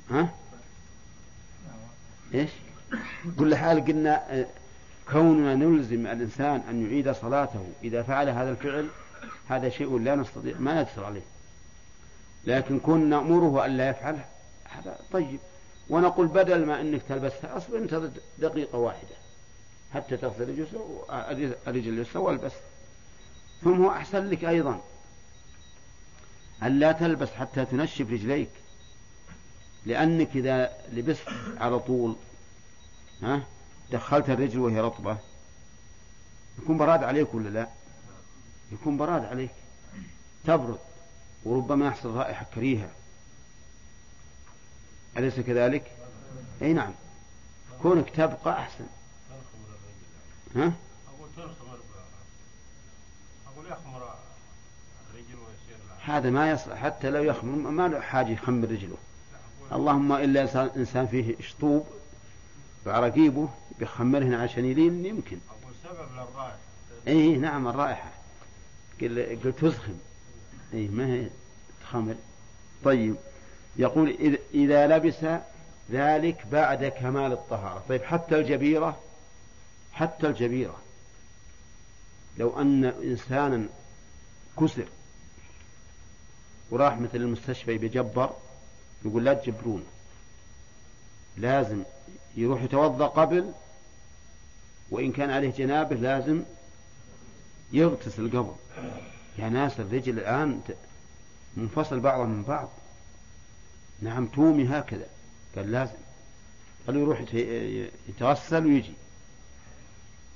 ها؟ 0.10 0.43
إيش؟ 2.34 2.50
كل 3.40 3.56
حال 3.56 3.86
قلنا 3.86 4.40
آه، 4.40 4.46
كوننا 5.12 5.56
نلزم 5.56 6.08
الإنسان 6.08 6.62
أن 6.70 6.86
يعيد 6.86 7.12
صلاته 7.12 7.66
إذا 7.84 8.04
فعل 8.04 8.30
هذا 8.30 8.52
الفعل 8.52 8.88
هذا 9.50 9.70
شيء 9.70 10.00
لا 10.00 10.16
نستطيع 10.16 10.56
ما 10.60 10.82
نقدر 10.82 11.06
عليه. 11.06 11.22
لكن 12.46 12.80
كنا 12.80 13.06
نأمره 13.06 13.66
أن 13.66 13.78
لا 13.78 13.90
يفعل 13.90 14.20
هذا 14.66 15.00
طيب. 15.12 15.40
ونقول 15.90 16.28
بدل 16.28 16.66
ما 16.66 16.82
أنك 16.82 17.02
تلبسها 17.10 17.58
أصبر 17.58 17.78
انتظر 17.78 18.10
دقيقة 18.40 18.78
واحدة. 18.78 19.16
حتى 19.94 20.18
تغسل 20.18 20.68
الرجل 21.68 21.94
اليسرى 21.94 22.22
والبس. 22.22 22.52
ثم 23.64 23.84
هو 23.84 23.92
أحسن 23.92 24.30
لك 24.30 24.46
أيضا. 24.46 24.82
أن 26.64 26.80
لا 26.80 26.92
تلبس 26.92 27.30
حتى 27.30 27.66
تنشف 27.66 28.12
رجليك. 28.12 28.50
لأنك 29.86 30.30
إذا 30.36 30.74
لبست 30.92 31.28
على 31.58 31.80
طول 31.80 32.16
ها 33.22 33.44
دخلت 33.92 34.30
الرجل 34.30 34.60
وهي 34.60 34.80
رطبة 34.80 35.18
يكون 36.62 36.78
براد 36.78 37.04
عليك 37.04 37.34
ولا 37.34 37.50
لا؟ 37.50 37.68
يكون 38.72 38.98
براد 38.98 39.26
عليك 39.26 39.52
تبرد 40.46 40.80
وربما 41.44 41.88
يحصل 41.88 42.10
رائحة 42.10 42.46
كريهة 42.56 42.90
أليس 45.18 45.40
كذلك؟ 45.40 45.92
أي 46.62 46.74
نعم 46.74 46.94
كونك 47.82 48.10
تبقى 48.10 48.60
أحسن 48.60 48.86
ها؟ 50.56 50.74
هذا 56.04 56.30
ما 56.30 56.52
يصلح 56.52 56.78
حتى 56.78 57.10
لو 57.10 57.24
يخمر 57.24 57.72
ما 57.72 57.88
له 57.88 58.00
حاجة 58.00 58.30
يخمر 58.30 58.68
رجله 58.68 58.98
اللهم 59.72 60.12
إلا 60.12 60.72
إنسان 60.76 61.08
فيه 61.08 61.36
شطوب 61.42 61.86
بعرقيبه 62.86 63.50
بيخمرهن 63.80 64.34
عشان 64.34 64.66
يلين 64.66 65.06
يمكن. 65.06 65.38
سبب 65.84 66.12
للرائحة 66.12 66.58
إيه 67.08 67.38
نعم 67.38 67.68
الرائحة. 67.68 68.12
قلت 69.02 69.48
تسخن 69.62 69.98
إيه 70.74 70.90
ما 70.90 71.08
هي؟ 71.08 71.28
خمر 71.92 72.16
طيب. 72.84 73.16
يقول 73.76 74.38
إذا 74.54 74.88
لبس 74.88 75.26
ذلك 75.92 76.46
بعد 76.52 76.86
كمال 76.86 77.32
الطهارة. 77.32 77.84
طيب 77.90 78.04
حتى 78.04 78.36
الجبيرة 78.36 79.00
حتى 79.94 80.28
الجبيرة. 80.28 80.80
لو 82.38 82.62
أن 82.62 82.86
إنسانا 82.86 83.66
كسر 84.60 84.86
وراح 86.72 86.98
مثل 86.98 87.16
المستشفى 87.18 87.78
بجبر 87.78 88.30
يقول 89.06 89.26
لا 89.26 89.34
تجبرونه 89.34 89.84
لازم 91.38 91.84
يروح 92.36 92.64
يتوضأ 92.64 93.08
قبل 93.08 93.52
وإن 94.92 95.12
كان 95.12 95.30
عليه 95.30 95.52
جنابه 95.52 95.96
لازم 95.96 96.44
يغتسل 97.72 98.30
قبل 98.30 98.56
يا 99.38 99.50
ناس 99.50 99.80
الرجل 99.80 100.20
الآن 100.20 100.62
منفصل 101.58 102.00
بعضها 102.00 102.26
من 102.26 102.44
بعض. 102.44 102.70
نعم 104.02 104.26
تومي 104.26 104.68
هكذا. 104.68 105.08
قال 105.56 105.72
لازم. 105.72 105.96
قال 106.88 106.96
يروح 106.96 107.22
يتغسل 108.10 108.66
ويجي. 108.66 108.94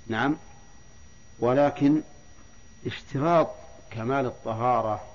نعم. 0.07 0.35
ولكن 1.39 2.01
اشتراط 2.85 3.47
كمال 3.91 4.25
الطهارة 4.25 5.05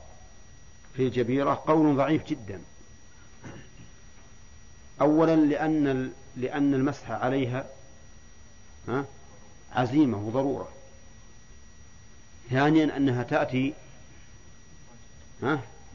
في 0.97 1.03
الجبيرة 1.03 1.63
قول 1.67 1.97
ضعيف 1.97 2.27
جدا. 2.27 2.61
أولا 5.03 5.37
لأن 5.37 6.13
لأن 6.37 6.75
المسح 6.75 7.11
عليها 7.11 7.67
ها 8.89 9.05
عزيمة 9.73 10.19
وضرورة. 10.19 10.69
ثانيا 12.51 12.97
أنها 12.97 13.23
تأتي 13.23 13.75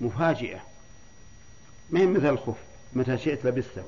مفاجئة. 0.01 0.60
ما 1.89 1.99
هي 1.99 2.05
مثل 2.05 2.30
الخف؟ 2.30 2.58
متى 2.93 3.18
شئت 3.18 3.45
لبسته. 3.45 3.84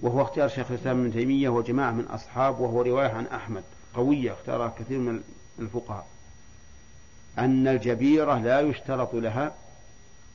وهو 0.00 0.22
اختيار 0.22 0.48
شيخ 0.48 0.70
الإسلام 0.70 1.00
ابن 1.00 1.12
تيمية 1.12 1.48
وجماعة 1.48 1.90
من 1.90 2.04
أصحاب 2.04 2.60
وهو 2.60 2.82
رواية 2.82 3.08
عن 3.08 3.26
أحمد 3.26 3.64
قوية 3.94 4.32
اختارها 4.32 4.74
كثير 4.78 4.98
من 4.98 5.22
الفقهاء. 5.58 6.06
أن 7.38 7.68
الجبيرة 7.68 8.38
لا 8.38 8.60
يشترط 8.60 9.14
لها 9.14 9.54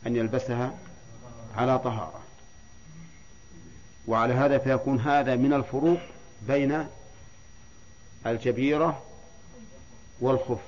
أن 0.07 0.15
يلبسها 0.15 0.73
على 1.55 1.80
طهارة. 1.80 2.24
وعلى 4.07 4.33
هذا 4.33 4.57
فيكون 4.57 4.99
هذا 4.99 5.35
من 5.35 5.53
الفروق 5.53 5.99
بين 6.47 6.87
الجبيرة 8.25 9.03
والخف. 10.21 10.59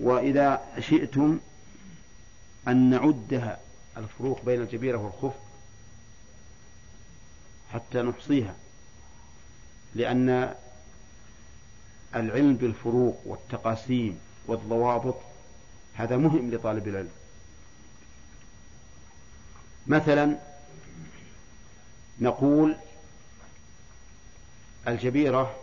وإذا 0.00 0.62
شئتم 0.80 1.38
أن 2.68 2.90
نعدها 2.90 3.58
الفروق 3.96 4.44
بين 4.44 4.60
الجبيرة 4.60 4.98
والخف 4.98 5.38
حتى 7.72 8.02
نحصيها 8.02 8.54
لأن 9.94 10.54
العلم 12.14 12.54
بالفروق 12.54 13.20
والتقاسيم 13.24 14.18
والضوابط 14.46 15.16
هذا 15.94 16.16
مهم 16.16 16.50
لطالب 16.50 16.88
العلم. 16.88 17.10
مثلا 19.86 20.36
نقول 22.20 22.76
الجبيرة 24.88 25.56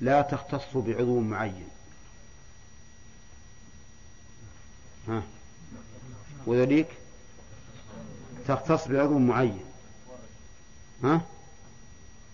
لا 0.00 0.22
تختص 0.22 0.76
بعضو 0.76 1.20
معين. 1.20 1.68
ها؟ 5.08 5.22
وذلك 6.46 6.88
تختص 8.48 8.88
بعضو 8.88 9.18
معين. 9.18 9.64
ها؟ 11.04 11.20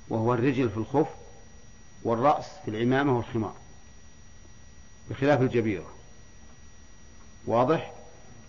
وهو 0.09 0.35
الرجل 0.35 0.71
في 0.71 0.77
الخف 0.77 1.09
والرأس 2.03 2.45
في 2.65 2.71
العمامة 2.71 3.17
والخمار 3.17 3.57
بخلاف 5.11 5.41
الجبيرة. 5.41 5.91
واضح؟ 7.47 7.93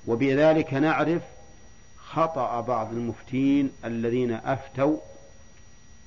وبذلك 0.08 0.74
نعرف 0.74 1.22
خطأ 2.16 2.62
بعض 2.62 2.92
المفتين 2.94 3.72
الذين 3.86 4.32
أفتوا 4.32 4.98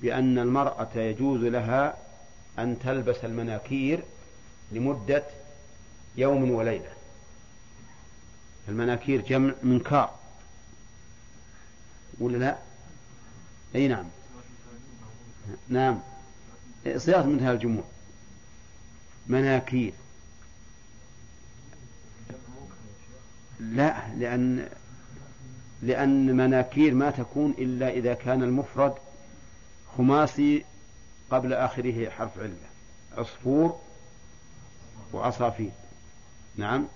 بأن 0.02 0.38
المرأة 0.38 0.88
يجوز 0.96 1.40
لها 1.40 1.96
أن 2.59 2.78
تلبس 2.78 3.16
المناكير 3.24 4.02
لمدة 4.72 5.22
يوم 6.16 6.50
وليلة. 6.50 6.92
المناكير 8.68 9.20
جمع 9.20 9.55
منكار 9.62 10.14
ولا 12.20 12.36
لا؟ 12.36 12.59
أي 13.74 13.88
نعم. 13.88 14.07
نعم. 15.68 16.00
صياغة 16.96 17.26
منتهى 17.26 17.52
الجموع 17.52 17.84
مناكير. 19.26 19.92
لا 23.61 24.14
لأن 24.16 24.68
لأن 25.85 26.37
مناكير 26.37 26.95
ما 26.95 27.11
تكون 27.11 27.55
إلا 27.59 27.89
إذا 27.91 28.14
كان 28.14 28.43
المفرد 28.43 28.95
خماسي 29.97 30.64
قبل 31.30 31.53
آخره 31.53 32.11
حرف 32.11 32.39
علة. 32.39 32.57
عصفور 33.18 33.80
وعصافير 35.12 35.70
نعم. 36.57 36.87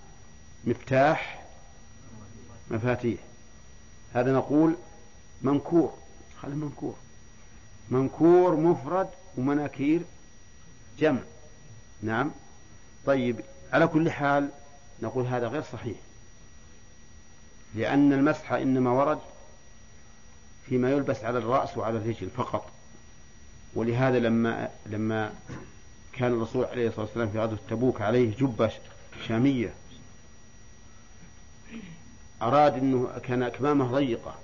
مفتاح 0.65 1.45
مفاتيح. 2.71 3.19
هذا 4.13 4.33
نقول 4.33 4.75
منكور. 5.41 5.93
خلي 6.41 6.55
منكور. 6.55 6.95
منكور 7.89 8.55
مفرد 8.55 9.09
ومناكير 9.37 10.01
جمع. 10.99 11.21
نعم. 12.01 12.31
طيب 13.05 13.41
على 13.73 13.87
كل 13.87 14.11
حال 14.11 14.49
نقول 15.01 15.25
هذا 15.25 15.47
غير 15.47 15.63
صحيح. 15.63 15.97
لأن 17.75 18.13
المسح 18.13 18.51
إنما 18.53 18.91
ورد 18.91 19.19
فيما 20.65 20.91
يلبس 20.91 21.23
على 21.23 21.37
الرأس 21.37 21.77
وعلى 21.77 21.97
الرجل 21.97 22.29
فقط. 22.29 22.65
ولهذا 23.75 24.19
لما 24.19 24.69
لما 24.85 25.33
كان 26.13 26.31
الرسول 26.33 26.65
عليه 26.65 26.87
الصلاة 26.87 27.05
والسلام 27.05 27.29
في 27.29 27.39
غزوة 27.39 27.59
تبوك 27.69 28.01
عليه 28.01 28.35
جبة 28.37 28.71
شامية 29.27 29.73
أراد 32.41 32.73
أنه 32.73 33.19
كان 33.23 33.43
أكمامه 33.43 33.91
ضيقة 33.91 34.35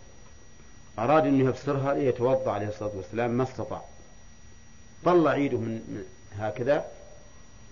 أراد 0.99 1.25
أنه 1.25 1.49
يفسرها 1.49 1.93
ليتوضأ 1.93 2.51
عليه 2.51 2.67
الصلاة 2.67 2.91
والسلام 2.95 3.31
ما 3.31 3.43
استطاع. 3.43 3.81
طلع 5.05 5.31
عيده 5.31 5.57
من 5.57 6.03
هكذا 6.37 6.85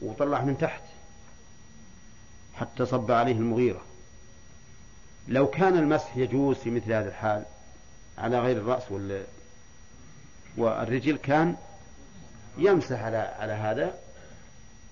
وطلع 0.01 0.41
من 0.41 0.58
تحت 0.58 0.82
حتى 2.54 2.86
صب 2.86 3.12
عليه 3.12 3.32
المغيرة. 3.36 3.82
لو 5.28 5.48
كان 5.48 5.78
المسح 5.78 6.18
يجوز 6.18 6.56
في 6.58 6.70
مثل 6.70 6.94
هذا 6.94 7.10
الحال 7.10 7.44
على 8.18 8.40
غير 8.40 8.58
الرأس 8.58 8.92
وال 8.92 9.24
والرجل 10.58 11.18
كان 11.18 11.56
يمسح 12.58 13.02
على 13.02 13.18
على 13.18 13.54
هذا 13.54 13.94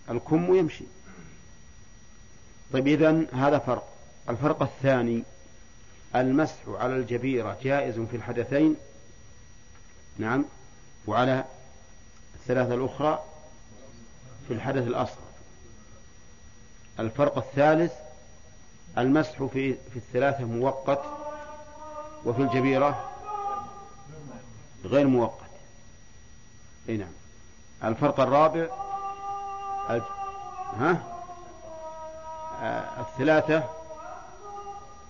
الكم 0.10 0.50
ويمشي. 0.50 0.86
طيب 2.74 2.88
إذا 2.88 3.26
هذا 3.34 3.60
فرق. 3.60 3.88
الفرق 4.30 4.62
الثاني 4.64 5.24
المسح 6.16 6.56
على 6.68 6.96
الجبيرة 6.96 7.58
جائز 7.64 8.00
في 8.00 8.16
الحدثين؟ 8.16 8.76
نعم. 10.18 10.46
وعلى 11.08 11.46
الثلاثة 12.36 12.74
الأخرى 12.74 13.24
في 14.48 14.54
الحدث 14.54 14.88
الأصغر. 14.88 15.32
الفرق 17.00 17.38
الثالث 17.38 17.92
المسح 18.98 19.44
في 19.44 19.74
في 19.74 19.96
الثلاثة 19.96 20.44
مؤقت 20.46 21.02
وفي 22.26 22.42
الجبيرة 22.42 23.10
غير 24.86 25.08
مؤقت. 25.08 25.52
إي 26.90 26.98
نعم. 26.98 27.12
الفرق 27.84 28.20
الرابع 28.20 28.68
ها؟ 30.80 30.98
آه 32.62 33.02
الثلاثة 33.02 33.64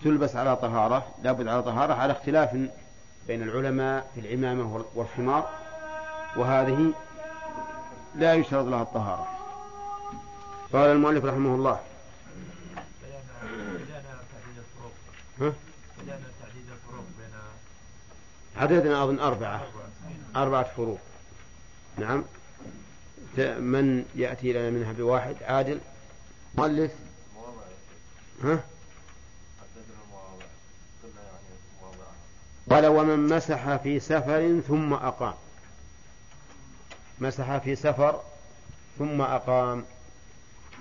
تلبس 0.04 0.36
على 0.36 0.56
طهارة 0.56 1.06
لابد 1.24 1.48
على 1.48 1.64
طهارة 1.64 1.94
على 1.94 2.12
اختلاف 2.12 2.54
بين 3.28 3.44
العلماء 3.44 4.08
في 4.16 4.22
العمامة 4.22 4.86
والخمار 4.96 5.50
وهذه 6.38 6.94
لا 8.16 8.34
يشترط 8.34 8.66
لها 8.66 8.82
الطهارة. 8.82 9.28
قال 10.74 10.90
المؤلف 10.90 11.26
رحمه 11.26 11.56
الله 11.56 11.80
ها؟ 15.42 15.54
عددنا 18.58 19.04
أظن 19.04 19.20
أربعة. 19.20 19.68
أربعة 20.36 20.64
فروق. 20.64 21.00
نعم. 21.98 22.24
من 23.38 24.06
يأتي 24.16 24.54
لنا 24.54 24.70
منها 24.70 24.92
بواحد 24.92 25.36
عادل. 25.44 25.80
مؤلف. 26.56 26.92
ها؟ 28.44 28.64
قال 32.70 32.86
ومن 32.86 33.20
مسح 33.20 33.76
في 33.76 34.00
سفر 34.00 34.62
ثم 34.68 34.94
أقام. 34.94 35.34
مسح 37.20 37.58
في 37.58 37.76
سفر 37.76 38.22
ثم 39.00 39.22
أقام. 39.22 39.86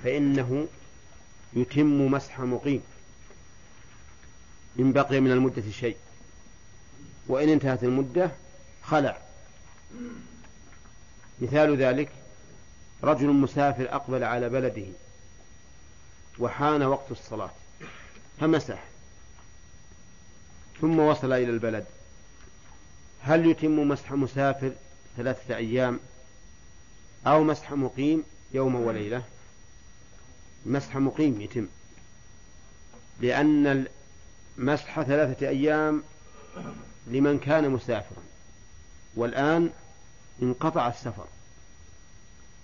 فإنه 0.05 0.67
يتم 1.53 2.13
مسح 2.13 2.41
مقيم. 2.41 2.83
إن 4.79 4.93
بقي 4.93 5.21
من 5.21 5.31
المدة 5.33 5.63
شيء. 5.71 5.97
وإن 7.29 7.49
انتهت 7.49 7.85
المدة 7.85 8.31
خلع. 8.83 9.19
مثال 11.41 11.77
ذلك 11.77 12.13
رجل 13.03 13.27
مسافر 13.27 13.95
أقبل 13.95 14.25
على 14.25 14.49
بلده 14.49 14.87
وحان 16.39 16.83
وقت 16.83 17.11
الصلاة 17.11 17.51
فمسح. 18.41 18.85
ثم 20.81 20.99
وصل 20.99 21.33
إلى 21.33 21.51
البلد. 21.51 21.85
هل 23.23 23.47
يتم 23.47 23.89
مسح 23.89 24.13
مسافر 24.13 24.73
ثلاثة 25.17 25.57
أيام 25.57 26.01
أو 27.27 27.45
مسح 27.45 27.73
مقيم 27.73 28.23
يوم 28.53 28.75
وليلة؟ 28.75 29.23
مسح 30.67 30.97
مقيم 30.97 31.41
يتم 31.41 31.67
لأن 33.21 33.87
مسح 34.61 35.03
ثلاثة 35.03 35.49
أيام 35.49 36.03
لمن 37.07 37.39
كان 37.39 37.71
مسافرا. 37.71 38.23
والآن 39.17 39.71
انقطع 40.43 40.89
السفر. 40.89 41.27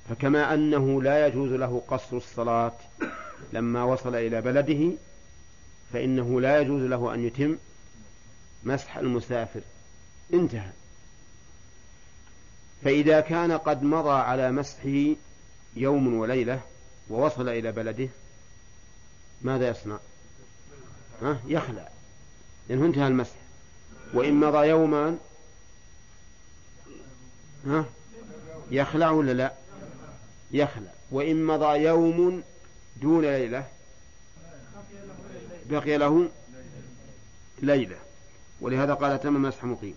فكما 0.08 0.54
أنه 0.54 1.02
لا 1.02 1.26
يجوز 1.26 1.50
له 1.50 1.82
قصر 1.88 2.16
الصلاة 2.16 2.72
لما 3.52 3.84
وصل 3.84 4.14
إلى 4.14 4.40
بلده 4.40 4.92
فإنه 5.92 6.40
لا 6.40 6.60
يجوز 6.60 6.82
له 6.82 7.14
أن 7.14 7.26
يتم 7.26 7.56
مسح 8.64 8.96
المسافر. 8.96 9.60
انتهى. 10.34 10.70
فإذا 12.84 13.20
كان 13.20 13.52
قد 13.52 13.82
مضى 13.82 14.18
على 14.18 14.52
مسحه 14.52 15.16
يوم 15.76 16.14
وليلة 16.14 16.60
ووصل 17.10 17.48
إلى 17.48 17.72
بلده 17.72 18.08
ماذا 19.42 19.68
يصنع؟ 19.68 19.98
يخلع 21.46 21.88
لأنه 22.68 22.86
انتهى 22.86 23.06
المسح. 23.06 23.36
وإن 24.14 24.34
مضى 24.34 24.68
يوما 24.68 25.18
ها؟ 27.66 27.84
يخلع 28.70 29.10
ولا 29.10 29.32
لا؟ 29.32 29.52
يخلع. 30.50 30.90
وإن 31.10 31.44
مضى 31.44 31.78
يوم 31.78 32.42
دون 32.96 33.20
ليلة 33.24 33.66
بقي 35.66 35.98
له 35.98 36.28
ليلة. 37.62 37.96
ولهذا 38.60 38.94
قال 38.94 39.20
تم 39.20 39.42
مسح 39.42 39.64
مقيم. 39.64 39.94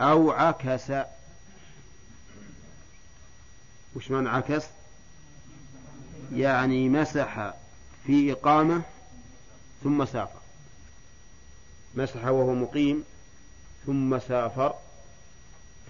أو 0.00 0.30
عكس. 0.30 0.92
وش 3.96 4.10
معنى 4.10 4.28
عكس؟ 4.28 4.64
يعني 6.32 6.88
مسح 6.88 7.54
في 8.06 8.32
إقامة 8.32 8.82
ثم 9.84 10.04
سافر. 10.04 10.40
مسح 11.94 12.24
وهو 12.24 12.54
مقيم 12.54 13.04
ثم 13.86 14.18
سافر 14.18 14.74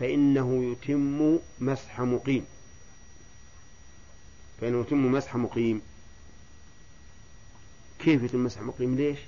فإنه 0.01 0.65
يتم 0.73 1.39
مسح 1.61 2.01
مقيم. 2.01 2.47
فإنه 4.61 4.81
يتم 4.81 5.13
مسح 5.13 5.37
مقيم. 5.37 5.83
كيف 7.99 8.23
يتم 8.23 8.45
مسح 8.45 8.61
مقيم؟ 8.61 8.97
ليش؟ 8.97 9.19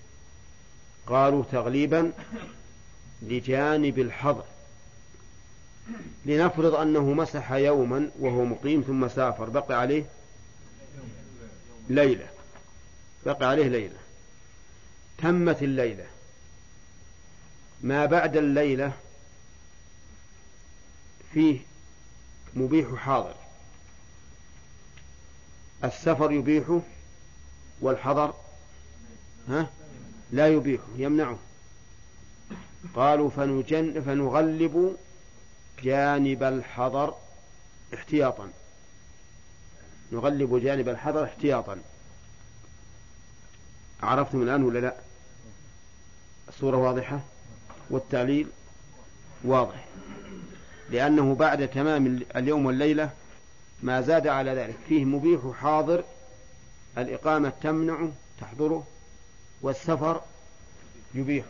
قالوا 1.07 1.45
تغليبا 1.53 2.13
لجانب 3.23 3.99
الحظر. 3.99 4.45
لنفرض 6.27 6.75
أنه 6.75 7.13
مسح 7.13 7.53
يوما 7.53 8.11
وهو 8.19 8.45
مقيم 8.45 8.83
ثم 8.83 9.09
سافر 9.09 9.49
بقي 9.49 9.81
عليه 9.81 10.05
ليلة. 11.89 12.29
بقي 13.27 13.47
عليه 13.47 13.69
ليلة. 13.69 13.99
تمت 15.19 15.63
الليلة. 15.63 16.07
ما 17.83 18.07
بعد 18.07 18.37
الليلة 18.37 18.93
فيه 21.33 21.61
مبيح 22.55 22.95
حاضر. 22.95 23.35
السفر 25.85 26.33
يبيحه 26.33 26.81
والحضر 27.81 28.35
ها؟ 29.49 29.71
لا 30.31 30.49
يبيحه 30.49 30.87
يمنعه. 30.97 31.39
قالوا 32.95 33.31
فنجن 33.31 34.01
فنغلب 34.01 34.97
جانب 35.83 36.43
الحضر 36.43 37.15
احتياطا. 37.95 38.51
نغلب 40.13 40.61
جانب 40.63 40.89
الحضر 40.89 41.25
احتياطا. 41.25 41.83
عرفتم 44.03 44.43
الآن 44.43 44.63
ولا 44.63 44.79
لا؟ 44.79 45.08
الصورة 46.59 46.77
واضحة 46.77 47.21
والتعليل 47.91 48.47
واضح. 49.45 49.85
لأنه 50.91 51.35
بعد 51.35 51.69
تمام 51.69 52.23
اليوم 52.37 52.67
والليلة 52.67 53.11
ما 53.83 54.01
زاد 54.01 54.27
على 54.27 54.51
ذلك. 54.51 54.77
فيه 54.89 55.05
مبيح 55.05 55.41
حاضر 55.61 56.05
الإقامة 56.99 57.53
تمنعه 57.63 58.13
تحضره 58.41 58.87
والسفر 59.63 60.21
يبيحه 61.15 61.47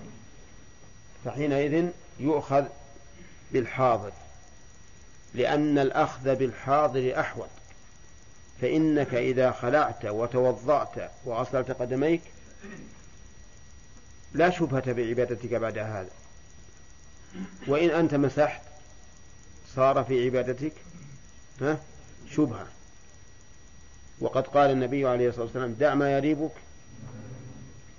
فحينئذ 1.25 1.89
يؤخذ 2.21 2.65
بالحاضر. 3.53 4.13
لأن 5.35 5.79
الأخذ 5.79 6.35
بالحاضر 6.35 7.21
أحوط. 7.21 7.49
فإنك 8.61 9.15
إذا 9.15 9.51
خلعت 9.51 10.05
وتوضأت 10.05 11.11
وغسلت 11.25 11.71
قدميك 11.71 12.23
لا 14.33 14.51
شبهة 14.51 14.93
بعبادتك 14.93 15.55
بعد 15.55 15.79
هذا. 15.79 16.11
وإن 17.67 17.91
أنت 17.91 18.15
مسحت 18.15 18.63
صار 19.75 20.05
في 20.05 20.25
عبادتك 20.25 20.73
ها 21.61 21.81
شبهة. 22.31 22.67
وقد 24.21 24.47
قال 24.47 24.71
النبي 24.71 25.09
عليه 25.09 25.29
الصلاة 25.29 25.45
والسلام 25.45 25.73
دع 25.73 25.95
ما 25.95 26.13
يريبك 26.17 26.53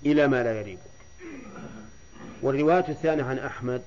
إلى 0.06 0.28
ما 0.28 0.44
لا 0.44 0.60
يريبك. 0.60 0.80
والرواية 2.42 2.90
الثانية 2.90 3.24
عن 3.24 3.40
أحمد 3.40 3.82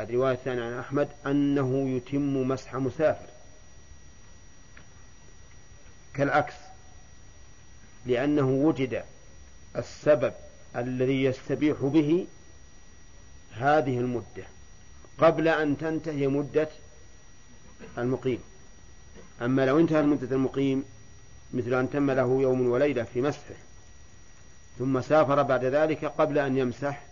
الرواية 0.00 0.34
الثانية 0.34 0.62
عن 0.62 0.78
أحمد 0.78 1.08
أنه 1.26 1.88
يتم 1.88 2.48
مسح 2.48 2.74
مسافر. 2.74 3.28
كالعكس 6.14 6.54
لأنه 8.06 8.48
وجد 8.48 9.04
السبب 9.76 10.32
الذي 10.76 11.24
يستبيح 11.24 11.76
به 11.82 12.26
هذه 13.52 13.98
المدة 13.98 14.44
قبل 15.18 15.48
أن 15.48 15.78
تنتهي 15.78 16.26
مدة 16.26 16.68
المقيم. 17.98 18.40
أما 19.42 19.66
لو 19.66 19.78
انتهى 19.78 20.02
مدة 20.02 20.36
المقيم 20.36 20.84
مثل 21.54 21.74
أن 21.74 21.90
تم 21.90 22.10
له 22.10 22.42
يوم 22.42 22.68
وليلة 22.68 23.02
في 23.02 23.20
مسحه 23.20 23.54
ثم 24.78 25.00
سافر 25.00 25.42
بعد 25.42 25.64
ذلك 25.64 26.04
قبل 26.04 26.38
أن 26.38 26.58
يمسح 26.58 27.02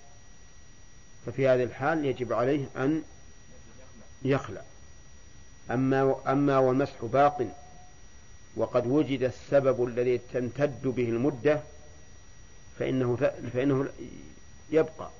ففي 1.27 1.49
هذه 1.49 1.63
الحال 1.63 2.05
يجب 2.05 2.33
عليه 2.33 2.67
أن 2.77 3.03
يخلع. 4.23 4.63
أما 5.71 6.17
أما 6.27 6.59
والمسح 6.59 7.05
باق 7.05 7.47
وقد 8.57 8.87
وجد 8.87 9.23
السبب 9.23 9.85
الذي 9.85 10.21
تمتد 10.33 10.83
به 10.83 11.09
المدة 11.09 11.61
فإنه 12.79 13.17
فإنه 13.53 13.89
يبقى. 14.71 15.11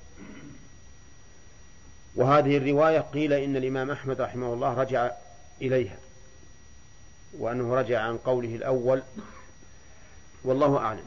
وهذه 2.15 2.57
الرواية 2.57 2.99
قيل 2.99 3.33
إن 3.33 3.55
الإمام 3.55 3.91
أحمد 3.91 4.21
رحمه 4.21 4.53
الله 4.53 4.73
رجع 4.73 5.11
إليها 5.61 5.97
وأنه 7.33 7.75
رجع 7.75 8.01
عن 8.01 8.17
قوله 8.17 8.55
الأول 8.55 9.03
والله 10.43 10.77
أعلم. 10.77 11.05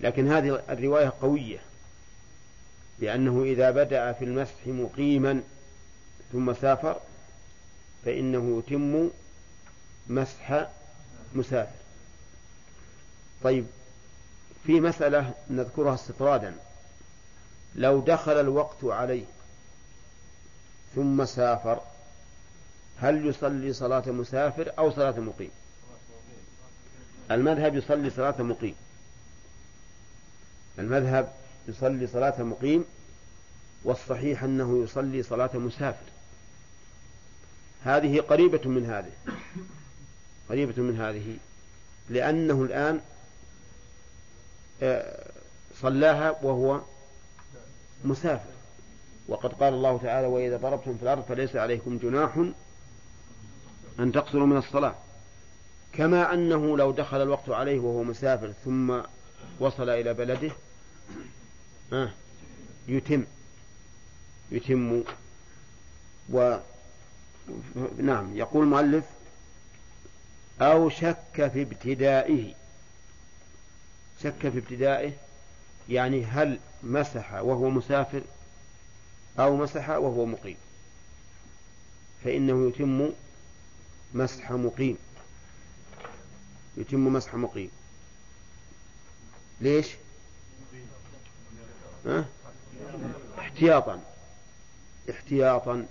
لكن 0.00 0.32
هذه 0.32 0.62
الرواية 0.70 1.12
قوية 1.22 1.58
لأنه 2.98 3.42
إذا 3.42 3.70
بدأ 3.70 4.12
في 4.12 4.24
المسح 4.24 4.66
مقيما 4.66 5.42
ثم 6.32 6.54
سافر 6.54 7.00
فإنه 8.04 8.58
يتم 8.58 9.10
مسح 10.08 10.68
مسافر. 11.34 11.80
طيب 13.42 13.66
في 14.66 14.80
مسألة 14.80 15.34
نذكرها 15.50 15.94
استطرادا 15.94 16.54
لو 17.74 18.00
دخل 18.00 18.40
الوقت 18.40 18.84
عليه 18.84 19.24
ثم 20.94 21.24
سافر 21.24 21.80
هل 22.98 23.26
يصلي 23.26 23.72
صلاة 23.72 24.10
مسافر 24.10 24.72
أو 24.78 24.90
صلاة 24.90 25.20
مقيم؟ 25.20 25.50
المذهب 27.30 27.74
يصلي 27.74 28.10
صلاة 28.10 28.42
مقيم. 28.42 28.74
المذهب 30.78 31.32
يصلي 31.68 32.06
صلاة 32.06 32.42
مقيم 32.42 32.84
والصحيح 33.84 34.44
أنه 34.44 34.84
يصلي 34.84 35.22
صلاة 35.22 35.50
مسافر. 35.54 36.06
هذه 37.84 38.20
قريبة 38.20 38.68
من 38.68 38.86
هذه 38.86 39.12
قريبة 40.48 40.82
من 40.82 41.00
هذه 41.00 41.36
لأنه 42.10 42.62
الآن 42.62 43.00
صلاها 45.80 46.36
وهو 46.42 46.80
مسافر. 48.04 48.50
وقد 49.28 49.52
قال 49.52 49.74
الله 49.74 49.98
تعالى 49.98 50.26
وإذا 50.26 50.56
ضربتم 50.56 50.96
في 50.96 51.02
الأرض 51.02 51.22
فليس 51.22 51.56
عليكم 51.56 51.98
جناح 51.98 52.44
أن 54.00 54.12
تقصروا 54.12 54.46
من 54.46 54.56
الصلاة. 54.56 54.94
كما 55.92 56.34
أنه 56.34 56.76
لو 56.76 56.90
دخل 56.90 57.22
الوقت 57.22 57.48
عليه 57.48 57.80
وهو 57.80 58.02
مسافر 58.02 58.52
ثم 58.64 59.00
وصل 59.60 59.88
إلى 59.88 60.14
بلده 60.14 60.50
آه 61.92 62.10
يتم 62.88 63.24
يتم 64.50 65.02
و 66.32 66.56
نعم 67.98 68.36
يقول 68.36 68.64
المؤلف 68.64 69.04
أو 70.60 70.88
شك 70.88 71.50
في 71.52 71.62
ابتدائه. 71.62 72.54
شك 74.22 74.48
في 74.48 74.58
ابتدائه 74.58 75.12
يعني 75.88 76.24
هل 76.24 76.58
مسح 76.82 77.32
وهو 77.34 77.70
مسافر 77.70 78.22
أو 79.38 79.56
مسح 79.56 79.88
وهو 79.90 80.26
مقيم. 80.26 80.56
فإنه 82.24 82.68
يتم 82.68 83.10
مسح 84.14 84.52
مقيم. 84.52 84.98
يتم 86.76 87.12
مسح 87.12 87.34
مقيم. 87.34 87.70
ليش؟ 89.60 89.86
ها؟ 92.06 92.24
احتياطا. 93.38 94.00
احتياطا. 95.10 95.86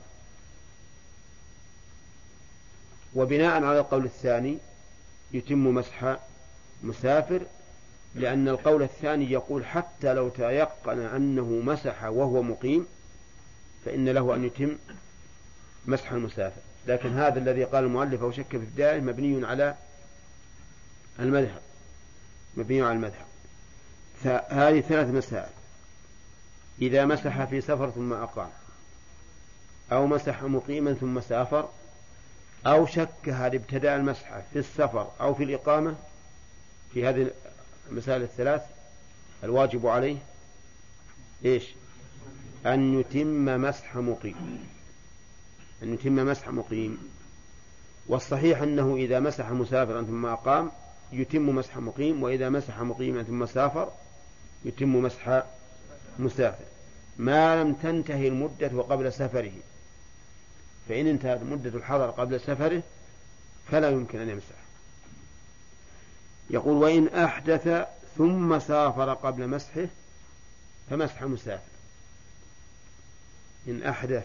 وبناء 3.15 3.63
على 3.63 3.79
القول 3.79 4.05
الثاني 4.05 4.57
يتم 5.31 5.67
مسح 5.67 6.17
مسافر 6.83 7.45
لأن 8.15 8.47
القول 8.47 8.83
الثاني 8.83 9.31
يقول 9.31 9.65
حتى 9.65 10.13
لو 10.13 10.29
تيقن 10.29 10.99
أنه 10.99 11.45
مسح 11.45 12.03
وهو 12.03 12.41
مقيم 12.41 12.87
فإن 13.85 14.09
له 14.09 14.35
أن 14.35 14.45
يتم 14.45 14.77
مسح 15.85 16.11
المسافر 16.11 16.61
لكن 16.87 17.17
هذا 17.17 17.39
الذي 17.39 17.63
قال 17.63 17.83
المؤلف 17.83 18.21
أو 18.21 18.31
شك 18.31 18.47
في 18.49 18.55
ابتدائه 18.57 18.99
مبني 18.99 19.45
على 19.45 19.75
المذهب 21.19 21.61
مبني 22.57 22.81
على 22.81 22.91
المذهب 22.91 23.25
فهذه 24.23 24.81
ثلاث 24.81 25.07
مسائل. 25.07 25.49
إذا 26.81 27.05
مسح 27.05 27.45
في 27.45 27.61
سفر 27.61 27.89
ثم 27.89 28.13
أقام 28.13 28.49
أو 29.91 30.07
مسح 30.07 30.43
مقيما 30.43 30.93
ثم 30.93 31.21
سافر 31.21 31.69
أو 32.65 32.85
شك 32.85 33.29
هل 33.29 33.55
ابتدأ 33.55 33.95
المسح 33.95 34.39
في 34.53 34.59
السفر 34.59 35.11
أو 35.21 35.33
في 35.33 35.43
الإقامة 35.43 35.95
في 36.93 37.07
هذه 37.07 37.31
المسائل 37.91 38.21
الثلاث 38.21 38.61
الواجب 39.43 39.87
عليه 39.87 40.17
إيش؟ 41.45 41.63
أن 42.65 42.99
يتم 42.99 43.45
مسح 43.45 43.95
مقيم. 43.95 44.65
أن 45.83 45.93
يتم 45.93 46.15
مسح 46.15 46.49
مقيم. 46.49 46.97
والصحيح 48.07 48.61
أنه 48.61 48.95
إذا 48.95 49.19
مسح 49.19 49.49
مسافرا 49.49 50.03
ثم 50.03 50.25
أقام 50.25 50.71
يتم 51.11 51.55
مسح 51.55 51.77
مقيم 51.77 52.23
وإذا 52.23 52.49
مسح 52.49 52.79
مقيما 52.79 53.23
ثم 53.23 53.45
سافر 53.45 53.91
يتم 54.65 54.95
مسح 54.95 55.43
مسافر. 56.19 56.65
ما 57.17 57.63
لم 57.63 57.73
تنتهي 57.73 58.27
المدة 58.27 58.81
قبل 58.81 59.13
سفره. 59.13 59.51
فإن 60.89 61.07
انتهت 61.07 61.43
مدة 61.43 61.77
الحضر 61.77 62.09
قبل 62.09 62.39
سفره 62.39 62.83
فلا 63.71 63.89
يمكن 63.89 64.19
أن 64.19 64.29
يمسح. 64.29 64.68
يقول 66.49 66.77
وإن 66.77 67.07
أحدث 67.07 67.87
ثم 68.17 68.59
سافر 68.59 69.13
قبل 69.13 69.47
مسحه 69.47 69.87
فمسح 70.89 71.23
مسافر. 71.23 71.69
إن 73.67 73.83
أحدث 73.83 74.23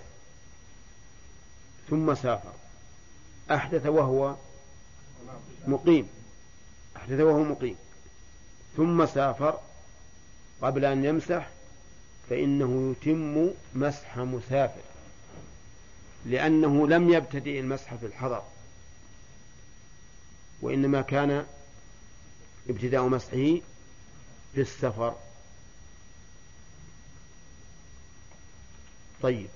ثم 1.90 2.14
سافر. 2.14 2.52
أحدث 3.50 3.86
وهو 3.86 4.34
مقيم. 5.66 6.08
أحدث 6.96 7.20
وهو 7.20 7.42
مقيم. 7.42 7.76
ثم 8.76 9.06
سافر 9.06 9.58
قبل 10.62 10.84
أن 10.84 11.04
يمسح 11.04 11.48
فإنه 12.30 12.96
يتم 13.00 13.50
مسح 13.74 14.18
مسافر. 14.18 14.82
لأنه 16.26 16.88
لم 16.88 17.10
يبتدئ 17.10 17.60
المسح 17.60 17.94
في 17.94 18.06
الحضر. 18.06 18.42
وإنما 20.62 21.02
كان 21.02 21.46
ابتداء 22.68 23.08
مسحه 23.08 23.60
في 24.54 24.60
السفر. 24.60 25.14
طيب 29.22 29.48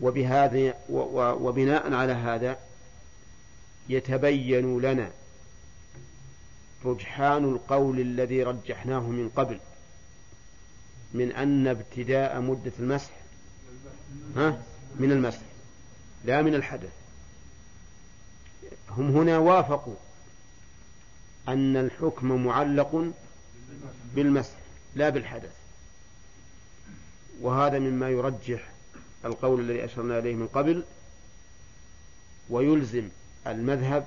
وبهذا 0.00 0.74
وبناء 0.90 1.92
على 1.92 2.12
هذا 2.12 2.58
يتبين 3.88 4.80
لنا 4.80 5.10
رجحان 6.84 7.44
القول 7.44 8.00
الذي 8.00 8.42
رجحناه 8.42 9.00
من 9.00 9.30
قبل 9.36 9.58
من 11.14 11.32
أن 11.32 11.66
ابتداء 11.66 12.40
مدة 12.40 12.72
المسح 12.78 13.10
ها؟ 14.36 14.62
من 14.96 15.12
المسح 15.12 15.42
لا 16.24 16.42
من 16.42 16.54
الحدث. 16.54 16.90
هم 18.90 19.16
هنا 19.16 19.38
وافقوا. 19.38 19.94
أن 21.52 21.76
الحكم 21.76 22.46
معلق 22.46 23.12
بالمسح 24.14 24.56
لا 24.94 25.08
بالحدث. 25.08 25.52
وهذا 27.40 27.78
مما 27.78 28.08
يرجح 28.10 28.70
القول 29.24 29.60
الذي 29.60 29.84
أشرنا 29.84 30.18
إليه 30.18 30.34
من 30.34 30.46
قبل 30.46 30.84
ويلزم 32.50 33.08
المذهب 33.46 34.06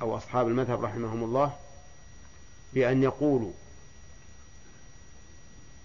أو 0.00 0.16
أصحاب 0.16 0.48
المذهب 0.48 0.84
رحمهم 0.84 1.24
الله 1.24 1.56
بأن 2.74 3.02
يقولوا 3.02 3.52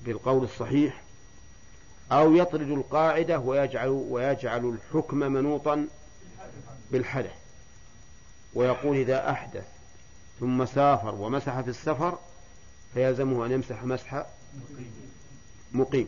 بالقول 0.06 0.44
الصحيح 0.44 1.02
أو 2.12 2.36
يطرد 2.36 2.70
القاعدة 2.70 3.40
ويجعل 3.40 3.88
ويجعل 3.88 4.66
الحكم 4.66 5.18
منوطا 5.18 5.88
بالحدث. 6.92 7.34
ويقول 8.54 8.98
إذا 8.98 9.30
أحدث 9.30 9.64
ثم 10.40 10.66
سافر 10.66 11.16
ومسح 11.16 11.62
في 11.62 11.70
السفر 11.70 12.18
فيلزمه 12.94 13.46
أن 13.46 13.52
يمسح 13.52 13.84
مسح 13.84 14.26
مقيم. 15.72 16.08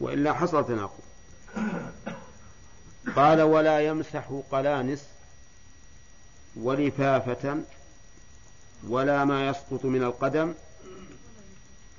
وإلا 0.00 0.32
حصل 0.32 0.66
تناقض. 0.66 1.00
قال 3.16 3.42
ولا 3.42 3.80
يمسح 3.80 4.28
قلانس 4.50 5.04
ولفافة 6.56 7.62
ولا 8.88 9.24
ما 9.24 9.48
يسقط 9.48 9.84
من 9.84 10.02
القدم. 10.02 10.54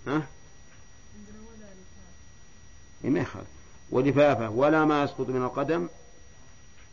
ها؟ 0.08 0.22
إيه، 3.04 3.10
ما 3.10 3.20
يخالف. 3.20 3.48
ولفافة 3.92 4.50
ولا 4.50 4.86
ما 4.86 5.04
يسقط 5.04 5.30
من 5.30 5.44
القدم 5.44 5.88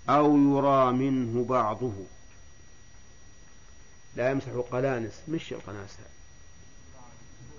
أو 0.09 0.37
يرى 0.37 0.93
منه 0.93 1.45
بعضه. 1.45 1.93
لا 4.17 4.31
يمسح 4.31 4.51
قلانس 4.71 5.13
مش 5.29 5.53
القناس 5.53 5.91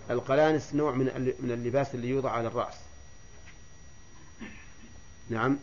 القلانس 0.10 0.76
نوع 0.76 0.92
من 0.92 1.36
من 1.40 1.52
اللباس 1.52 1.96
اللي 1.96 2.10
يوضع 2.10 2.32
على 2.32 2.48
الرأس. 2.48 2.76
نعم. 5.30 5.58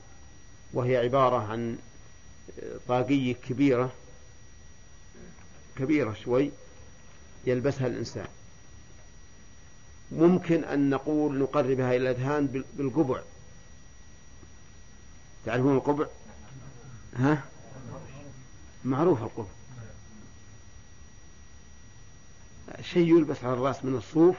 وهي 0.73 0.97
عبارة 0.97 1.52
عن 1.52 1.78
طاقية 2.89 3.35
كبيرة 3.35 3.93
كبيرة 5.77 6.12
شوي 6.24 6.51
يلبسها 7.47 7.86
الإنسان. 7.86 8.27
ممكن 10.12 10.64
أن 10.64 10.90
نقول 10.90 11.39
نقربها 11.39 11.97
إلى 11.97 12.10
الأذهان 12.10 12.64
بالقبع. 12.74 13.23
تعرفون 15.47 15.77
القبع؟ 15.77 16.06
ها؟ 17.16 17.44
معروف 18.85 19.23
القبع. 19.23 19.48
شيء 22.81 23.16
يلبس 23.16 23.44
على 23.44 23.55
الرأس 23.55 23.85
من 23.85 23.97
الصوف 23.97 24.36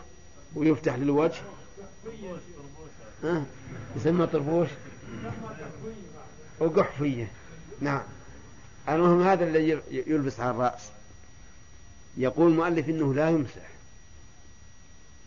ويفتح 0.56 0.96
للوجه. 0.96 1.42
ها؟ 3.24 3.46
يسمى 3.96 4.28
طربوش 4.28 4.68
وقحفية. 6.60 7.32
نعم. 7.82 8.04
المهم 8.90 9.22
هذا 9.22 9.44
الذي 9.46 9.82
يلبس 9.92 10.40
على 10.40 10.52
الرأس. 10.52 10.82
يقول 12.18 12.52
المؤلف 12.52 12.90
إنه 12.90 13.14
لا 13.14 13.30
يمسح 13.30 13.70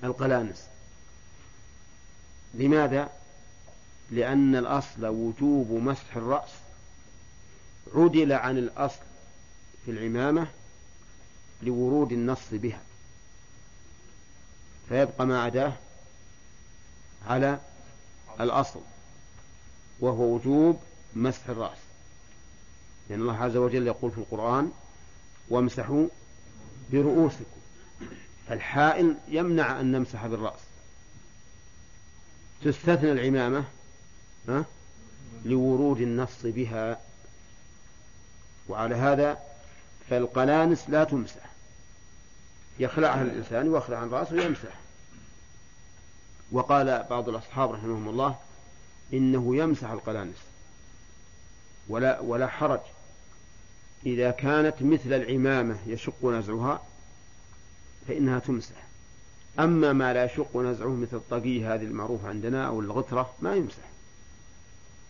القلانس. 0.05 0.67
لماذا؟ 2.55 3.11
لأن 4.11 4.57
الأصل 4.57 5.07
وجوب 5.07 5.71
مسح 5.71 6.17
الرأس 6.17 6.51
عدل 7.95 8.33
عن 8.33 8.59
الأصل 8.59 9.01
في 9.85 9.91
العمامة 9.91 10.47
لورود 11.63 12.13
النص 12.13 12.49
بها. 12.53 12.81
فيبقى 14.89 15.27
ما 15.27 15.43
عداه 15.43 15.73
على 17.27 17.59
الأصل 18.41 18.81
وهو 20.01 20.35
وجوب 20.35 20.81
مسح 21.15 21.49
الرأس. 21.49 21.79
لأن 23.11 23.21
الله 23.21 23.43
عز 23.43 23.57
وجل 23.57 23.87
يقول 23.87 24.11
في 24.11 24.19
القرآن 24.19 24.73
وامسحوا 25.49 26.09
برؤوسكم. 26.93 27.61
فالحائل 28.49 29.17
يمنع 29.29 29.81
أن 29.81 29.93
نمسح 29.93 30.27
بالرأس. 30.27 30.61
تستثنى 32.65 33.13
العمامة 33.13 33.65
ها؟ 34.49 34.65
لورود 35.45 36.01
النص 36.01 36.39
بها. 36.43 37.01
وعلى 38.69 38.95
هذا 38.95 39.39
فالقلانس 40.11 40.91
لا 40.91 41.05
تمسح. 41.05 41.56
يخلعها 42.79 43.23
الإنسان 43.23 43.69
ويخلع 43.69 43.99
عن 43.99 44.11
رأسه 44.11 44.37
ويمسح. 44.37 44.79
وقال 46.53 47.07
بعض 47.11 47.29
الأصحاب 47.29 47.73
رحمهم 47.73 48.09
الله 48.09 48.37
إنه 49.13 49.57
يمسح 49.57 49.91
القلانس. 49.91 50.37
ولا 51.89 52.21
ولا 52.21 52.47
حرج. 52.47 52.81
إذا 54.07 54.31
كانت 54.31 54.75
مثل 54.81 55.13
العمامة 55.13 55.77
يشق 55.87 56.25
نزعها 56.25 56.83
فإنها 58.09 58.39
تمسح. 58.39 58.87
أما 59.59 59.93
ما 59.93 60.13
لا 60.13 60.25
يشق 60.25 60.57
نزعه 60.57 60.95
مثل 60.95 61.17
الطقي 61.17 61.65
هذه 61.65 61.83
المعروفة 61.83 62.29
عندنا 62.29 62.67
أو 62.67 62.81
الغترة 62.81 63.35
ما 63.43 63.55
يمسح. 63.55 63.83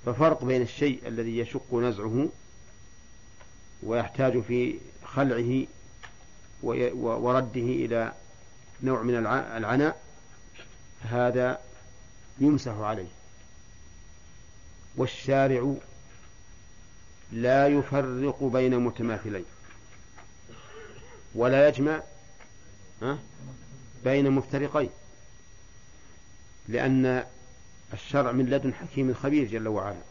ففرق 0.07 0.45
بين 0.45 0.63
الشيء 0.63 1.01
الذي 1.07 1.39
يشق 1.39 1.75
نزعه 1.75 2.29
ويحتاج 3.83 4.41
في 4.41 4.79
خلعه 5.05 5.67
ورده 6.63 7.61
إلى 7.61 8.13
نوع 8.83 9.03
من 9.03 9.17
العناء 9.57 10.03
هذا 11.01 11.61
يمسح 12.39 12.73
عليه. 12.73 13.09
والشارع 14.97 15.75
لا 17.33 17.67
يفرق 17.69 18.43
بين 18.43 18.79
متماثلين 18.79 19.45
ولا 21.35 21.69
يجمع 21.69 22.03
بين 24.05 24.31
مفترقين 24.31 24.91
لأن 26.69 27.25
الشرع 27.93 28.33
من 28.33 28.47
لدن 28.47 28.75
حكيم 28.75 29.15
خبير 29.15 29.49
جل 29.49 29.69
وعلا. 29.69 30.03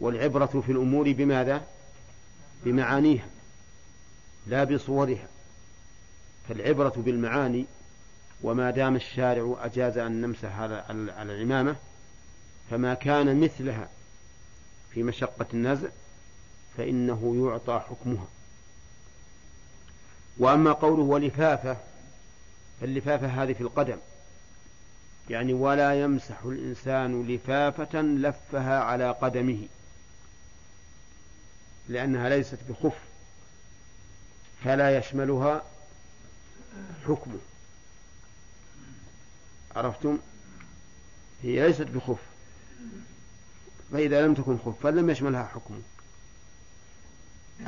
والعبرة 0.00 0.62
في 0.66 0.72
الأمور 0.72 1.12
بماذا؟ 1.12 1.66
بمعانيها. 2.64 3.26
لا 4.46 4.64
بصورها 4.64 5.28
فالعبرة 6.48 6.94
بالمعاني 6.96 7.66
وما 8.42 8.70
دام 8.70 8.96
الشارع 8.96 9.56
أجاز 9.60 9.98
أن 9.98 10.20
نمسح 10.20 10.58
على 10.58 10.84
العمامة 11.22 11.76
فما 12.70 12.94
كان 12.94 13.40
مثلها 13.40 13.88
في 14.90 15.02
مشقة 15.02 15.46
النزع 15.54 15.88
فإنه 16.76 17.46
يعطى 17.46 17.84
حكمها. 17.88 18.26
وأما 20.38 20.72
قوله 20.72 21.02
ولفافة 21.02 21.76
فاللفافة 22.80 23.26
هذه 23.26 23.52
في 23.52 23.60
القدم 23.60 23.96
يعني 25.30 25.52
ولا 25.52 26.00
يمسح 26.00 26.42
الإنسان 26.44 27.26
لفافة 27.26 28.02
لفها 28.02 28.80
على 28.80 29.10
قدمه 29.10 29.68
لأنها 31.88 32.28
ليست 32.28 32.58
بخف. 32.68 33.09
فلا 34.64 34.98
يشملها 34.98 35.62
حكمه 37.06 37.38
عرفتم؟ 39.76 40.18
هي 41.42 41.66
ليست 41.66 41.82
بخف. 41.82 42.18
فإذا 43.92 44.26
لم 44.26 44.34
تكن 44.34 44.58
خفا 44.58 44.88
لم 44.88 45.10
يشملها 45.10 45.44
حكمه 45.44 45.80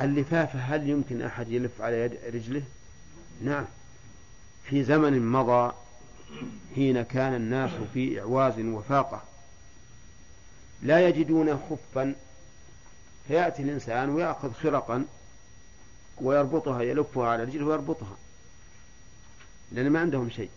اللفافة 0.01 0.59
هل 0.59 0.89
يمكن 0.89 1.21
أحد 1.21 1.49
يلف 1.49 1.81
على 1.81 1.99
يد 1.99 2.17
رجله؟ 2.35 2.63
نعم. 3.41 3.65
في 4.63 4.83
زمن 4.83 5.31
مضى 5.31 5.73
حين 6.75 7.01
كان 7.01 7.33
الناس 7.35 7.71
في 7.93 8.19
إعواز 8.19 8.59
وفاقة 8.59 9.23
لا 10.81 11.07
يجدون 11.07 11.57
خفا 11.57 12.15
فيأتي 13.27 13.63
الإنسان 13.63 14.09
ويأخذ 14.09 14.53
خرقا 14.53 15.05
ويربطها 16.21 16.81
يلفها 16.81 17.29
على 17.29 17.43
رجله 17.43 17.65
ويربطها 17.65 18.17
لأن 19.71 19.89
ما 19.89 19.99
عندهم 19.99 20.29
شيء. 20.29 20.49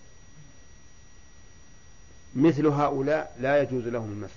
مثل 2.35 2.67
هؤلاء 2.67 3.37
لا 3.41 3.63
يجوز 3.63 3.85
لهم 3.85 4.13
المسح. 4.13 4.37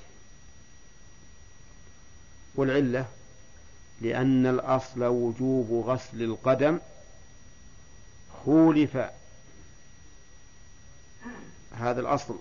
والعلة 2.56 3.06
لأن 4.02 4.46
الأصل 4.46 5.04
وجوب 5.04 5.86
غسل 5.88 6.22
القدم 6.22 6.80
خولف 8.46 8.98
هذا 11.72 12.02
الأصل 12.02 12.36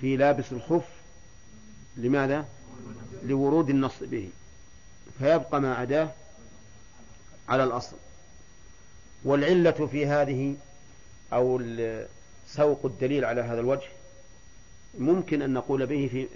في 0.00 0.16
لابس 0.16 0.52
الخف. 0.52 0.88
لماذا؟ 1.96 2.48
لورود 3.22 3.70
النص 3.70 3.94
به. 4.00 4.30
فيبقى 5.18 5.60
ما 5.60 5.74
عداه 5.74 6.10
على 7.48 7.64
الأصل. 7.64 7.96
والعلة 9.24 9.70
في 9.70 10.06
هذه 10.06 10.56
أو 11.32 11.62
سوق 12.46 12.80
الدليل 12.84 13.24
على 13.24 13.40
هذا 13.40 13.60
الوجه 13.60 13.88
ممكن 14.98 15.42
أن 15.42 15.52
نقول 15.54 15.86
به 15.86 16.08
في 16.12 16.26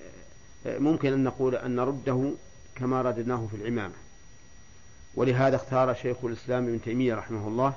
ممكن 0.67 1.13
أن 1.13 1.25
نقول 1.25 1.55
أن 1.55 1.77
نرده 1.77 2.33
كما 2.75 3.03
رددناه 3.03 3.47
في 3.51 3.57
العمامة. 3.57 3.95
ولهذا 5.15 5.57
اختار 5.57 5.95
شيخ 5.95 6.25
الإسلام 6.25 6.65
ابن 6.65 6.83
تيمية 6.83 7.15
رحمه 7.15 7.49
الله 7.49 7.75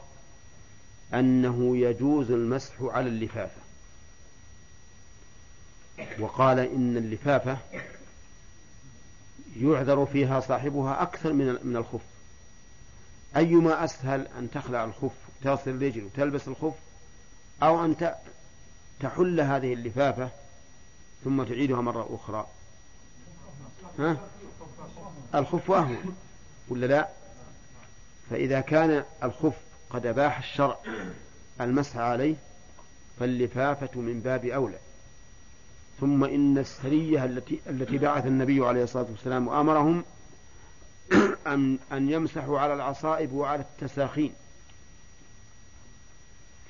أنه 1.14 1.78
يجوز 1.78 2.32
المسح 2.32 2.74
على 2.82 3.08
اللفافة. 3.08 3.62
وقال 6.20 6.60
إن 6.60 6.98
اللفافة 6.98 7.58
يعذر 9.62 10.06
فيها 10.06 10.40
صاحبها 10.40 11.02
أكثر 11.02 11.34
من 11.34 11.76
الخف. 11.76 12.02
أيما 13.38 13.84
أسهل 13.84 14.28
أن 14.40 14.52
تخلع 14.52 14.84
الخف 14.84 15.12
تصل 15.44 15.72
الرجل 15.72 16.04
وتلبس 16.04 16.48
الخف 16.48 16.74
أو 17.64 17.86
أن 17.86 18.16
تحل 19.00 19.42
هذه 19.42 19.74
اللفافة 19.74 20.30
ثم 21.24 21.44
تعيدها 21.44 21.82
مرة 21.82 22.10
أخرى. 22.16 22.48
ها؟ 24.00 24.18
الخف 25.36 25.72
أهون 25.72 26.16
ولا 26.70 26.86
لا؟ 26.86 27.10
فإذا 28.30 28.62
كان 28.62 29.04
الخف 29.24 29.54
قد 29.90 30.06
أباح 30.06 30.38
الشرع 30.38 30.78
المسح 31.62 31.98
عليه 31.98 32.36
فاللفافة 33.20 34.00
من 34.00 34.20
باب 34.20 34.46
أولى. 34.46 34.78
ثم 36.00 36.24
إن 36.24 36.58
السرية 36.58 37.26
التي 37.26 37.60
التي 37.70 37.98
بعث 37.98 38.26
النبي 38.26 38.66
عليه 38.66 38.84
الصلاة 38.84 39.06
والسلام 39.12 39.48
وأمرهم 39.48 40.04
أن 41.48 41.78
أن 41.92 42.10
يمسحوا 42.10 42.60
على 42.60 42.74
العصائب 42.74 43.32
وعلى 43.32 43.62
التساخين. 43.62 44.34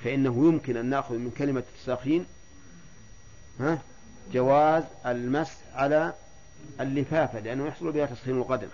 فإنه 0.04 0.48
يمكن 0.48 0.78
أن 0.78 0.86
نأخذ 0.86 1.16
من 1.16 1.32
كلمة 1.38 1.64
التساخين 1.76 2.26
ها 3.60 3.82
جواز 4.34 4.84
المسح 5.06 5.58
على 5.74 6.14
اللفافة 6.80 7.40
لأنه 7.40 7.68
يحصل 7.68 7.92
بها 7.92 8.06
تسخين 8.06 8.38
القدم. 8.38 8.68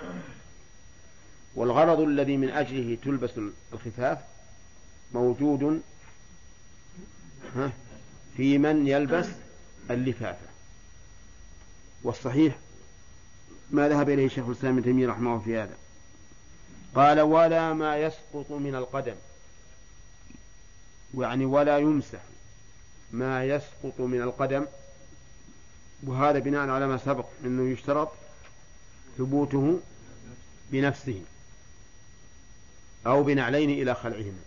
والغرض 1.55 1.99
الذي 1.99 2.37
من 2.37 2.49
أجله 2.49 2.97
تلبس 3.03 3.31
الخفاف 3.73 4.17
موجود 5.13 5.81
في 8.37 8.57
من 8.57 8.87
يلبس 8.87 9.27
اللفافة. 9.91 10.47
والصحيح 12.03 12.55
ما 13.71 13.89
ذهب 13.89 14.09
إليه 14.09 14.27
شيخ 14.27 14.45
الإسلام 14.45 14.73
ابن 14.73 14.83
تيمية 14.83 15.07
رحمه 15.07 15.31
الله 15.31 15.43
في 15.43 15.57
هذا. 15.57 15.75
قال 16.95 17.21
ولا 17.21 17.73
ما 17.73 17.97
يسقط 17.97 18.51
من 18.51 18.75
القدم. 18.75 19.15
يعني 21.17 21.45
ولا 21.45 21.77
يمسح 21.77 22.19
ما 23.11 23.45
يسقط 23.45 23.99
من 23.99 24.21
القدم. 24.21 24.65
وهذا 26.03 26.39
بناء 26.39 26.69
على 26.69 26.87
ما 26.87 26.97
سبق 26.97 27.25
أنه 27.45 27.71
يشترط 27.71 28.11
ثبوته 29.17 29.79
بنفسه 30.71 31.21
أو 33.07 33.23
بنعلين 33.23 33.69
إلى 33.69 33.95
خلعهما 33.95 34.39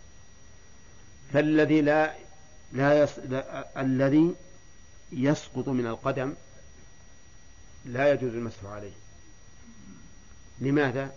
فالذي 1.33 1.81
لا 1.81 2.15
لا, 2.73 3.03
يس... 3.03 3.19
لا 3.19 3.81
الذي 3.81 4.35
يسقط 5.13 5.69
من 5.69 5.87
القدم 5.87 6.35
لا 7.85 8.13
يجوز 8.13 8.35
المسح 8.35 8.65
عليه. 8.65 9.02
لماذا؟ 10.63 11.13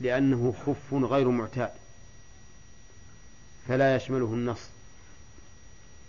لأنه 0.00 0.54
خف 0.66 0.94
غير 0.94 1.28
معتاد. 1.28 1.70
فلا 3.68 3.96
يشمله 3.96 4.24
النص. 4.24 4.60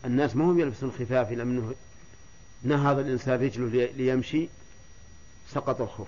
الناس 0.05 0.35
ما 0.35 0.45
هم 0.45 0.59
يلبسون 0.59 0.89
الخفاف 0.89 1.31
لأنه 1.31 1.75
نهض 2.63 2.99
الإنسان 2.99 3.41
رجله 3.41 3.85
ليمشي 3.85 4.49
سقط 5.49 5.81
الخف. 5.81 6.07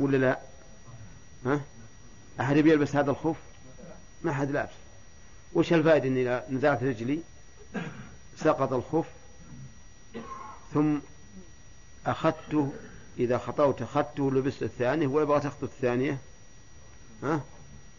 ولا 0.00 0.16
لا؟ 0.16 0.38
ها؟ 1.46 1.60
أحد 2.40 2.56
يلبس 2.56 2.96
هذا 2.96 3.10
الخف؟ 3.10 3.36
ما 4.22 4.32
حد 4.32 4.50
لابس. 4.50 4.72
وش 5.52 5.72
الفائدة 5.72 6.08
إذا 6.08 6.46
نزعت 6.50 6.82
رجلي 6.82 7.20
سقط 8.36 8.72
الخف 8.72 9.06
ثم 10.74 10.98
أخذته 12.06 12.72
إذا 13.18 13.38
خطوت 13.38 13.82
أخذته 13.82 14.30
لبست 14.30 14.62
الثانية 14.62 15.06
ويبغى 15.06 15.40
تخطو 15.40 15.66
الثانية 15.66 16.18
ها؟ 17.22 17.40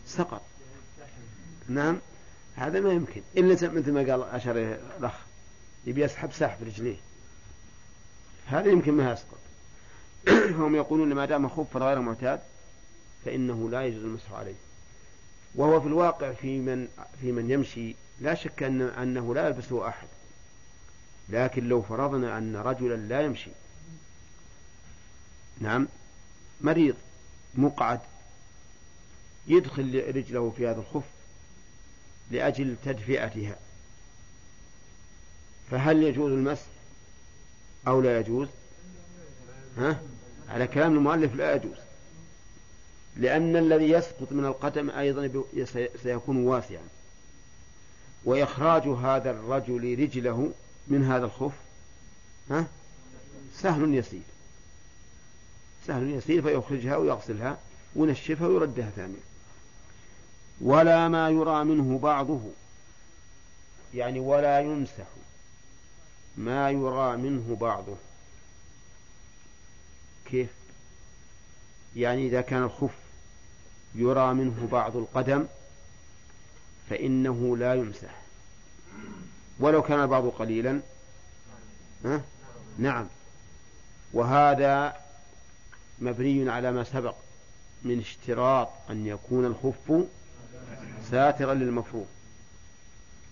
سقط. 0.08 0.42
نعم؟ 1.68 2.00
هذا 2.56 2.80
ما 2.80 2.94
يمكن. 2.94 3.22
إلا 3.38 3.54
مثل 3.54 3.92
ما 3.92 4.00
قال 4.00 4.24
أشر 4.24 4.78
الأخ 5.00 5.14
يبي 5.86 6.04
يسحب 6.04 6.32
سحب 6.32 6.64
رجليه. 6.64 6.98
هذا 8.46 8.72
يمكن 8.72 8.94
ما 8.94 9.12
يسقط. 9.12 9.40
فهم 10.58 10.76
يقولون 10.76 11.14
ما 11.14 11.26
دام 11.26 11.50
خفا 11.50 11.80
غير 11.80 12.00
معتاد 12.00 12.40
فإنه 13.26 13.70
لا 13.70 13.86
يجوز 13.86 14.04
المسح 14.04 14.34
عليه. 14.34 14.56
وهو 15.56 15.82
في 15.82 15.88
الواقع 15.88 16.34
في 16.34 16.60
من 16.60 16.88
في 17.22 17.32
من 17.32 17.52
يمشي 17.52 17.96
لا 18.20 18.34
شك 18.34 18.64
أن 18.64 18.82
أنه 18.82 19.36
لا 19.36 19.48
يلبسه 19.48 19.88
أحد. 19.88 20.08
لكن 21.30 21.68
لو 21.68 21.82
فرضنا 21.82 22.38
أن 22.38 22.56
رجلا 22.56 22.96
لا 22.96 23.22
يمشي 23.22 23.52
نعم. 25.62 25.88
مريض 26.62 26.96
مقعد 27.56 28.00
يدخل 29.48 30.16
رجله 30.16 30.54
في 30.58 30.68
هذا 30.68 30.80
الخف 30.80 31.04
لأجل 32.32 32.76
تدفئتها. 32.86 33.56
فهل 35.72 36.04
يجوز 36.04 36.32
المسح 36.32 36.66
أو 37.88 38.02
لا 38.02 38.20
يجوز؟ 38.20 38.48
ها؟ 39.78 40.02
على 40.50 40.68
كلام 40.68 40.94
المؤلف 40.98 41.36
لا 41.36 41.56
يجوز. 41.56 41.78
لأن 43.18 43.56
الذي 43.56 43.90
يسقط 43.90 44.32
من 44.32 44.46
القدم 44.46 44.90
أيضا 44.90 45.44
سيكون 46.04 46.38
واسعا. 46.38 46.84
وإخراج 48.26 48.88
هذا 48.88 49.32
الرجل 49.32 50.00
رجله 50.00 50.52
من 50.88 51.04
هذا 51.04 51.26
الخف 51.26 51.54
ها؟ 52.50 52.66
سهل 53.56 53.96
يسير. 53.96 54.31
سهل 55.88 56.12
يسير 56.12 56.41
فيخرجها 56.41 56.98
ويغسلها 56.98 57.58
وينشفها 57.95 58.48
ويردها 58.48 58.90
ثانية 58.95 59.32
ولا 60.62 61.08
ما 61.08 61.30
يرى 61.30 61.64
منه 61.64 61.99
بعضه 61.99 62.41
يعني 63.94 64.20
ولا 64.20 64.60
يمسح 64.60 65.06
ما 66.38 66.70
يرى 66.72 67.18
منه 67.18 67.58
بعضه. 67.62 67.95
كيف؟ 70.26 70.49
يعني 71.95 72.28
إذا 72.28 72.41
كان 72.41 72.64
الخف 72.64 72.95
يرى 73.95 74.34
منه 74.34 74.68
بعض 74.72 74.98
القدم 74.98 75.45
فإنه 76.90 77.58
لا 77.58 77.76
يمسح. 77.76 78.22
ولو 79.60 79.82
كان 79.82 80.02
البعض 80.02 80.28
قليلا؟ 80.28 80.82
نعم. 82.78 83.08
وهذا 84.14 84.95
مبني 86.02 86.49
على 86.49 86.72
ما 86.72 86.84
سبق 86.84 87.15
من 87.84 87.99
اشتراط 87.99 88.69
أن 88.90 89.07
يكون 89.07 89.45
الخف 89.45 90.06
ساترا 91.11 91.53
للمفروض. 91.53 92.07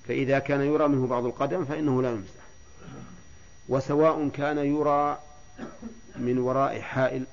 فإذا 0.07 0.39
كان 0.39 0.61
يرى 0.61 0.87
منه 0.87 1.07
بعض 1.07 1.25
القدم 1.25 1.65
فإنه 1.65 2.01
لا 2.01 2.11
يمسح. 2.11 2.43
وسواء 3.69 4.29
كان 4.29 4.57
يرى 4.57 5.19
من 6.15 6.37
وراء 6.37 6.81
حائل 6.81 7.25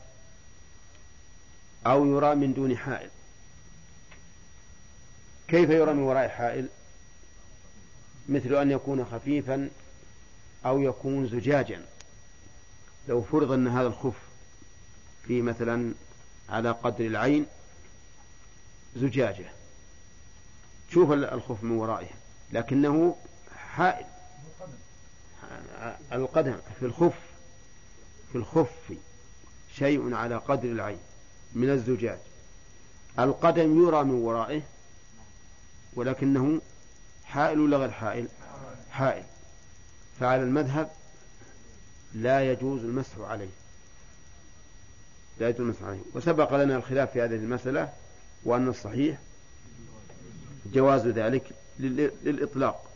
أو 1.86 2.06
يرى 2.06 2.34
من 2.34 2.54
دون 2.54 2.76
حائل. 2.76 3.10
كيف 5.48 5.70
يرى 5.70 5.94
من 5.94 6.02
وراء 6.02 6.28
حائل؟ 6.28 6.68
مثل 8.28 8.54
أن 8.54 8.70
يكون 8.70 9.04
خفيفا 9.04 9.70
أو 10.66 10.82
يكون 10.82 11.28
زجاجا. 11.28 11.82
لو 13.08 13.22
فرض 13.22 13.52
أن 13.52 13.68
هذا 13.68 13.86
الخف 13.86 14.25
في 15.28 15.42
مثلا 15.42 15.94
على 16.48 16.70
قدر 16.70 17.06
العين 17.06 17.46
زجاجة. 18.96 19.46
شوف 20.90 21.12
الخف 21.12 21.62
من 21.62 21.70
ورائه 21.70 22.08
لكنه 22.52 23.16
حائل. 23.56 24.06
القدم 26.12 26.56
في 26.80 26.86
الخف 26.86 27.18
في 28.32 28.38
الخف 28.38 28.92
شيء 29.74 30.14
على 30.14 30.36
قدر 30.36 30.68
العين 30.68 30.98
من 31.54 31.70
الزجاج. 31.70 32.18
القدم 33.18 33.86
يرى 33.86 34.04
من 34.04 34.14
ورائه 34.14 34.62
ولكنه 35.94 36.60
حائل 37.24 37.60
ولا 37.60 37.76
غير 37.76 37.90
حائل؟ 37.90 38.28
حائل. 38.90 39.24
فعلى 40.20 40.42
المذهب 40.42 40.90
لا 42.14 42.52
يجوز 42.52 42.84
المسح 42.84 43.18
عليه. 43.18 43.48
لا 45.40 45.48
يجوز 45.48 45.82
عليه 45.82 46.00
وسبق 46.14 46.54
لنا 46.56 46.76
الخلاف 46.76 47.12
في 47.12 47.22
هذه 47.22 47.34
المسألة 47.34 47.92
وأن 48.44 48.68
الصحيح 48.68 49.18
جواز 50.72 51.06
ذلك 51.06 51.50
للإطلاق. 51.78 52.90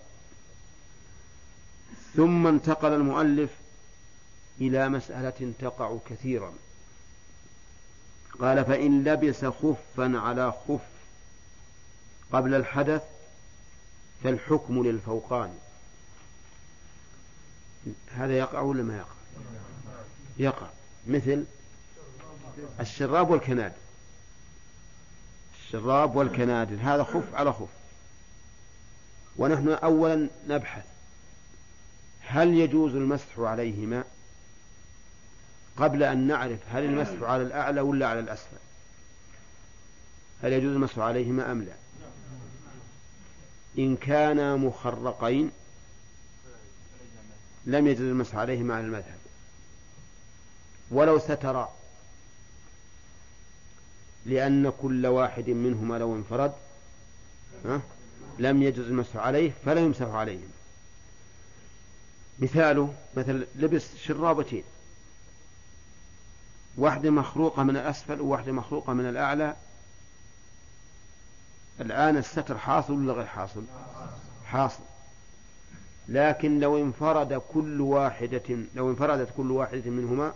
ثم 2.16 2.46
انتقل 2.46 2.92
المؤلف 2.92 3.50
إلى 4.60 4.88
مسألة 4.88 5.52
تقع 5.58 5.98
كثيرا. 6.10 6.52
قال 8.40 8.64
فإن 8.64 9.04
لبس 9.04 9.44
خفا 9.44 10.18
على 10.18 10.52
خف 10.52 10.80
قبل 12.32 12.54
الحدث 12.54 13.02
فالحكم 14.24 14.82
للفوقان. 14.82 15.58
هذا 18.10 18.38
يقع 18.38 18.60
ولا 18.60 18.82
ما 18.82 18.96
يقع؟ 18.96 19.14
يقع. 20.38 20.66
مثل 21.06 21.44
الشراب 22.80 23.30
والكنادر. 23.30 23.74
الشراب 25.58 26.16
والكنادر 26.16 26.76
هذا 26.82 27.02
خف 27.02 27.34
على 27.34 27.52
خف. 27.52 27.68
ونحن 29.36 29.68
أولا 29.68 30.28
نبحث 30.48 30.84
هل 32.20 32.54
يجوز 32.54 32.94
المسح 32.94 33.38
عليهما؟ 33.38 34.04
قبل 35.76 36.02
أن 36.02 36.26
نعرف 36.26 36.58
هل 36.72 36.84
المسح 36.84 37.22
على 37.22 37.42
الأعلى 37.42 37.80
ولا 37.80 38.08
على 38.08 38.20
الأسفل. 38.20 38.56
هل 40.42 40.52
يجوز 40.52 40.72
المسح 40.72 40.98
عليهما 40.98 41.52
أم 41.52 41.62
لا؟ 41.62 41.72
إن 43.78 43.96
كانا 43.96 44.56
مخرقين 44.56 45.50
لم 47.66 47.86
يجوز 47.86 48.06
المسح 48.06 48.36
عليهما 48.36 48.74
على 48.74 48.84
المذهب. 48.86 49.18
ولو 50.90 51.18
سترا 51.18 51.79
لأن 54.30 54.72
كل 54.82 55.06
واحد 55.06 55.50
منهما 55.50 55.98
لو 55.98 56.14
انفرد 56.14 56.52
لم 58.38 58.62
يجوز 58.62 58.86
المسح 58.86 59.16
عليه 59.16 59.52
فلا 59.64 59.80
يمسح 59.80 60.06
عليهم 60.06 60.48
مثاله 62.38 62.94
مثل 63.16 63.46
لبس 63.56 63.96
شرابتين. 63.96 64.62
واحدة 66.76 67.10
مخروقة 67.10 67.62
من 67.62 67.76
الأسفل 67.76 68.20
وواحدة 68.20 68.52
مخروقة 68.52 68.92
من 68.92 69.08
الأعلى. 69.08 69.56
الآن 71.80 72.16
الستر 72.16 72.58
حاصل 72.58 72.92
ولا 72.92 73.12
غير 73.12 73.26
حاصل؟ 73.26 73.62
حاصل. 74.46 74.82
لكن 76.08 76.60
لو 76.60 76.78
انفرد 76.78 77.42
كل 77.54 77.80
واحدة 77.80 78.42
لو 78.74 78.90
انفردت 78.90 79.28
كل 79.36 79.50
واحدة 79.50 79.90
منهما 79.90 80.34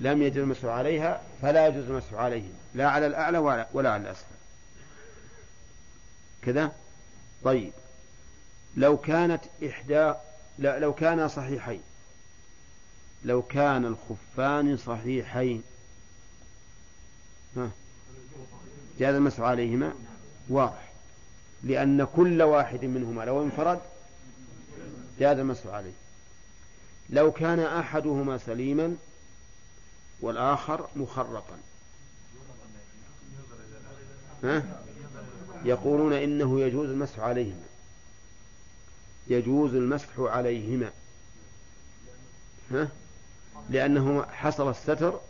لم 0.00 0.22
يجوز 0.22 0.38
المسح 0.38 0.64
عليها 0.64 1.22
فلا 1.42 1.66
يجوز 1.66 1.84
المسح 1.84 2.14
عليهم 2.14 2.52
لا 2.74 2.88
على 2.88 3.06
الأعلى 3.06 3.38
ولا 3.72 3.90
على 3.90 4.02
الأسفل. 4.02 4.34
كذا؟ 6.42 6.72
طيب. 7.44 7.72
لو 8.76 8.96
كانت 8.96 9.44
إحدى 9.66 10.12
لا 10.58 10.78
لو 10.78 10.92
كانا 10.92 11.28
صحيحين. 11.28 11.82
لو 13.24 13.42
كان 13.42 13.84
الخفان 13.84 14.76
صحيحين. 14.76 15.62
ها؟ 17.56 17.70
جاز 18.98 19.14
المسح 19.14 19.40
عليهما؟ 19.40 19.92
واضح. 20.48 20.92
لأن 21.62 22.04
كل 22.16 22.42
واحد 22.42 22.84
منهما 22.84 23.22
لو 23.24 23.42
انفرد 23.42 23.80
جاز 25.18 25.38
المسح 25.38 25.66
عليه. 25.66 25.92
لو 27.10 27.32
كان 27.32 27.60
أحدهما 27.60 28.38
سليما 28.38 28.96
والآخر 30.22 30.88
مخرقا 30.96 31.58
ها؟ 34.44 34.62
يقولون 35.64 36.12
إنه 36.12 36.60
يجوز 36.60 36.88
المسح 36.88 37.20
عليهما 37.20 37.62
يجوز 39.28 39.74
المسح 39.74 40.08
عليهما 40.18 40.90
ها؟ 42.70 42.88
لأنه 43.70 44.22
حصل 44.22 44.70
الستر 44.70 45.20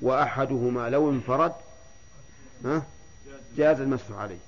وأحدهما 0.00 0.90
لو 0.90 1.10
انفرد 1.10 1.52
ها؟ 2.64 2.82
جاز 3.56 3.80
المسح 3.80 4.10
عليه 4.10 4.38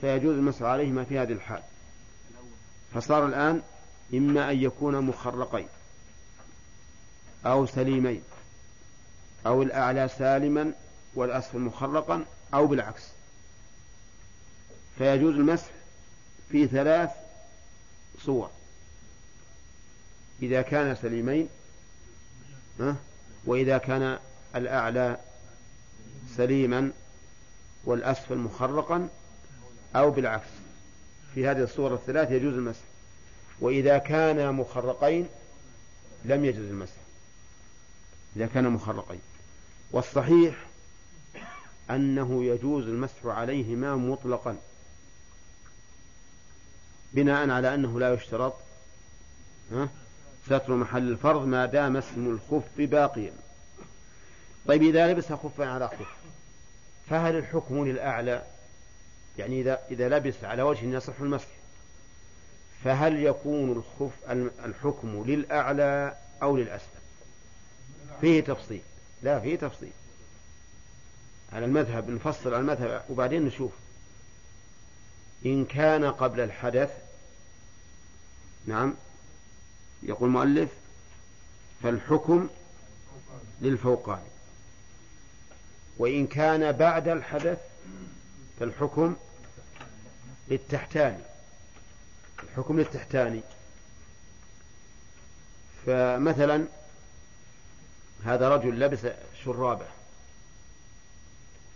فيجوز 0.00 0.36
المسح 0.36 0.62
عليهما 0.62 1.04
في 1.04 1.18
هذه 1.18 1.32
الحال 1.32 1.62
فصار 2.94 3.26
الآن 3.26 3.62
إما 4.14 4.50
أن 4.50 4.62
يكون 4.62 5.00
مخرقين 5.00 5.68
أو 7.46 7.66
سليمين 7.66 8.22
أو 9.46 9.62
الأعلى 9.62 10.08
سالما 10.08 10.72
والأسفل 11.14 11.58
مخرقا 11.58 12.24
أو 12.54 12.66
بالعكس. 12.66 13.02
فيجوز 14.98 15.34
المسح 15.34 15.70
في 16.50 16.66
ثلاث 16.66 17.10
صور. 18.24 18.50
إذا 20.42 20.62
كان 20.62 20.96
سليمين 21.02 21.48
وإذا 23.44 23.78
كان 23.78 24.18
الأعلى 24.56 25.16
سليما 26.36 26.90
والأسفل 27.84 28.36
مخرقا 28.36 29.08
أو 29.96 30.10
بالعكس. 30.10 30.48
في 31.34 31.46
هذه 31.48 31.62
الصور 31.62 31.94
الثلاث 31.94 32.30
يجوز 32.30 32.54
المسح. 32.54 32.82
وإذا 33.60 33.98
كان 33.98 34.54
مخرقين 34.54 35.28
لم 36.24 36.44
يجوز 36.44 36.64
المسح. 36.64 37.03
إذا 38.36 38.46
كان 38.46 38.70
مخرقين. 38.70 39.20
والصحيح 39.92 40.66
أنه 41.90 42.44
يجوز 42.44 42.84
المسح 42.88 43.26
عليهما 43.26 43.96
مطلقا 43.96 44.56
بناء 47.12 47.50
على 47.50 47.74
أنه 47.74 48.00
لا 48.00 48.14
يشترط 48.14 48.54
ستر 50.46 50.72
محل 50.72 51.08
الفرض 51.10 51.46
ما 51.46 51.66
دام 51.66 51.96
اسم 51.96 52.26
الخف 52.26 52.64
باقيا. 52.78 53.32
طيب 54.66 54.82
إذا 54.82 55.12
لبس 55.12 55.32
خفا 55.32 55.66
على 55.66 55.88
خف 55.88 56.16
فهل 57.10 57.36
الحكم 57.36 57.84
للأعلى؟ 57.84 58.42
يعني 59.38 59.60
إذا 59.60 59.80
إذا 59.90 60.08
لبس 60.08 60.44
على 60.44 60.62
وجه 60.62 60.84
يصح 60.84 61.20
المسح 61.20 61.48
فهل 62.84 63.22
يكون 63.24 63.72
الخف 63.72 64.30
الحكم 64.64 65.24
للأعلى 65.26 66.16
أو 66.42 66.56
للأسفل؟ 66.56 67.03
فيه 68.20 68.40
تفصيل 68.40 68.80
لا 69.22 69.40
فيه 69.40 69.56
تفصيل. 69.56 69.92
على 71.52 71.64
المذهب 71.64 72.10
نفصل 72.10 72.54
على 72.54 72.60
المذهب 72.60 73.04
وبعدين 73.10 73.44
نشوف. 73.44 73.72
إن 75.46 75.64
كان 75.64 76.04
قبل 76.04 76.40
الحدث 76.40 76.90
نعم 78.66 78.94
يقول 80.02 80.28
المؤلف 80.28 80.70
فالحكم 81.82 82.48
للفوقاني 83.60 84.28
وإن 85.98 86.26
كان 86.26 86.72
بعد 86.72 87.08
الحدث 87.08 87.58
فالحكم 88.60 89.16
للتحتاني. 90.48 91.22
الحكم 92.42 92.78
للتحتاني. 92.78 93.40
فمثلا 95.86 96.64
هذا 98.24 98.48
رجل 98.48 98.80
لبس 98.80 99.06
شرابه. 99.44 99.86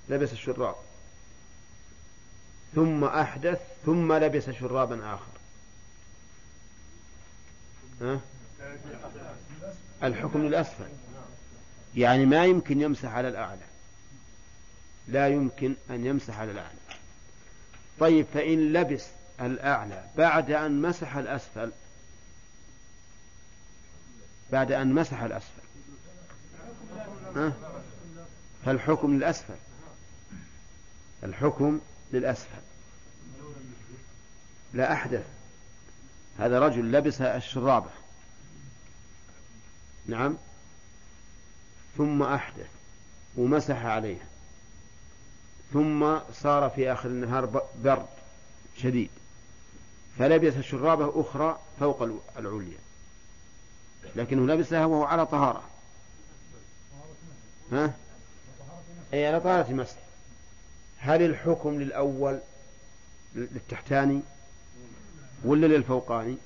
لبس 0.08 0.32
الشراب. 0.32 0.74
ثم 2.74 3.04
أحدث 3.04 3.60
ثم 3.86 4.12
لبس 4.12 4.50
شرابا 4.50 5.14
آخر. 5.14 5.38
ها؟ 8.00 8.20
الحكم 10.02 10.46
للأسفل 10.46 10.88
يعني 11.96 12.26
ما 12.26 12.44
يمكن 12.44 12.80
يمسح 12.80 13.08
على 13.08 13.28
الأعلى. 13.28 13.66
لا 15.08 15.28
يمكن 15.28 15.74
أن 15.90 16.06
يمسح 16.06 16.38
على 16.38 16.52
الأعلى. 16.52 16.78
طيب 18.00 18.26
فإن 18.34 18.72
لبس 18.72 19.04
الأعلى 19.40 20.04
بعد 20.16 20.50
أن 20.50 20.82
مسح 20.82 21.16
الأسفل 21.16 21.72
بعد 24.52 24.72
أن 24.72 24.92
مسح 24.92 25.22
الأسفل 25.22 25.68
ها؟ 27.36 27.52
فالحكم 28.64 29.16
للأسفل. 29.16 29.55
الحكم 31.24 31.80
للأسفل. 32.12 32.62
لا 34.72 34.92
أحدث. 34.92 35.26
هذا 36.38 36.59
رجل 36.59 36.92
لبس 36.92 37.20
الشرابة. 37.20 37.90
نعم. 40.06 40.36
ثم 41.96 42.22
أحدث 42.22 42.68
ومسح 43.36 43.84
عليها. 43.84 44.26
ثم 45.72 46.18
صار 46.32 46.70
في 46.70 46.92
آخر 46.92 47.09
النهار 47.09 47.62
برد 47.84 48.06
شديد. 48.76 49.10
فلبس 50.18 50.64
شرابة 50.64 51.20
أخرى 51.20 51.60
فوق 51.80 52.02
العليا. 52.38 52.78
لكنه 54.16 54.55
لبسها 54.55 54.84
وهو 54.84 55.05
على 55.05 55.26
طهارة. 55.26 55.62
ها؟ 57.73 57.95
أي 59.15 59.27
على 59.27 59.40
طهارة 59.40 59.73
مسح 59.73 59.97
هل 60.99 61.23
الحكم 61.23 61.81
للأول 61.81 62.39
للتحتاني 63.35 64.20
ولا 65.45 65.66
للفوقاني؟ 65.66 66.36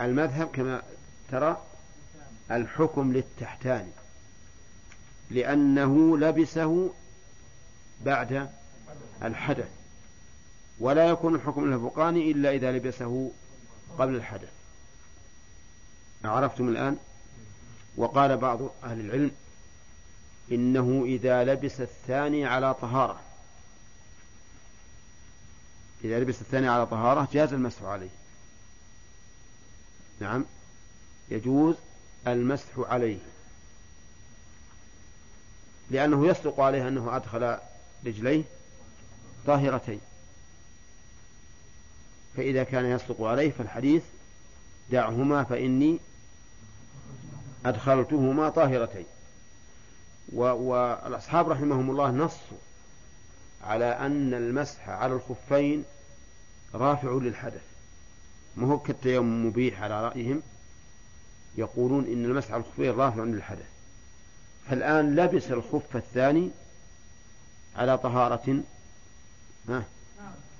المذهب 0.00 0.46
كما 0.46 0.82
ترى 1.30 1.62
الحكم 2.50 3.12
للتحتاني 3.12 3.90
لأنه 5.30 6.18
لبسه 6.18 6.94
بعد 8.04 8.50
الحدث 9.22 9.68
ولا 10.78 11.08
يكون 11.08 11.34
الحكم 11.34 11.72
للفوقاني 11.72 12.30
إلا 12.30 12.50
إذا 12.50 12.72
لبسه 12.72 13.30
قبل 13.98 14.14
الحدث. 14.14 14.48
عرفتم 16.24 16.68
الآن؟ 16.68 16.96
وقال 17.96 18.36
بعض 18.36 18.60
أهل 18.84 19.00
العلم 19.00 19.30
إنه 20.52 21.02
إذا 21.06 21.44
لبس 21.44 21.80
الثاني 21.80 22.46
على 22.46 22.74
طهارة. 22.74 23.20
إذا 26.04 26.20
لبس 26.20 26.40
الثاني 26.40 26.68
على 26.68 26.86
طهارة 26.86 27.28
جاز 27.32 27.52
المسح 27.52 27.82
عليه. 27.82 28.08
نعم. 30.20 30.44
يجوز 31.28 31.74
المسح 32.26 32.78
عليه. 32.78 33.18
لأنه 35.90 36.26
يصدق 36.26 36.60
عليه 36.60 36.88
أنه 36.88 37.16
أدخل 37.16 37.58
رجليه 38.06 38.44
طاهرتين. 39.46 40.00
فإذا 42.36 42.64
كان 42.64 42.84
يصدق 42.84 43.22
عليه 43.22 43.50
فالحديث 43.50 44.02
دعهما 44.90 45.44
فإني 45.44 45.98
أدخلتهما 47.66 48.48
طاهرتين. 48.48 49.06
والأصحاب 50.32 51.48
رحمهم 51.48 51.90
الله 51.90 52.10
نصوا 52.10 52.58
على 53.62 53.84
أن 53.84 54.34
المسح 54.34 54.88
على 54.88 55.14
الخفين 55.14 55.84
رافع 56.74 57.10
للحدث. 57.12 57.62
ما 58.56 58.66
هو 58.66 58.78
كالتيمم 58.78 59.46
مبيح 59.46 59.82
على 59.82 60.04
رأيهم 60.04 60.42
يقولون 61.56 62.04
إن 62.04 62.24
المسح 62.24 62.52
على 62.52 62.62
الخفين 62.62 62.90
رافع 62.90 63.22
للحدث. 63.22 63.66
فالآن 64.70 65.16
لبس 65.16 65.50
الخف 65.50 65.96
الثاني 65.96 66.50
على 67.76 67.98
طهارة 67.98 68.62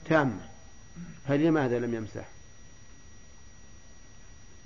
تامة. 0.04 0.48
فلماذا 1.28 1.78
لم 1.78 1.94
يمسح؟ 1.94 2.24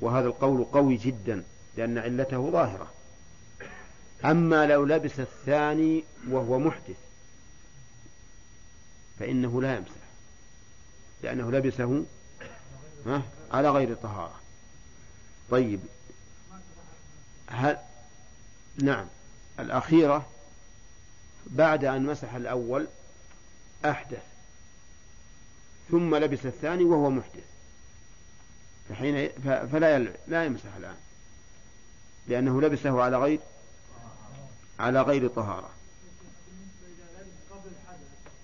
وهذا 0.01 0.27
القول 0.27 0.64
قوي 0.64 0.97
جدا 0.97 1.44
لأن 1.77 1.98
علته 1.98 2.51
ظاهرة. 2.51 2.90
أما 4.24 4.66
لو 4.66 4.84
لبس 4.84 5.20
الثاني 5.20 6.05
وهو 6.28 6.59
محدث 6.59 6.97
فإنه 9.18 9.62
لا 9.62 9.76
يمسح 9.76 9.90
لأنه 11.22 11.51
لبسه 11.51 12.05
على 13.52 13.70
غير 13.70 13.94
طهارة. 13.94 14.40
طيب 15.51 15.80
هل 17.48 17.78
نعم 18.82 19.06
الأخيرة 19.59 20.26
بعد 21.47 21.84
أن 21.84 22.06
مسح 22.06 22.34
الأول 22.34 22.86
أحدث 23.84 24.22
ثم 25.90 26.16
لبس 26.16 26.47
الثاني 26.47 26.84
وهو 26.84 27.10
محدث 27.10 27.44
فحين 28.88 29.28
فلا 29.44 29.98
لا 30.28 30.44
يمسح 30.44 30.74
الآن 30.78 30.97
لأنه 32.28 32.60
لبسه 32.60 33.02
على 33.02 33.18
غير 33.18 33.40
على 34.81 35.02
غير 35.02 35.28
طهارة. 35.28 35.70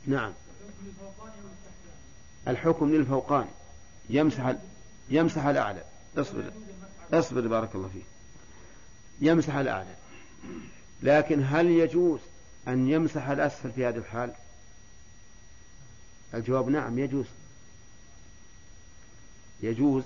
نعم. 0.06 0.32
الحكم 2.48 2.92
للفوقان. 2.92 3.46
يمسح 4.10 4.54
يمسح 5.08 5.44
الأعلى. 5.44 5.84
اصبر. 6.18 6.52
اصبر 7.12 7.40
بارك 7.40 7.74
الله 7.74 7.88
فيك. 7.88 8.04
يمسح 9.20 9.54
الأعلى. 9.54 9.94
لكن 11.02 11.44
هل 11.44 11.66
يجوز 11.66 12.20
أن 12.68 12.88
يمسح 12.88 13.28
الأسفل 13.28 13.72
في 13.72 13.86
هذه 13.86 13.96
الحال؟ 13.96 14.32
الجواب 16.34 16.68
نعم 16.68 16.98
يجوز. 16.98 17.26
يجوز. 19.62 20.02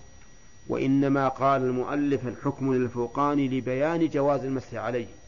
وإنما 0.69 1.29
قال 1.29 1.63
المؤلف 1.63 2.27
الحكم 2.27 2.75
للفوقان 2.75 3.39
لبيان 3.39 4.09
جواز 4.09 4.41
المسح 4.41 4.75
عليه. 4.75 5.20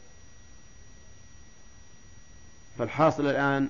فالحاصل 2.78 3.26
الآن 3.26 3.68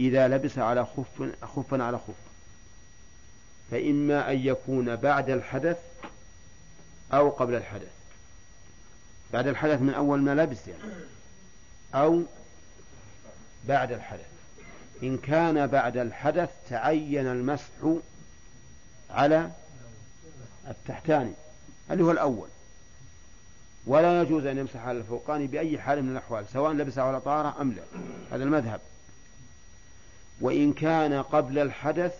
إذا 0.00 0.28
لبس 0.28 0.58
على 0.58 0.86
خف 0.86 1.32
خفا 1.42 1.82
على 1.82 1.98
خف. 1.98 2.14
فإما 3.70 4.30
أن 4.30 4.38
يكون 4.46 4.96
بعد 4.96 5.30
الحدث 5.30 5.78
أو 7.12 7.30
قبل 7.30 7.54
الحدث. 7.54 7.90
بعد 9.32 9.46
الحدث 9.46 9.80
من 9.80 9.94
أول 9.94 10.20
ما 10.20 10.34
لبس 10.34 10.68
يعني. 10.68 10.82
أو 11.94 12.22
بعد 13.68 13.92
الحدث. 13.92 14.30
إن 15.02 15.18
كان 15.18 15.66
بعد 15.66 15.96
الحدث 15.96 16.50
تعين 16.70 17.26
المسح 17.26 17.96
على 19.10 19.50
التحتاني 20.68 21.32
اللي 21.90 22.04
هو 22.04 22.10
الأول. 22.10 22.48
ولا 23.86 24.22
يجوز 24.22 24.46
أن 24.46 24.58
يمسح 24.58 24.86
على 24.86 24.98
الفوقاني 24.98 25.46
بأي 25.46 25.78
حال 25.78 26.02
من 26.02 26.12
الأحوال 26.12 26.46
سواء 26.52 26.72
لبسه 26.72 27.02
على 27.02 27.20
طهارة 27.20 27.60
أم 27.60 27.72
لا. 27.72 27.82
هذا 28.32 28.44
المذهب. 28.44 28.80
وإن 30.40 30.72
كان 30.72 31.22
قبل 31.22 31.58
الحدث 31.58 32.14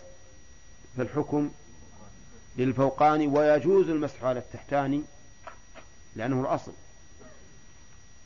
فالحكم 0.97 1.51
للفوقاني 2.57 3.27
ويجوز 3.27 3.89
المسح 3.89 4.23
على 4.23 4.39
التحتاني 4.39 5.01
لأنه 6.15 6.41
الأصل. 6.41 6.71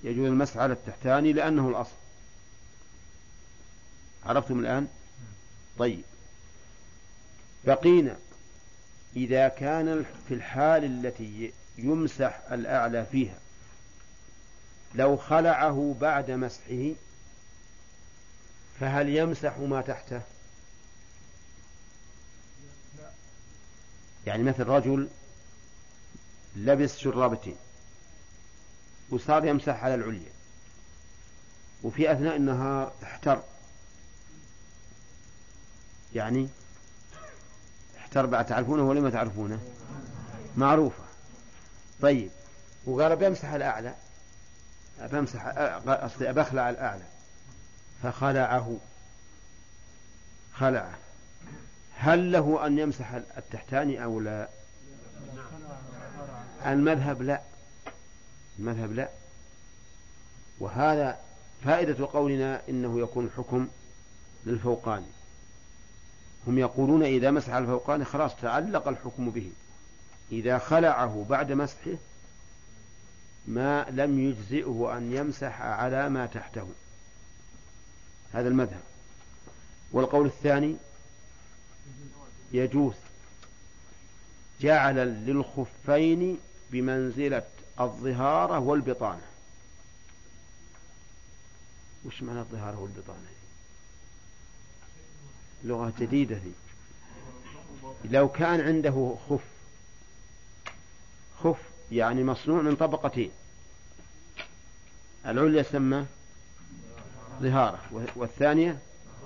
يجوز 0.03 0.27
المسح 0.27 0.57
على 0.57 0.73
التحتاني 0.73 1.33
لأنه 1.33 1.69
الأصل. 1.69 1.95
عرفتم 4.25 4.59
الآن؟ 4.59 4.87
طيب. 5.77 6.01
بقينا. 7.65 8.17
إذا 9.15 9.47
كان 9.47 10.05
في 10.27 10.33
الحال 10.33 10.83
التي 10.83 11.51
يمسح 11.77 12.39
الأعلى 12.51 13.05
فيها. 13.05 13.39
لو 14.95 15.17
خلعه 15.17 15.95
بعد 16.01 16.31
مسحه 16.31 16.91
فهل 18.79 19.09
يمسح 19.09 19.57
ما 19.57 19.81
تحته؟ 19.81 20.21
يعني 24.25 24.43
مثل 24.43 24.63
رجل 24.63 25.09
لبس 26.55 26.97
شرابتين 26.97 27.55
وصار 29.09 29.45
يمسح 29.45 29.83
على 29.83 29.95
العليا 29.95 30.31
وفي 31.83 32.11
أثناء 32.11 32.35
النهار 32.35 32.93
احتر. 33.03 33.43
يعني 36.15 36.49
احتر 37.97 38.25
بعد 38.25 38.45
تعرفونه 38.45 38.83
ولا 38.83 39.01
ما 39.01 39.09
تعرفونه؟ 39.09 39.59
معروفة. 40.57 41.04
طيب. 42.01 42.29
وقال 42.85 43.15
بيمسح 43.15 43.53
الأعلى. 43.53 43.93
بمسح 44.99 45.47
قصدي 45.87 46.33
بخلع 46.33 46.69
الأعلى. 46.69 47.03
فخلعه. 48.03 48.77
خلعه. 50.53 50.95
هل 51.97 52.31
له 52.31 52.67
أن 52.67 52.79
يمسح 52.79 53.11
التحتاني 53.37 54.03
أو 54.03 54.19
لا؟ 54.19 54.47
المذهب 56.65 57.21
لا. 57.21 57.41
المذهب 58.59 58.91
لا. 58.93 59.09
وهذا 60.59 61.19
فائدة 61.65 62.07
قولنا 62.13 62.61
إنه 62.69 62.99
يكون 62.99 63.25
الحكم 63.25 63.67
للفوقاني 64.45 65.05
هم 66.47 66.59
يقولون 66.59 67.03
إذا 67.03 67.31
مسح 67.31 67.53
الفوقاني 67.53 68.05
خلاص 68.05 68.31
تعلق 68.41 68.87
الحكم 68.87 69.29
به. 69.29 69.51
إذا 70.31 70.57
خلعه 70.57 71.25
بعد 71.29 71.51
مسحه 71.51 71.97
ما 73.47 73.85
لم 73.89 74.19
يجزئه 74.19 74.97
أن 74.97 75.13
يمسح 75.13 75.61
على 75.61 76.09
ما 76.09 76.25
تحته. 76.25 76.67
هذا 78.33 78.47
المذهب. 78.47 78.81
والقول 79.91 80.25
الثاني 80.25 80.75
يجوز 82.51 82.93
جعل 84.61 84.95
للخفين 84.95 86.37
بمنزلة 86.71 87.43
الظهارة 87.79 88.59
والبطانة. 88.59 89.25
وش 92.05 92.23
معنى 92.23 92.39
الظهارة 92.39 92.79
والبطانة؟ 92.79 93.35
لغة 95.63 95.93
جديدة 95.99 96.39
لو 98.05 98.29
كان 98.29 98.61
عنده 98.61 99.15
خف 99.29 99.54
خف 101.43 101.59
يعني 101.91 102.23
مصنوع 102.23 102.61
من 102.61 102.75
طبقتين. 102.75 103.31
العليا 105.25 105.63
سمى 105.63 106.05
ظهارة 107.41 107.79
والثانية 108.15 108.79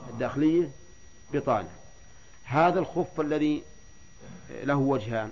الداخلية 0.10 0.70
بطانة. 1.34 1.70
هذا 2.44 2.80
الخف 2.80 3.22
الذي 3.22 3.64
له 4.64 4.76
وجهان. 4.76 5.32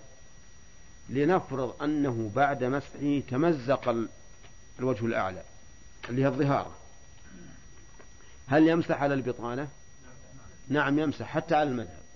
لنفرض 1.09 1.83
أنه 1.83 2.31
بعد 2.35 2.63
مسحه 2.63 3.21
تمزق 3.29 4.07
الوجه 4.79 5.05
الأعلى 5.05 5.43
اللي 6.09 6.23
هي 6.23 6.27
الظهارة. 6.27 6.75
هل 8.47 8.67
يمسح 8.67 9.01
على 9.01 9.13
البطانة؟ 9.13 9.67
نعم 10.67 10.99
يمسح 10.99 11.25
حتى 11.25 11.55
على 11.55 11.69
المذهب. 11.69 12.06